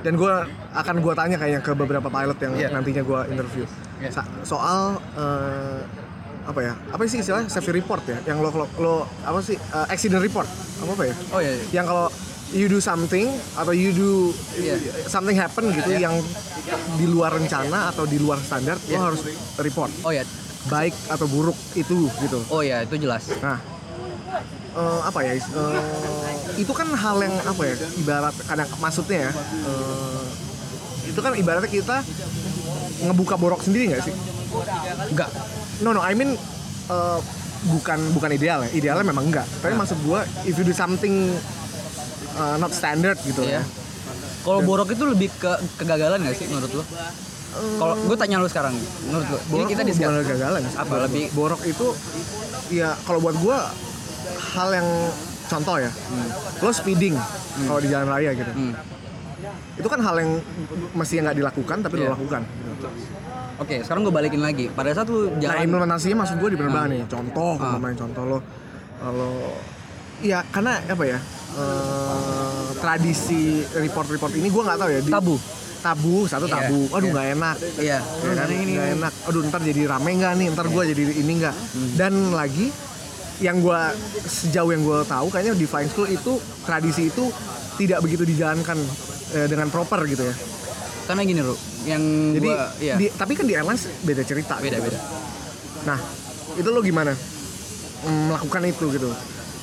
dan 0.00 0.12
gue 0.14 0.32
akan 0.74 0.96
gue 0.98 1.12
tanya 1.14 1.36
kayaknya 1.36 1.60
ke 1.60 1.72
beberapa 1.72 2.08
pilot 2.08 2.38
yang 2.40 2.52
Iya. 2.54 2.68
nantinya 2.72 3.02
gue 3.02 3.20
interview. 3.30 3.64
Iya. 4.00 4.10
Sa- 4.10 4.28
soal 4.42 4.96
eh, 5.14 5.80
apa 6.44 6.60
ya? 6.60 6.72
Apa 6.88 7.04
sih 7.04 7.20
istilahnya? 7.20 7.48
Safety 7.48 7.72
report 7.74 8.04
ya? 8.04 8.18
Yang 8.24 8.38
lo 8.42 8.50
lo, 8.54 8.66
lo 8.78 8.94
apa 9.22 9.38
sih? 9.40 9.56
Eh, 9.56 9.86
accident 9.88 10.20
report. 10.20 10.48
Apa 10.80 10.90
apa 10.92 11.04
ya? 11.04 11.14
Oh 11.32 11.40
ya 11.40 11.52
yang 11.70 11.84
kalau 11.84 12.08
you 12.52 12.68
do 12.68 12.78
something 12.78 13.28
atau 13.56 13.72
you 13.72 13.90
do 13.90 14.10
Iya. 14.56 14.76
something 15.04 15.34
happen 15.34 15.68
gitu 15.68 15.90
yang 15.94 16.16
di 16.96 17.04
luar 17.04 17.32
rencana 17.32 17.90
atau 17.90 18.04
di 18.04 18.16
luar 18.16 18.40
standar 18.40 18.80
Iya. 18.84 18.96
lo 18.96 19.12
harus 19.12 19.20
report. 19.58 19.92
Oh 20.00 20.12
ya 20.12 20.24
baik 20.66 20.94
atau 21.08 21.26
buruk 21.28 21.56
itu 21.74 22.08
gitu. 22.20 22.38
Oh 22.48 22.64
ya 22.64 22.80
itu 22.82 22.96
jelas. 22.96 23.28
Nah 23.40 23.58
eh, 24.74 25.00
apa 25.04 25.18
ya 25.22 25.32
eh, 25.36 25.82
itu 26.56 26.72
kan 26.72 26.88
hal 26.90 27.16
yang 27.20 27.34
apa 27.44 27.62
ya 27.62 27.74
ibarat 27.98 28.34
kadang 28.44 28.68
maksudnya 28.80 29.28
ya 29.28 29.32
eh, 29.64 30.24
itu 31.04 31.20
kan 31.20 31.32
ibaratnya 31.36 31.70
kita 31.70 31.96
ngebuka 33.04 33.34
borok 33.36 33.60
sendiri 33.60 33.92
nggak 33.92 34.02
sih? 34.04 34.14
Enggak 35.12 35.30
no 35.82 35.92
no 35.92 36.00
I 36.00 36.14
mean 36.16 36.34
eh, 36.88 37.18
bukan 37.64 37.98
bukan 38.12 38.30
ideal 38.32 38.60
ya 38.64 38.70
idealnya 38.76 39.08
memang 39.08 39.32
enggak 39.32 39.48
tapi 39.64 39.72
maksud 39.72 39.96
gue 40.04 40.20
if 40.44 40.52
you 40.60 40.68
do 40.68 40.76
something 40.76 41.32
uh, 42.36 42.60
not 42.60 42.68
standard 42.76 43.16
gitu 43.24 43.40
Iya. 43.40 43.60
ya. 43.60 43.62
Kalau 44.44 44.60
borok 44.60 44.92
itu 44.92 45.00
lebih 45.08 45.32
ke 45.40 45.48
kegagalan 45.80 46.20
gak 46.20 46.36
sih 46.36 46.44
menurut 46.52 46.68
lo? 46.76 46.84
Kalau 47.54 47.94
gue 47.96 48.16
tanya 48.16 48.36
lu 48.36 48.46
sekarang, 48.46 48.74
menurut 49.04 49.26
lo, 49.26 49.38
ini 49.38 49.46
borok 49.48 49.68
kita 49.68 49.78
tuh 49.78 49.86
discuss. 49.86 50.02
bukan 50.04 50.14
kegagalan 50.20 50.60
sih. 50.64 50.76
Apa 50.76 50.94
lebih? 51.00 51.24
borok 51.30 51.62
itu 51.64 51.86
ya 52.72 52.88
kalau 53.00 53.18
buat 53.20 53.36
gue 53.36 53.58
hal 54.50 54.68
yang 54.72 54.88
contoh 55.44 55.76
ya 55.76 55.90
lo 56.58 56.70
speeding 56.70 57.14
kalau 57.60 57.78
di 57.78 57.86
jalan 57.86 58.08
raya 58.08 58.32
gitu 58.32 58.48
Hmm. 58.48 58.72
itu 59.76 59.84
kan 59.84 60.00
hal 60.00 60.16
yang 60.16 60.30
mesti 60.92 61.20
nggak 61.20 61.36
dilakukan 61.36 61.78
tapi 61.80 61.94
Iya. 61.96 62.04
lo 62.06 62.14
lakukan 62.14 62.42
Oke, 63.54 63.86
sekarang 63.86 64.02
gue 64.02 64.10
balikin 64.10 64.42
lagi. 64.42 64.66
Pada 64.66 64.90
saat 64.90 65.06
lu 65.06 65.30
Nah 65.30 65.38
jalan, 65.38 65.62
implementasinya 65.62 66.16
maksud 66.18 66.36
gue 66.36 66.50
di 66.50 66.58
penerbangan 66.58 66.90
nih. 66.90 67.02
Contoh, 67.06 67.54
Ah. 67.56 67.78
main 67.78 67.94
contoh 67.94 68.22
lo, 68.26 68.38
lo, 69.00 69.30
ya 70.18 70.42
karena 70.44 70.82
apa 70.82 71.04
ya? 71.06 71.18
eh, 71.54 72.66
tradisi 72.74 73.62
report-report 73.62 74.34
ini 74.34 74.50
gue 74.50 74.58
nggak 74.58 74.74
tahu 74.76 74.90
ya. 74.90 75.00
Di, 75.00 75.12
tabu. 75.12 75.36
Tabu, 75.84 76.24
satu 76.24 76.48
Iya, 76.48 76.54
tabu. 76.56 76.80
Aduh 76.88 77.04
iya. 77.04 77.12
nggak 77.12 77.26
enak. 77.36 77.56
Iya. 77.76 77.98
Ya 78.00 78.32
kan? 78.32 78.48
Nggak 78.48 78.88
enak. 78.96 79.12
Aduh 79.28 79.40
ntar 79.44 79.60
jadi 79.60 79.82
rame 79.84 80.10
nggak 80.16 80.32
nih? 80.34 80.46
Ntar 80.50 80.66
gue 80.66 80.82
jadi 80.88 81.02
ini 81.20 81.32
nggak? 81.38 81.54
Hmm. 81.54 81.90
Dan 81.92 82.12
lagi 82.32 82.72
yang 83.38 83.60
gue 83.60 83.80
sejauh 84.24 84.70
yang 84.72 84.80
gue 84.80 85.04
tahu 85.04 85.26
kayaknya 85.28 85.52
di 85.52 85.66
flying 85.66 85.90
school 85.90 86.08
itu 86.08 86.32
tradisi 86.64 87.12
itu 87.12 87.28
tidak 87.76 88.00
begitu 88.00 88.24
dijalankan 88.24 88.78
eh, 89.34 89.44
dengan 89.44 89.68
proper 89.68 90.08
gitu 90.08 90.24
ya. 90.24 90.34
Karena 91.04 91.20
gini 91.20 91.44
lu, 91.44 91.52
yang 91.84 92.00
Jadi, 92.32 92.48
gua, 92.48 92.64
iya, 92.80 92.96
di- 92.96 93.12
tapi 93.12 93.36
kan 93.36 93.44
di 93.44 93.52
airlines 93.52 93.84
beda 94.00 94.24
cerita. 94.24 94.56
beda 94.56 94.80
gitu. 94.80 94.88
beda. 94.88 95.00
Nah, 95.84 95.98
itu 96.56 96.64
lo 96.64 96.80
gimana? 96.80 97.12
Melakukan 98.04 98.64
itu 98.64 98.88
gitu. 98.88 99.12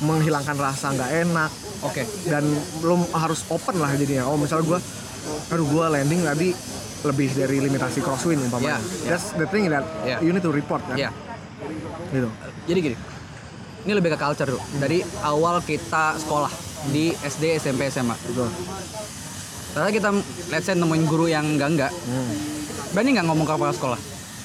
Menghilangkan 0.02 0.54
rasa 0.54 0.94
nggak 0.94 1.12
enak 1.26 1.50
Oke, 1.82 2.06
dan 2.30 2.46
lo 2.86 2.94
harus 3.10 3.42
open 3.50 3.82
lah 3.82 3.90
jadinya. 3.98 4.30
Oh, 4.30 4.38
misalnya 4.38 4.70
gua 4.70 4.80
aduh 5.48 5.66
gua 5.66 5.90
landing 5.90 6.22
tadi 6.22 6.50
lebih 7.02 7.30
dari 7.32 7.58
limitasi 7.60 8.00
crosswind 8.00 8.42
umpamanya. 8.42 8.78
Iya, 8.78 8.78
iya. 8.78 9.10
That's 9.10 9.34
the 9.34 9.48
thing 9.48 9.66
that 9.68 9.86
Iya. 10.04 10.18
you 10.22 10.30
need 10.30 10.42
to 10.42 10.54
report 10.54 10.86
kan. 10.86 10.96
ya. 10.96 11.10
Gitu. 12.10 12.30
Jadi 12.68 12.80
gini, 12.84 12.96
ini 13.82 13.92
lebih 13.92 14.14
ke 14.14 14.18
culture 14.18 14.46
dulu. 14.46 14.62
Dari 14.78 15.00
awal 15.22 15.62
kita 15.62 16.14
sekolah 16.16 16.52
di 16.88 17.10
SD, 17.16 17.58
SMP, 17.58 17.90
SMA. 17.90 18.14
Gitu. 18.22 18.46
Ternyata 19.72 19.92
kita, 19.92 20.10
let's 20.50 20.68
say 20.68 20.76
nemuin 20.76 21.04
guru 21.06 21.26
yang 21.26 21.48
enggak 21.48 21.70
enggak, 21.72 21.92
Hmm. 21.96 22.34
berani 22.92 23.10
nggak 23.16 23.26
ngomong 23.26 23.46
ke 23.46 23.54
kepala 23.56 23.72
sekolah? 23.72 24.00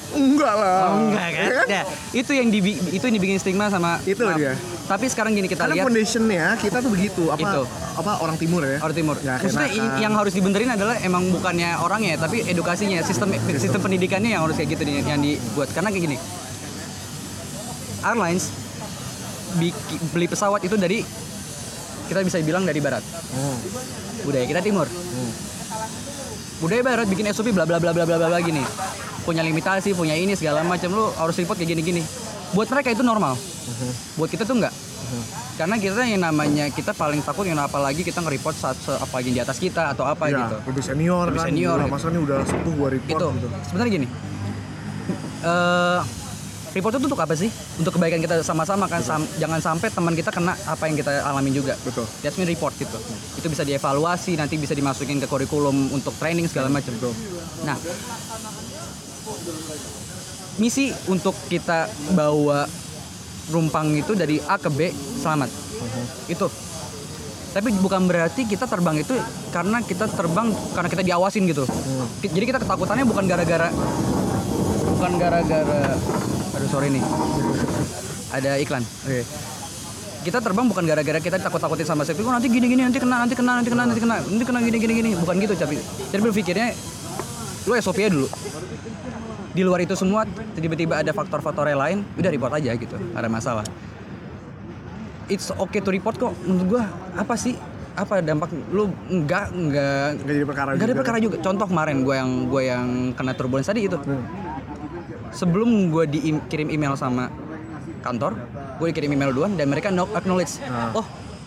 Enggak 0.09 0.55
lah. 0.55 0.79
enggak 0.95 1.29
kan? 1.29 1.67
Ya, 1.67 1.83
itu 2.13 2.31
yang 2.31 2.49
dibi 2.49 2.79
itu 2.89 3.01
yang 3.01 3.15
dibikin 3.15 3.37
stigma 3.37 3.67
sama 3.67 3.99
Itu 4.03 4.23
maaf. 4.23 4.37
dia. 4.37 4.55
Tapi 4.87 5.05
sekarang 5.07 5.33
gini 5.33 5.45
kita 5.45 5.67
Karena 5.67 5.75
lihat 5.75 5.85
foundationnya 5.85 6.47
kita 6.57 6.79
tuh 6.79 6.91
begitu 6.91 7.23
apa 7.27 7.43
Itu. 7.43 7.63
apa 7.97 8.13
orang 8.21 8.37
timur 8.37 8.63
ya. 8.63 8.79
Orang 8.79 8.95
Timur. 8.95 9.17
Ya, 9.19 9.35
Maksudnya 9.37 9.67
yang 9.99 10.15
harus 10.15 10.31
dibenerin 10.31 10.71
adalah 10.71 10.95
emang 11.01 11.27
bukannya 11.29 11.75
orangnya, 11.77 12.15
tapi 12.17 12.45
edukasinya, 12.45 13.03
sistem 13.03 13.29
sistem 13.53 13.81
pendidikannya 13.81 14.31
yang 14.31 14.43
harus 14.43 14.55
kayak 14.55 14.71
gitu 14.73 14.83
di- 14.85 15.03
yang 15.03 15.19
dibuat. 15.19 15.69
Karena 15.71 15.91
kayak 15.91 16.05
gini, 16.05 16.17
airlines 18.01 18.55
biki- 19.55 20.01
beli 20.09 20.27
pesawat 20.27 20.63
itu 20.63 20.77
dari 20.77 21.03
kita 22.07 22.23
bisa 22.23 22.39
bilang 22.41 22.63
dari 22.63 22.79
barat, 22.79 23.03
Hmm. 23.03 23.57
budaya 24.23 24.47
kita 24.47 24.61
timur. 24.61 24.87
Budaya 26.57 26.81
barat 26.81 27.07
bikin 27.07 27.27
SOP 27.27 27.51
bla 27.51 27.67
bla 27.67 27.77
bla 27.77 27.91
bla 27.91 28.07
bla 28.07 28.17
bla 28.17 28.29
bla 28.29 28.39
gini. 28.39 28.63
Punya 29.27 29.43
limitasi, 29.43 29.91
punya 29.91 30.15
ini 30.15 30.33
segala 30.33 30.63
macam 30.63 30.87
lu 30.89 31.11
harus 31.13 31.35
report 31.35 31.59
kayak 31.59 31.75
gini-gini. 31.75 32.03
Buat 32.55 32.71
mereka 32.71 32.95
itu 32.95 33.03
normal. 33.03 33.35
Buat 34.15 34.31
kita 34.31 34.47
tuh 34.47 34.55
enggak. 34.55 34.71
Karena 35.57 35.75
kita 35.75 36.05
yang 36.05 36.23
namanya 36.23 36.69
kita 36.69 36.93
paling 36.93 37.19
takut 37.21 37.43
yang 37.43 37.59
apalagi 37.59 38.01
kita 38.01 38.21
nge-report 38.21 38.55
saat 38.55 38.77
apalagi 38.97 39.33
di 39.33 39.41
atas 39.41 39.57
kita 39.57 39.91
atau 39.91 40.05
apa 40.05 40.29
Ya, 40.29 40.47
gitu. 40.47 40.57
lebih 40.69 40.85
senior 40.85 41.25
Lebih 41.27 41.41
kan. 41.41 41.47
senior, 41.49 41.77
gitu. 41.81 41.91
masa 41.91 42.07
ini 42.07 42.19
udah 42.21 42.39
sepuh 42.45 42.73
gua 42.73 42.89
report 42.93 43.11
Itu 43.11 43.27
gitu. 43.35 43.49
sebenarnya 43.67 43.93
gini. 43.93 44.07
eh 45.43 46.01
report 46.71 46.93
itu 46.93 47.07
untuk 47.09 47.19
apa 47.19 47.33
sih? 47.33 47.49
Untuk 47.79 47.97
kebaikan 47.97 48.21
kita 48.21 48.35
sama-sama 48.43 48.85
kan. 48.85 49.01
Sam- 49.01 49.31
jangan 49.37 49.59
sampai 49.59 49.89
teman 49.89 50.13
kita 50.13 50.29
kena 50.29 50.53
apa 50.61 50.85
yang 50.85 50.95
kita 50.95 51.25
alamin 51.25 51.57
juga. 51.57 51.73
Betul. 51.81 52.05
That's 52.21 52.37
mean 52.37 52.47
report 52.47 52.77
gitu. 52.77 52.99
Itu 53.35 53.47
bisa 53.49 53.65
dievaluasi, 53.65 54.37
nanti 54.37 54.55
bisa 54.55 54.71
dimasukin 54.71 55.19
ke 55.19 55.27
kurikulum 55.27 55.73
untuk 55.91 56.13
training 56.15 56.47
segala 56.47 56.69
macam. 56.69 56.93
Nah, 57.65 57.81
misi 60.57 60.89
untuk 61.07 61.37
kita 61.47 61.85
bawa 62.17 62.65
rumpang 63.47 63.93
itu 63.95 64.17
dari 64.17 64.41
A 64.43 64.57
ke 64.57 64.73
B 64.73 64.91
selamat. 65.21 65.51
Itu. 66.27 66.49
Tapi 67.53 67.73
bukan 67.81 68.05
berarti 68.05 68.45
kita 68.45 68.69
terbang 68.69 69.01
itu 69.01 69.17
karena 69.49 69.81
kita 69.81 70.05
terbang 70.13 70.53
karena 70.77 70.89
kita 70.93 71.03
diawasin 71.03 71.49
gitu. 71.49 71.65
Ki- 72.21 72.29
Jadi 72.29 72.45
kita 72.45 72.59
ketakutannya 72.61 73.09
bukan 73.09 73.25
gara-gara 73.25 73.69
bukan 74.97 75.13
gara-gara 75.17 75.81
aduh 76.53 76.69
sorry 76.69 76.93
nih. 76.93 77.05
Ada 78.33 78.61
iklan. 78.61 78.85
Oke. 78.85 79.25
Kita 80.27 80.43
terbang 80.43 80.67
bukan 80.67 80.85
gara-gara 80.85 81.23
kita 81.23 81.39
takut-takutin 81.39 81.87
sama 81.87 82.03
safety. 82.03 82.27
Oh, 82.27 82.35
nanti 82.35 82.51
gini-gini, 82.51 82.83
nanti 82.83 82.99
kena, 82.99 83.23
nanti 83.23 83.39
kena, 83.39 83.63
nanti 83.63 83.71
kena, 83.71 83.87
nanti 83.87 84.01
kena, 84.03 84.17
nanti 84.19 84.43
kena 84.43 84.59
gini-gini 84.59 84.93
gini. 84.99 85.11
Bukan 85.15 85.39
gitu, 85.39 85.55
tapi 85.55 85.79
jadi 86.11 86.19
berpikirnya 86.19 86.75
lu 87.71 87.79
SOP 87.79 88.03
nya 88.03 88.11
dulu. 88.11 88.27
Di 89.57 89.65
luar 89.65 89.81
itu 89.81 89.97
semua 89.97 90.29
tiba-tiba 90.53 91.01
ada 91.01 91.09
faktor-faktor 91.11 91.65
yang 91.65 91.81
lain, 91.81 91.99
udah 92.13 92.29
report 92.29 92.53
aja 92.53 92.77
gitu, 92.77 92.93
nggak 92.93 93.21
ada 93.25 93.31
masalah. 93.33 93.65
It's 95.27 95.49
okay 95.49 95.81
to 95.81 95.89
report 95.89 96.21
kok. 96.21 96.37
Menurut 96.45 96.67
gua 96.77 96.83
apa 97.17 97.35
sih? 97.35 97.57
Apa 97.97 98.21
dampak 98.21 98.53
lu 98.69 98.93
enggak 99.09 99.49
enggak 99.57 100.21
Nggak 100.21 100.35
jadi 100.37 100.45
perkara 100.45 100.69
Gak 100.77 100.85
ada 100.85 100.93
juga. 100.93 101.01
perkara 101.01 101.19
juga. 101.19 101.37
Contoh 101.41 101.65
kemarin 101.65 102.05
gue 102.05 102.13
yang 102.13 102.31
gue 102.45 102.63
yang 102.69 102.87
kena 103.17 103.33
turbulence 103.33 103.73
tadi 103.73 103.89
itu. 103.89 103.97
Hmm. 103.97 104.21
Sebelum 105.33 105.89
gue 105.89 106.05
dikirim 106.05 106.69
email 106.69 106.93
sama 106.93 107.33
kantor, 108.05 108.37
gue 108.77 108.87
dikirim 108.93 109.17
email 109.17 109.33
duluan 109.33 109.57
dan 109.57 109.73
mereka 109.73 109.89
no 109.89 110.05
acknowledge. 110.13 110.61
Ah. 110.69 110.93
Oh, 110.93 111.07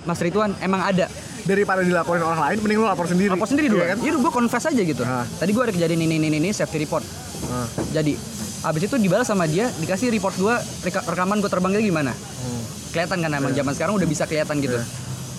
Mas 0.10 0.18
Rituan 0.18 0.58
emang 0.58 0.82
ada. 0.82 1.06
Daripada 1.46 1.86
dilaporin 1.86 2.26
orang 2.26 2.42
lain, 2.42 2.58
mending 2.66 2.80
lo 2.82 2.90
lapor 2.90 3.06
sendiri. 3.06 3.30
Lapor 3.30 3.46
sendiri 3.48 3.68
dulu. 3.70 3.86
Iya 3.86 3.88
kan? 3.94 3.98
Iya, 4.02 4.12
gue 4.18 4.32
confess 4.34 4.66
aja 4.66 4.82
gitu. 4.82 5.04
Ah. 5.06 5.30
Tadi 5.30 5.54
gue 5.54 5.64
ada 5.64 5.72
kejadian 5.72 6.02
ini 6.02 6.18
ini 6.18 6.28
ini 6.42 6.50
safety 6.50 6.82
report. 6.82 7.29
Ah. 7.50 7.68
Jadi 7.92 8.14
abis 8.60 8.82
itu 8.86 8.96
dibalas 8.96 9.26
sama 9.26 9.46
dia 9.46 9.68
dikasih 9.78 10.10
report 10.10 10.36
gue 10.36 10.56
reka- 10.84 11.06
rekaman 11.06 11.40
gue 11.40 11.50
terbangnya 11.50 11.82
gimana. 11.82 12.14
Hmm. 12.14 12.62
Kelihatan 12.90 13.18
kan 13.20 13.32
emang 13.32 13.52
zaman 13.52 13.74
sekarang 13.74 13.94
udah 13.96 14.06
bisa 14.06 14.24
kelihatan 14.24 14.62
gitu. 14.62 14.78
Iya. 14.78 14.86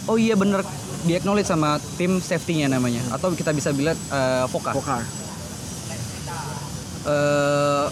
Oh 0.06 0.16
iya 0.16 0.34
bener 0.34 0.66
di 1.00 1.14
acknowledge 1.14 1.46
sama 1.46 1.78
tim 1.94 2.18
safety-nya 2.18 2.68
namanya 2.68 3.00
atau 3.10 3.32
kita 3.32 3.50
bisa 3.50 3.70
bilang. 3.70 3.96
Pokar. 4.74 5.02
eh 7.00 7.86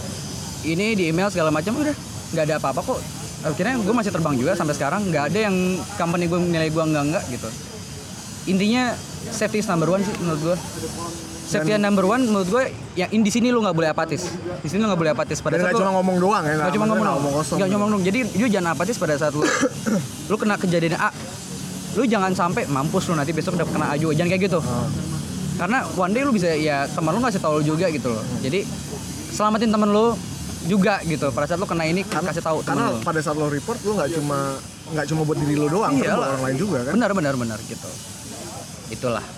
ini 0.65 0.93
di 0.93 1.09
email 1.09 1.33
segala 1.33 1.49
macam 1.49 1.73
udah 1.75 1.97
nggak 2.29 2.45
ada 2.45 2.55
apa-apa 2.61 2.81
kok 2.85 3.01
akhirnya 3.41 3.81
gue 3.81 3.95
masih 3.95 4.13
terbang 4.13 4.37
juga 4.37 4.53
sampai 4.53 4.75
sekarang 4.77 5.09
nggak 5.09 5.33
ada 5.33 5.39
yang 5.49 5.57
company 5.97 6.29
gue 6.29 6.37
nilai 6.37 6.69
gue 6.69 6.85
nggak 6.85 7.05
nggak 7.09 7.25
gitu 7.33 7.49
intinya 8.49 8.93
safety 9.31 9.63
is 9.63 9.69
number 9.71 9.89
one 9.89 10.05
sih 10.05 10.13
menurut 10.21 10.41
gue 10.43 10.57
safety 11.49 11.73
is 11.73 11.81
number 11.81 12.05
one 12.05 12.21
menurut 12.23 12.49
gue 12.49 12.65
yang 12.95 13.09
di 13.25 13.33
sini 13.33 13.49
lu 13.49 13.65
nggak 13.65 13.73
boleh 13.73 13.89
apatis. 13.89 14.29
Di 14.61 14.69
sini 14.69 14.85
lu 14.85 14.93
nggak 14.93 15.01
boleh 15.01 15.13
apatis 15.17 15.41
pada 15.41 15.57
Dan 15.57 15.65
saat 15.65 15.75
lu 15.75 15.81
cuma 15.81 15.93
ngomong 15.97 16.17
doang 16.21 16.45
ya, 16.45 16.55
nggak 16.61 16.73
cuma 16.77 16.85
ngomong 16.93 17.05
nggak 17.05 17.17
ngomong 17.17 17.33
kosong. 17.41 17.57
nggak 17.57 17.69
ngomong 17.73 18.01
jadi 18.05 18.19
lu 18.37 18.47
jangan 18.53 18.71
apatis 18.77 18.97
pada 19.01 19.15
saat 19.17 19.33
lu. 19.33 19.43
Lu 20.29 20.37
kena 20.37 20.61
kejadian 20.61 21.01
A. 21.01 21.09
Lu 21.97 22.05
jangan 22.05 22.37
sampai 22.37 22.69
mampus 22.69 23.09
lu 23.09 23.17
nanti 23.17 23.33
besok 23.33 23.57
udah 23.57 23.65
kena 23.65 23.87
A 23.91 23.95
juga. 23.97 24.13
Jangan 24.21 24.31
kayak 24.37 24.43
gitu. 24.45 24.61
Ah. 24.61 24.87
karena 25.59 25.83
one 25.99 26.15
day 26.15 26.23
lu 26.23 26.31
bisa 26.31 26.55
ya 26.55 26.87
teman 26.87 27.11
lu 27.11 27.19
ngasih 27.19 27.43
tahu 27.43 27.59
lu 27.59 27.65
juga 27.67 27.91
gitu 27.91 28.15
loh. 28.15 28.23
Jadi 28.45 28.63
selamatin 29.35 29.73
temen 29.75 29.91
lu 29.91 30.15
juga 30.71 31.01
gitu. 31.03 31.33
Pada 31.35 31.51
saat 31.51 31.59
lu 31.59 31.67
kena 31.67 31.83
ini 31.89 32.07
kasih 32.07 32.45
tahu 32.45 32.63
Karena 32.63 32.95
lu. 32.95 33.03
pada 33.03 33.19
saat 33.19 33.35
lo 33.35 33.51
report 33.51 33.83
lo 33.83 33.99
nggak 33.99 34.11
cuma 34.21 34.55
nggak 34.95 35.07
cuma 35.11 35.21
buat 35.27 35.39
diri 35.43 35.55
lo 35.59 35.67
doang, 35.67 35.99
tapi 35.99 36.07
Iyalah. 36.07 36.17
buat 36.17 36.31
orang 36.31 36.45
lain 36.47 36.57
juga 36.61 36.79
kan. 36.87 36.93
benar 36.95 37.11
benar 37.17 37.35
benar 37.35 37.59
gitu. 37.67 37.89
Itulah 38.89 39.38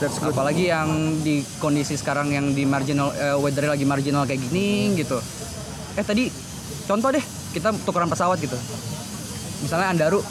That's 0.00 0.16
good. 0.16 0.32
apalagi 0.32 0.72
yang 0.72 1.20
di 1.20 1.44
kondisi 1.60 1.92
sekarang 1.92 2.32
yang 2.32 2.56
di 2.56 2.64
marginal 2.64 3.12
eh, 3.12 3.36
weather 3.36 3.68
lagi 3.68 3.84
marginal 3.84 4.24
kayak 4.24 4.40
gini 4.48 4.96
gitu. 4.96 5.20
Eh 5.92 6.00
tadi 6.00 6.32
contoh 6.88 7.12
deh 7.12 7.20
kita 7.52 7.68
tukeran 7.84 8.08
pesawat 8.08 8.40
gitu. 8.40 8.56
Misalnya 9.60 9.92
Andaru 9.92 10.24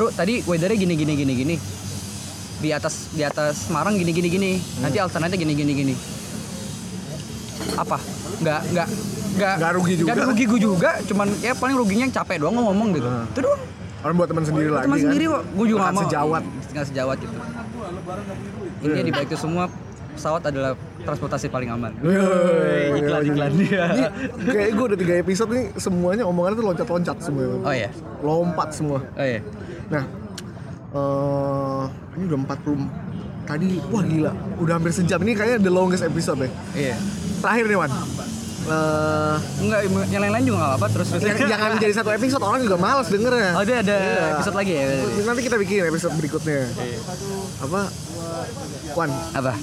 Bro 0.00 0.08
tadi 0.16 0.40
weathernya 0.48 0.80
gini 0.80 0.96
gini 0.96 1.12
gini 1.12 1.32
gini. 1.36 1.54
Di 2.64 2.72
atas 2.72 3.12
di 3.12 3.20
atas 3.20 3.68
Semarang 3.68 4.00
gini 4.00 4.16
gini 4.16 4.28
gini. 4.32 4.50
Nanti 4.80 4.96
alternate 4.96 5.36
gini 5.36 5.52
gini 5.52 5.72
gini. 5.76 5.94
Apa? 7.76 8.00
Nggak 8.40 8.60
nggak 8.72 8.88
nggak 9.36 9.54
Nggak 9.60 9.72
rugi 9.76 9.94
juga. 10.00 10.08
nggak 10.16 10.28
rugi 10.32 10.44
gue 10.48 10.60
juga 10.60 10.90
cuman 11.04 11.28
ya 11.44 11.52
paling 11.52 11.76
ruginya 11.76 12.04
yang 12.08 12.14
capek 12.16 12.36
doang 12.40 12.56
ngomong 12.56 12.96
gitu. 12.96 13.08
Hmm. 13.12 13.28
itu 13.28 13.40
doang. 13.44 13.60
Orang 14.02 14.14
buat 14.16 14.28
teman 14.32 14.44
sendiri 14.48 14.68
lagi 14.72 14.88
teman 14.88 14.96
kan. 14.96 15.04
sendiri 15.04 15.24
kok. 15.28 15.42
Gue 15.52 15.66
juga 15.68 15.78
nggak 15.84 15.94
mau. 15.94 16.02
sejawat. 16.08 16.42
nggak 16.72 16.86
sejawat 16.88 17.16
gitu 17.20 17.36
intinya 18.82 19.02
di 19.02 19.12
balik 19.12 19.28
itu 19.28 19.38
semua 19.38 19.64
pesawat 20.12 20.42
adalah 20.44 20.76
transportasi 21.00 21.48
paling 21.48 21.70
aman. 21.70 21.92
Iklan 22.98 23.22
iklan 23.24 23.52
dia. 23.56 23.84
Ini 23.88 24.04
kayak 24.46 24.70
gue 24.72 24.86
udah 24.86 24.98
tiga 24.98 25.14
episode 25.18 25.50
nih 25.50 25.72
semuanya 25.74 26.24
omongannya 26.24 26.56
tuh 26.56 26.66
loncat-loncat 26.68 27.16
semua. 27.18 27.56
Oh 27.58 27.72
iya. 27.72 27.88
Lompat 28.20 28.68
semua. 28.70 29.00
Oh 29.00 29.24
iya. 29.24 29.40
Nah, 29.88 30.04
eh 30.92 31.84
ini 32.14 32.24
udah 32.26 32.38
40 32.44 33.10
tadi 33.42 33.66
wah 33.88 34.02
gila, 34.02 34.32
udah 34.56 34.72
hampir 34.76 34.92
sejam. 34.92 35.18
Ini 35.18 35.32
kayaknya 35.32 35.58
the 35.60 35.72
longest 35.72 36.02
episode 36.02 36.38
deh. 36.38 36.52
Iya. 36.72 36.94
Terakhir 37.40 37.64
nih, 37.66 37.76
Wan. 37.76 37.90
Eh 38.62 39.36
Enggak, 39.58 39.80
yang 40.06 40.22
lain-lain 40.22 40.44
juga 40.46 40.56
nggak 40.56 40.70
apa-apa 40.70 40.86
terus 40.92 41.06
terus. 41.10 41.22
yang- 41.24 41.50
jangan 41.50 41.70
jadi 41.76 41.94
satu 41.96 42.10
episode 42.12 42.38
orang 42.40 42.60
juga 42.62 42.76
males 42.76 43.08
dengernya. 43.08 43.50
Oh 43.52 43.64
dia 43.64 43.76
ada 43.80 43.96
Iya. 43.98 44.26
episode 44.36 44.54
lagi 44.54 44.72
ya? 44.72 44.84
Nanti 45.24 45.40
kita 45.42 45.56
bikin 45.58 45.82
episode 45.84 46.14
berikutnya. 46.14 46.60
Apa? 47.58 47.82
Wan, 48.92 49.10
Apa? 49.32 49.54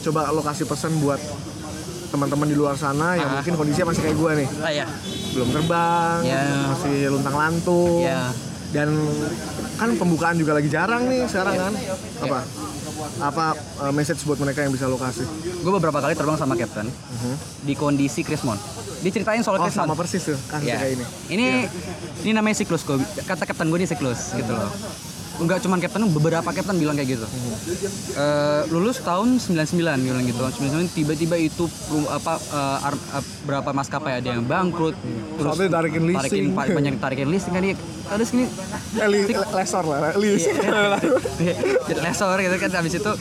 coba 0.00 0.28
lo 0.30 0.40
kasih 0.40 0.64
pesan 0.64 0.92
buat 0.98 1.16
teman-teman 2.06 2.44
di 2.44 2.54
luar 2.54 2.76
sana 2.76 3.16
yang 3.16 3.26
Ah. 3.26 3.34
mungkin 3.34 3.56
kondisinya 3.56 3.90
masih 3.90 4.02
kayak 4.02 4.16
gue 4.16 4.32
nih 4.36 4.48
Ah 4.60 4.72
ya. 4.74 4.86
belum 5.32 5.48
terbang 5.50 6.18
Ya. 6.22 6.42
masih 6.68 6.96
luntang 7.08 7.34
lantung 7.34 8.00
Ya. 8.00 8.28
dan 8.70 8.92
kan 9.74 9.90
pembukaan 9.94 10.36
juga 10.36 10.52
lagi 10.52 10.68
jarang 10.68 11.08
nih 11.08 11.24
sekarang 11.24 11.56
kan 11.58 11.72
apa 12.20 12.38
apa 13.18 13.46
uh, 13.80 13.90
message 13.90 14.22
buat 14.22 14.38
mereka 14.38 14.60
yang 14.60 14.70
bisa 14.70 14.84
lo 14.84 14.94
kasih 14.94 15.24
Gue 15.58 15.72
beberapa 15.72 15.98
kali 15.98 16.12
terbang 16.12 16.36
sama 16.36 16.54
Captain 16.54 16.86
di 17.60 17.74
kondisi 17.74 18.20
Krismon. 18.20 18.60
Diceritain 19.00 19.40
soal 19.40 19.56
oh 19.56 19.64
Krismon. 19.64 19.84
sama 19.84 19.94
persis 19.94 20.22
tuh 20.22 20.38
kan 20.46 20.60
Ya. 20.60 20.76
kayak 20.76 20.94
ini 20.94 21.04
Ini 21.30 21.46
ini 22.22 22.32
namanya 22.32 22.54
siklus 22.54 22.82
gue. 22.82 22.94
Kata 23.18 23.42
kapten 23.42 23.66
gue 23.66 23.76
ini 23.76 23.84
siklus 23.84 24.32
gitu 24.32 24.52
loh. 24.52 24.68
Enggak 25.34 25.58
cuman 25.60 25.78
kapten, 25.78 26.06
beberapa 26.08 26.46
kapten 26.46 26.76
bilang 26.76 26.94
kayak 26.94 27.10
gitu. 27.12 27.26
Eh, 28.14 28.62
lulus 28.68 29.00
tahun 29.00 29.36
99 29.36 29.74
bilang 29.98 30.22
gitu. 30.22 30.38
99 30.38 30.86
tiba-tiba 30.88 31.34
itu 31.34 31.66
apa 32.06 32.38
eh, 32.38 32.86
ar- 32.86 33.04
eh, 33.12 33.24
berapa 33.42 33.70
maskapai 33.70 34.22
ada 34.22 34.28
yang 34.30 34.42
bangkrut. 34.42 34.94
Terus 35.34 35.50
Soalnya 35.50 35.74
tarikin 35.74 36.02
leasing. 36.04 36.54
tarikin 36.54 36.72
banyak 36.72 36.94
tarikin 36.96 37.28
leasing 37.28 37.50
kan 37.50 37.62
dia. 37.62 37.74
Terus 38.04 38.30
ini 38.30 38.44
lesor 39.50 39.84
lah 39.84 40.12
lis 40.14 40.44
Iya. 41.36 41.54
jadi 41.84 42.00
lesor 42.00 42.36
gitu 42.36 42.56
kan 42.58 42.70
habis 42.74 42.94
itu 42.94 43.12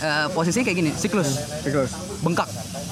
eh, 0.00 0.26
posisinya 0.30 0.64
kayak 0.64 0.78
gini, 0.78 0.90
siklus 0.90 1.30
Terus. 1.62 1.92
bengkak 2.20 2.48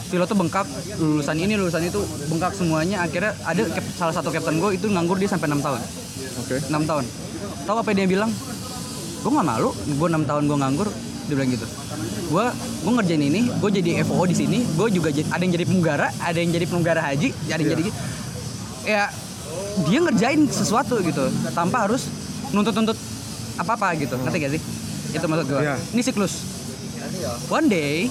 pilot 0.09 0.25
tuh 0.27 0.37
bengkak 0.37 0.67
lulusan 0.97 1.37
ini 1.37 1.53
lulusan 1.55 1.81
itu 1.83 2.01
bengkak 2.29 2.53
semuanya 2.53 3.03
akhirnya 3.03 3.33
ada 3.43 3.61
salah 3.91 4.13
satu 4.13 4.29
kapten 4.29 4.57
gue 4.57 4.71
itu 4.73 4.87
nganggur 4.87 5.17
dia 5.17 5.27
sampai 5.27 5.49
enam 5.49 5.61
tahun 5.61 5.81
oke 6.39 6.57
6 6.65 6.73
tahun 6.85 7.05
tahu 7.69 7.85
apa 7.85 7.93
dia 7.93 8.09
bilang? 8.09 8.33
Gue 9.21 9.31
nggak 9.31 9.45
malu. 9.47 9.71
Gue 9.77 10.09
enam 10.09 10.25
tahun 10.25 10.49
gue 10.49 10.57
nganggur. 10.57 10.89
Dia 11.29 11.35
bilang 11.37 11.51
gitu. 11.53 11.67
Gue 12.33 12.45
gue 12.57 12.93
ngerjain 12.97 13.21
ini 13.21 13.41
gue 13.53 13.71
jadi 13.71 13.91
FO 14.09 14.25
di 14.25 14.33
sini. 14.33 14.59
Gue 14.73 14.89
juga 14.89 15.13
jadi, 15.13 15.29
ada 15.29 15.43
yang 15.45 15.53
jadi 15.53 15.67
penggara 15.69 16.09
ada 16.19 16.39
yang 16.41 16.51
jadi 16.51 16.65
penggara 16.65 17.01
haji 17.05 17.29
ada 17.53 17.61
yang 17.61 17.61
Iya. 17.61 17.73
jadi 17.77 17.83
gitu. 17.85 17.99
ya 18.89 19.05
dia 19.85 19.99
ngerjain 20.01 20.41
sesuatu 20.49 20.97
gitu 21.05 21.29
tanpa 21.53 21.85
harus 21.85 22.09
nuntut-nuntut 22.51 22.97
apa-apa 23.61 23.93
gitu. 24.01 24.17
Ngerti 24.17 24.37
gak 24.41 24.53
sih? 24.57 24.63
Itu 25.13 25.25
maksud 25.29 25.47
gue 25.47 25.61
Iya. 25.61 25.77
ini 25.93 26.01
siklus 26.01 26.58
one 27.49 27.67
day 27.67 28.07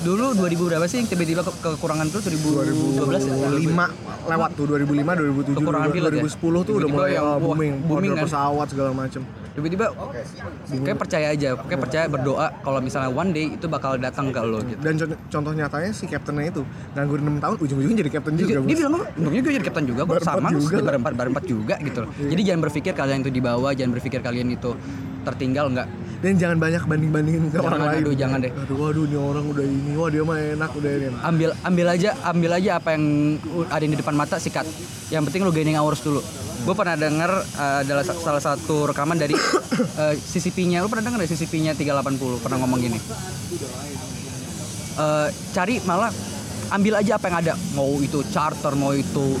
dulu 0.00 0.32
2000 0.32 0.68
berapa 0.68 0.84
sih 0.84 0.96
yang 0.98 1.08
tiba-tiba 1.08 1.42
ke- 1.42 1.54
kekurangan 1.56 2.06
tuh? 2.08 2.20
2012 2.20 2.98
ya? 3.20 3.34
2005 3.50 3.86
lewat 4.28 4.50
tuh 4.52 4.64
2005 4.66 5.12
2007 5.14 5.56
Kekurangan 5.56 5.88
pilot 5.88 6.10
ya? 6.10 6.20
2010 6.20 6.38
tuh 6.38 6.46
udah 6.48 6.60
Tiba-tiba 6.60 6.92
mulai 6.94 7.10
yang, 7.12 7.24
uh, 7.24 7.38
booming 7.38 7.72
booming 7.82 8.12
kan? 8.12 8.24
pesawat 8.24 8.66
segala 8.68 8.90
macem. 8.92 9.22
Tiba-tiba 9.50 9.86
kayak 10.70 10.98
percaya 10.98 11.26
aja 11.28 11.48
kayak 11.58 11.80
percaya 11.80 12.04
berdoa 12.06 12.46
kalau 12.60 12.78
misalnya 12.78 13.10
one 13.10 13.30
day 13.32 13.50
itu 13.50 13.66
bakal 13.66 13.98
datang 13.98 14.30
ke 14.30 14.38
lo 14.38 14.62
gitu. 14.62 14.78
Dan 14.78 14.94
contoh, 14.96 15.18
contoh 15.28 15.52
nyatanya 15.52 15.90
si 15.90 16.04
kaptennya 16.06 16.46
itu 16.48 16.62
nganggur 16.94 17.18
6 17.18 17.42
tahun 17.42 17.56
ujung-ujungnya 17.58 17.98
jadi 17.98 18.10
kapten 18.12 18.34
juga 18.36 18.46
dia, 18.46 18.54
dia 18.54 18.62
Bos. 18.62 18.78
bilang 18.78 18.92
untungnya 19.12 19.40
gue 19.40 19.52
jadi 19.52 19.66
kapten 19.66 19.84
juga 19.84 20.02
Berempat 20.04 20.30
sama 20.32 20.48
juga 20.52 20.78
berempat 20.80 21.12
berempat 21.12 21.44
juga 21.44 21.74
gitu 21.80 21.98
loh. 22.00 22.10
Jadi 22.14 22.40
jangan 22.40 22.60
berpikir 22.62 22.92
kalian 22.92 23.18
itu 23.20 23.30
di 23.30 23.42
bawah 23.42 23.70
jangan 23.74 23.92
berpikir 23.92 24.20
kalian 24.20 24.48
itu 24.48 24.70
tertinggal 25.20 25.66
enggak 25.68 25.88
dan 26.18 26.34
jangan 26.34 26.58
banyak 26.58 26.82
banding-bandingin 26.82 27.46
ke 27.46 27.54
Jangan, 27.54 27.68
orang 27.68 27.82
lain. 27.84 28.00
aduh, 28.02 28.14
jangan 28.14 28.38
deh. 28.42 28.50
aduh 28.50 28.76
waduh 28.76 29.04
ini 29.04 29.16
orang 29.16 29.44
udah 29.46 29.64
ini 29.64 29.92
wah 29.94 30.08
dia 30.08 30.22
mah 30.22 30.36
enak 30.36 30.70
udah 30.74 30.90
ini 30.90 31.06
ambil 31.22 31.50
ambil 31.62 31.86
aja 31.88 32.10
ambil 32.26 32.50
aja 32.52 32.70
apa 32.74 32.88
yang 32.90 33.04
ada 33.68 33.84
di 33.84 33.94
depan 33.94 34.14
mata 34.14 34.36
sikat. 34.36 34.66
Yang 35.08 35.22
penting 35.26 35.40
lu 35.42 35.52
gaining 35.52 35.78
hours 35.78 36.02
dulu. 36.02 36.18
Gue 36.58 36.74
pernah 36.74 36.94
denger 36.94 37.30
uh, 37.54 37.78
adalah 37.80 38.02
sa- 38.02 38.18
salah 38.18 38.42
satu 38.42 38.90
rekaman 38.90 39.14
dari 39.14 39.38
uh, 40.02 40.12
CCP-nya 40.12 40.82
lu 40.82 40.90
pernah 40.90 41.06
denger 41.06 41.22
dari 41.22 41.30
CCP-nya 41.30 41.72
380 41.72 42.42
pernah 42.42 42.58
ngomong 42.58 42.78
gini. 42.78 42.98
Eh, 44.98 45.28
cari 45.52 45.78
malah 45.80 46.10
ambil 46.68 46.98
aja 46.98 47.14
apa 47.14 47.30
yang 47.30 47.38
ada. 47.38 47.54
Mau 47.72 48.02
itu 48.02 48.26
charter 48.26 48.74
mau 48.74 48.90
itu 48.90 49.38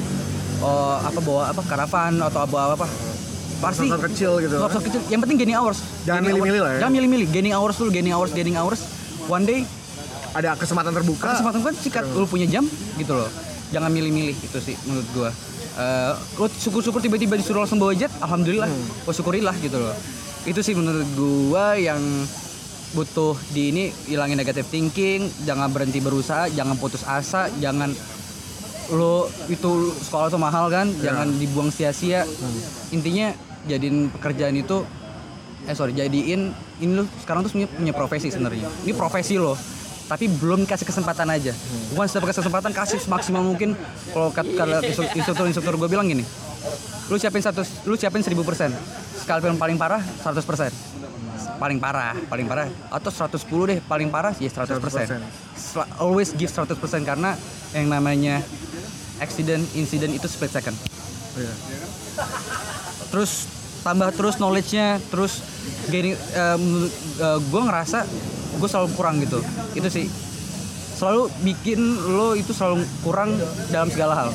eh, 0.60 0.96
apa 1.02 1.18
bawa 1.18 1.50
apa 1.50 1.62
karavan 1.66 2.22
atau 2.22 2.46
bawa 2.46 2.78
apa 2.78 2.86
pasti 3.58 3.86
Pesawat 3.90 4.02
kecil 4.10 4.32
gitu. 4.38 4.56
pesawat 4.58 4.84
kecil. 4.86 5.00
Yang 5.10 5.20
penting 5.26 5.36
gaining 5.42 5.58
hours. 5.58 5.78
Jangan 6.06 6.22
milih-milih 6.22 6.60
lah 6.62 6.70
ya. 6.74 6.78
jangan 6.86 6.94
milih-milih. 6.94 7.26
Gaining 7.34 7.54
hours 7.54 7.74
dulu 7.78 7.90
gaining 7.90 8.14
hours 8.14 8.30
gaining 8.30 8.56
hours. 8.58 8.80
One 9.26 9.44
day 9.44 9.66
ada 10.32 10.54
kesempatan 10.54 10.94
terbuka. 10.94 11.34
Kesempatan 11.34 11.60
kan 11.66 11.74
sikat. 11.74 12.04
Lu 12.14 12.26
punya 12.30 12.46
jam 12.46 12.64
gitu 12.96 13.12
loh. 13.18 13.30
Jangan 13.74 13.90
milih-milih 13.92 14.36
itu 14.38 14.58
sih 14.62 14.74
menurut 14.86 15.08
gua. 15.12 15.30
Eh, 15.78 16.12
lu 16.38 16.46
syukur-syukur 16.48 16.98
tiba-tiba 16.98 17.34
disuruh 17.38 17.62
langsung 17.66 17.78
bawa 17.82 17.92
jet 17.92 18.10
alhamdulillah. 18.22 18.70
Oh 19.04 19.12
syukurilah 19.12 19.54
gitu 19.60 19.78
loh. 19.78 19.94
Itu 20.46 20.62
sih 20.62 20.72
menurut 20.78 21.06
gua 21.18 21.74
yang 21.74 22.00
butuh 22.96 23.36
di 23.52 23.68
ini 23.68 23.84
hilangin 24.08 24.40
negative 24.40 24.64
thinking 24.64 25.28
jangan 25.44 25.68
berhenti 25.68 26.00
berusaha 26.00 26.48
jangan 26.48 26.72
putus 26.80 27.04
asa 27.04 27.52
jangan 27.60 27.92
lo 28.88 29.28
itu 29.52 29.92
sekolah 29.92 30.32
tuh 30.32 30.40
mahal 30.40 30.72
kan 30.72 30.88
jangan 31.04 31.28
dibuang 31.36 31.68
sia-sia. 31.68 32.24
Intinya 32.88 33.36
jadiin 33.68 34.08
pekerjaan 34.08 34.56
itu 34.56 34.82
eh 35.68 35.76
sorry 35.76 35.92
jadiin 35.92 36.50
ini 36.80 36.92
lo 36.96 37.04
sekarang 37.20 37.44
tuh 37.44 37.52
punya, 37.52 37.68
punya 37.68 37.92
profesi 37.92 38.32
sebenarnya. 38.32 38.66
Ini 38.88 38.96
profesi 38.96 39.36
lo 39.36 39.52
tapi 40.08 40.24
belum 40.24 40.64
kasih 40.64 40.88
kesempatan 40.88 41.28
aja. 41.28 41.52
Bukan 41.92 42.06
setiap 42.08 42.32
kasih 42.32 42.40
kesempatan 42.40 42.72
kasih 42.72 42.98
semaksimal 42.98 43.44
mungkin. 43.44 43.76
Kalau 44.16 44.32
kata 44.32 44.80
instruktur 44.88 45.44
instruktur 45.44 45.76
gue 45.76 45.88
bilang 45.92 46.08
gini 46.08 46.24
lu 47.08 47.16
siapin 47.16 47.40
satu 47.40 47.64
lu 47.88 47.96
siapin 47.96 48.20
1000 48.20 48.36
persen. 48.44 48.72
Sekalipun 49.20 49.56
paling 49.56 49.76
parah 49.76 50.00
100 50.00 50.44
persen. 50.44 50.72
Paling 51.60 51.80
parah 51.80 52.16
paling 52.28 52.48
parah. 52.48 52.68
Atau 52.88 53.12
110 53.12 53.44
deh 53.68 53.78
paling 53.84 54.08
parah 54.08 54.32
ya 54.36 54.48
100 54.48 54.80
persen. 54.80 55.06
100%. 55.08 56.00
always 56.00 56.32
give 56.32 56.48
100 56.48 56.76
persen 56.80 57.04
karena 57.04 57.36
yang 57.76 57.92
namanya 57.92 58.40
accident 59.20 59.62
incident 59.74 60.14
itu 60.14 60.26
split 60.30 60.50
second 60.50 60.74
Iya. 61.38 61.54
terus 63.08 63.46
tambah 63.86 64.10
terus 64.10 64.36
knowledge-nya 64.36 64.98
terus 65.08 65.40
gaining 65.88 66.18
gue 67.22 67.62
ngerasa 67.62 68.04
gue 68.58 68.68
selalu 68.68 68.88
kurang 68.98 69.22
gitu. 69.22 69.38
Itu 69.72 69.88
sih. 69.88 70.10
Selalu 70.98 71.30
bikin 71.46 71.78
lo 72.10 72.34
itu 72.34 72.50
selalu 72.50 72.82
kurang 73.06 73.38
dalam 73.70 73.86
segala 73.86 74.18
hal. 74.18 74.28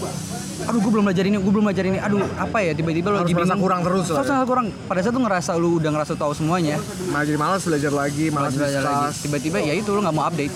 Aduh 0.63 0.79
gue 0.79 0.91
belum 0.95 1.11
belajar 1.11 1.27
ini 1.27 1.35
gue 1.35 1.51
belum 1.51 1.65
belajar 1.67 1.83
ini. 1.83 1.99
Aduh 1.99 2.23
apa 2.39 2.63
ya 2.63 2.71
tiba-tiba 2.71 3.11
lo 3.11 3.19
lagi 3.19 3.35
merasa 3.35 3.51
bingung. 3.51 3.67
kurang 3.67 3.79
terus 3.83 4.05
Harus 4.15 4.31
ya. 4.31 4.47
kurang. 4.47 4.65
Pada 4.87 4.99
saat 5.03 5.11
tuh 5.11 5.23
ngerasa 5.27 5.51
lu 5.59 5.83
udah 5.83 5.91
ngerasa 5.91 6.13
tahu 6.15 6.31
semuanya. 6.31 6.79
Malah 7.11 7.25
jadi 7.27 7.35
malas 7.35 7.61
belajar 7.67 7.91
lagi 7.91 8.25
malas 8.31 8.55
belajar 8.55 8.79
lagi. 8.79 9.27
tiba-tiba 9.27 9.59
ya 9.59 9.73
itu 9.75 9.91
lo 9.91 9.99
nggak 9.99 10.15
mau 10.15 10.23
update. 10.31 10.55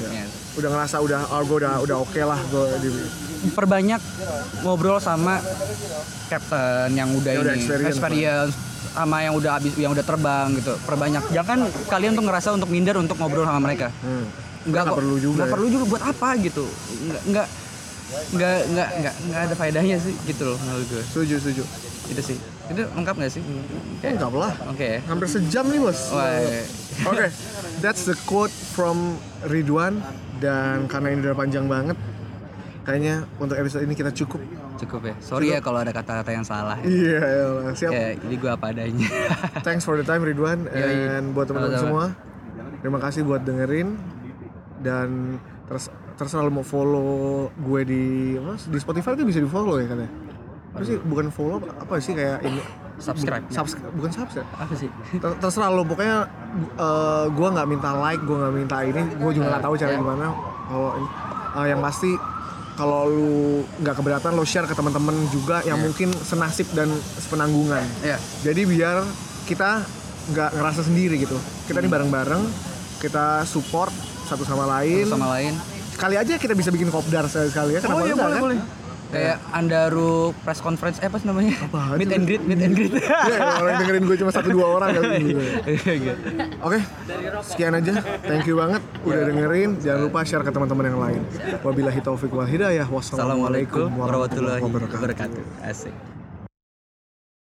Ya. 0.00 0.24
udah 0.56 0.70
ngerasa 0.72 0.96
udah 1.02 1.20
oh 1.28 1.42
gue 1.44 1.56
udah 1.60 1.72
udah 1.84 1.96
oke 1.98 2.20
lah 2.24 2.40
gue 2.48 2.64
di 2.80 2.88
perbanyak 3.56 4.00
ngobrol 4.62 5.00
sama 5.00 5.40
captain 6.28 6.92
yang 6.92 7.08
udah 7.16 7.32
Yang 7.32 7.42
udah 7.42 7.54
ini 7.54 7.60
experience, 7.64 7.96
experience 7.96 8.54
sama 8.90 9.16
yang 9.22 9.34
udah 9.38 9.50
habis 9.56 9.72
yang 9.78 9.92
udah 9.94 10.04
terbang 10.04 10.48
gitu. 10.58 10.74
Perbanyak. 10.82 11.22
Jangan 11.30 11.58
kalian 11.86 12.12
tuh 12.18 12.24
ngerasa 12.26 12.48
untuk 12.52 12.68
minder 12.68 12.98
untuk 12.98 13.16
ngobrol 13.16 13.46
sama 13.46 13.60
mereka. 13.62 13.88
Hmm. 14.04 14.26
nggak 14.60 14.92
kok. 14.92 14.96
perlu 15.00 15.16
juga 15.16 15.36
nggak 15.40 15.48
ya. 15.48 15.54
perlu 15.56 15.66
juga 15.72 15.84
buat 15.88 16.02
apa 16.04 16.28
gitu. 16.36 16.64
Nggak 17.08 17.22
nggak 17.32 17.46
nggak 18.34 18.58
nggak 18.74 18.88
nggak 19.00 19.14
nggak 19.30 19.40
ada 19.48 19.54
faedahnya 19.56 19.96
sih 20.02 20.14
gitu 20.28 20.42
loh 20.52 20.58
menurut 20.68 20.86
gue. 20.90 21.02
Setuju 21.08 21.34
setuju. 21.40 21.62
Itu 22.12 22.20
sih. 22.20 22.36
Itu 22.68 22.82
lengkap 22.92 23.14
nggak 23.16 23.32
sih? 23.32 23.42
Oke. 23.96 24.08
Enggak 24.10 24.30
lah. 24.36 24.54
Oke. 24.68 24.90
Hampir 25.08 25.26
sejam 25.32 25.64
nih 25.70 25.80
bos. 25.80 26.12
Oke, 27.08 27.32
that's 27.80 28.04
the 28.04 28.12
quote 28.28 28.52
from 28.52 29.16
Ridwan. 29.48 30.04
Dan 30.40 30.88
karena 30.88 31.12
ini 31.12 31.20
udah 31.24 31.36
panjang 31.36 31.68
banget, 31.68 31.96
kayaknya 32.82 33.14
untuk 33.36 33.54
episode 33.54 33.82
ini 33.82 33.92
kita 33.92 34.10
cukup. 34.14 34.40
cukup 34.76 35.00
ya 35.04 35.14
sorry 35.20 35.46
ya 35.50 35.60
kalau 35.60 35.76
ada 35.78 35.90
kata-kata 35.90 36.30
yang 36.30 36.40
salah 36.42 36.80
Iya, 36.80 37.20
iyalah. 37.20 37.72
siap. 37.74 37.90
ya 37.90 38.16
jadi 38.16 38.34
gue 38.34 38.50
apa 38.50 38.66
adanya 38.70 39.08
Thanks 39.66 39.84
for 39.84 39.94
the 39.94 40.02
time 40.02 40.20
Ridwan 40.20 40.64
Yoi. 40.66 40.96
and 41.12 41.24
buat 41.30 41.44
teman-teman 41.46 41.76
semua. 41.78 42.04
Terima 42.78 42.96
kasih 42.96 43.20
buat 43.22 43.42
dengerin 43.42 44.00
dan 44.80 45.36
terus 45.66 45.86
terserah 46.14 46.42
lo 46.42 46.52
mau 46.52 46.64
follow 46.64 47.08
gue 47.54 47.80
di 47.82 48.04
apa, 48.34 48.56
di 48.58 48.78
Spotify 48.78 49.12
itu 49.12 49.24
bisa 49.26 49.38
di 49.38 49.46
follow 49.46 49.76
ya 49.76 49.86
katanya. 49.86 50.12
Apa 50.70 50.82
sih 50.82 50.96
bukan 50.98 51.26
follow 51.28 51.60
apa 51.60 51.94
sih 51.98 52.12
kayak 52.12 52.40
ini 52.42 52.62
Subscribe. 52.96 53.44
Subs- 53.48 53.80
bukan 53.90 54.10
subscribe. 54.10 54.44
Apa 54.54 54.74
sih? 54.74 54.88
Ter- 55.14 55.38
terserah 55.38 55.68
lo 55.68 55.84
pokoknya 55.84 56.28
eh, 56.74 57.24
gua 57.30 57.48
nggak 57.50 57.64
minta 57.66 57.92
like 57.94 58.20
gue 58.20 58.32
nggak 58.34 58.54
minta 58.54 58.76
ini 58.82 59.00
gue 59.14 59.30
juga 59.30 59.46
nggak 59.50 59.62
tahu 59.62 59.74
cara 59.74 59.90
Ya. 59.90 59.98
gimana 59.98 60.24
kalau. 60.66 60.90
Eh, 61.50 61.66
yang 61.66 61.80
pasti 61.80 62.12
kalau 62.80 63.04
lu 63.04 63.30
nggak 63.76 63.92
keberatan 63.92 64.32
lo 64.32 64.40
share 64.42 64.64
ke 64.64 64.72
teman-teman 64.72 65.12
juga 65.28 65.60
yang 65.62 65.76
mungkin 65.78 66.08
senasib 66.14 66.64
dan 66.72 66.88
sepenanggungan 67.14 67.84
Ya. 68.00 68.16
jadi 68.40 68.64
biar 68.64 69.04
kita 69.44 69.84
nggak 70.26 70.50
ngerasa 70.54 70.80
sendiri 70.82 71.20
gitu 71.20 71.36
kita 71.68 71.76
Hmm. 71.76 71.84
ini 71.84 71.92
bareng-bareng 71.92 72.42
kita 72.98 73.44
support 73.44 73.92
satu 74.24 74.42
sama 74.42 74.64
lain 74.70 75.04
Sama 75.04 75.28
lain. 75.30 75.52
kali 75.94 76.16
aja 76.16 76.34
kita 76.34 76.56
bisa 76.56 76.72
bikin 76.72 76.88
kopdar 76.88 77.28
sekali 77.28 77.76
ya 77.76 77.80
kenapa 77.80 78.00
Oh 78.00 78.06
iya 78.06 78.14
enggak, 78.14 78.24
boleh 78.24 78.32
kan? 78.32 78.42
boleh. 78.42 78.58
Kayak 79.10 79.36
Andaru 79.50 80.30
press 80.46 80.62
conference 80.62 81.02
eh 81.02 81.10
apa 81.10 81.18
namanya? 81.26 81.58
Apaan 81.58 81.98
meet 81.98 82.14
and 82.14 82.24
greet, 82.24 82.42
meet 82.46 82.62
and 82.62 82.74
greet. 82.78 82.94
Ya, 82.94 83.58
orang 83.58 83.82
dengerin 83.82 84.02
gue 84.06 84.16
cuma 84.22 84.30
satu 84.30 84.54
dua 84.54 84.66
orang 84.78 84.94
kan. 84.94 85.02
Oke, 86.66 86.78
sekian 87.42 87.74
aja. 87.74 87.98
Thank 88.22 88.46
you 88.46 88.54
banget 88.54 88.78
udah 89.02 89.22
dengerin. 89.26 89.82
Jangan 89.82 90.00
lupa 90.06 90.22
share 90.22 90.46
ke 90.46 90.54
teman-teman 90.54 90.84
yang 90.86 90.98
lain. 91.02 91.20
Wabillahi 91.60 92.00
taufiq 92.00 92.30
wal 92.30 92.46
hidayah. 92.46 92.86
Wassalamualaikum 92.86 93.90
Assalamualaikum 93.90 93.98
warahmatullahi 93.98 94.62
wabarakatuh. 94.62 94.98
wabarakatuh. 95.02 95.66
Asik. 95.66 96.19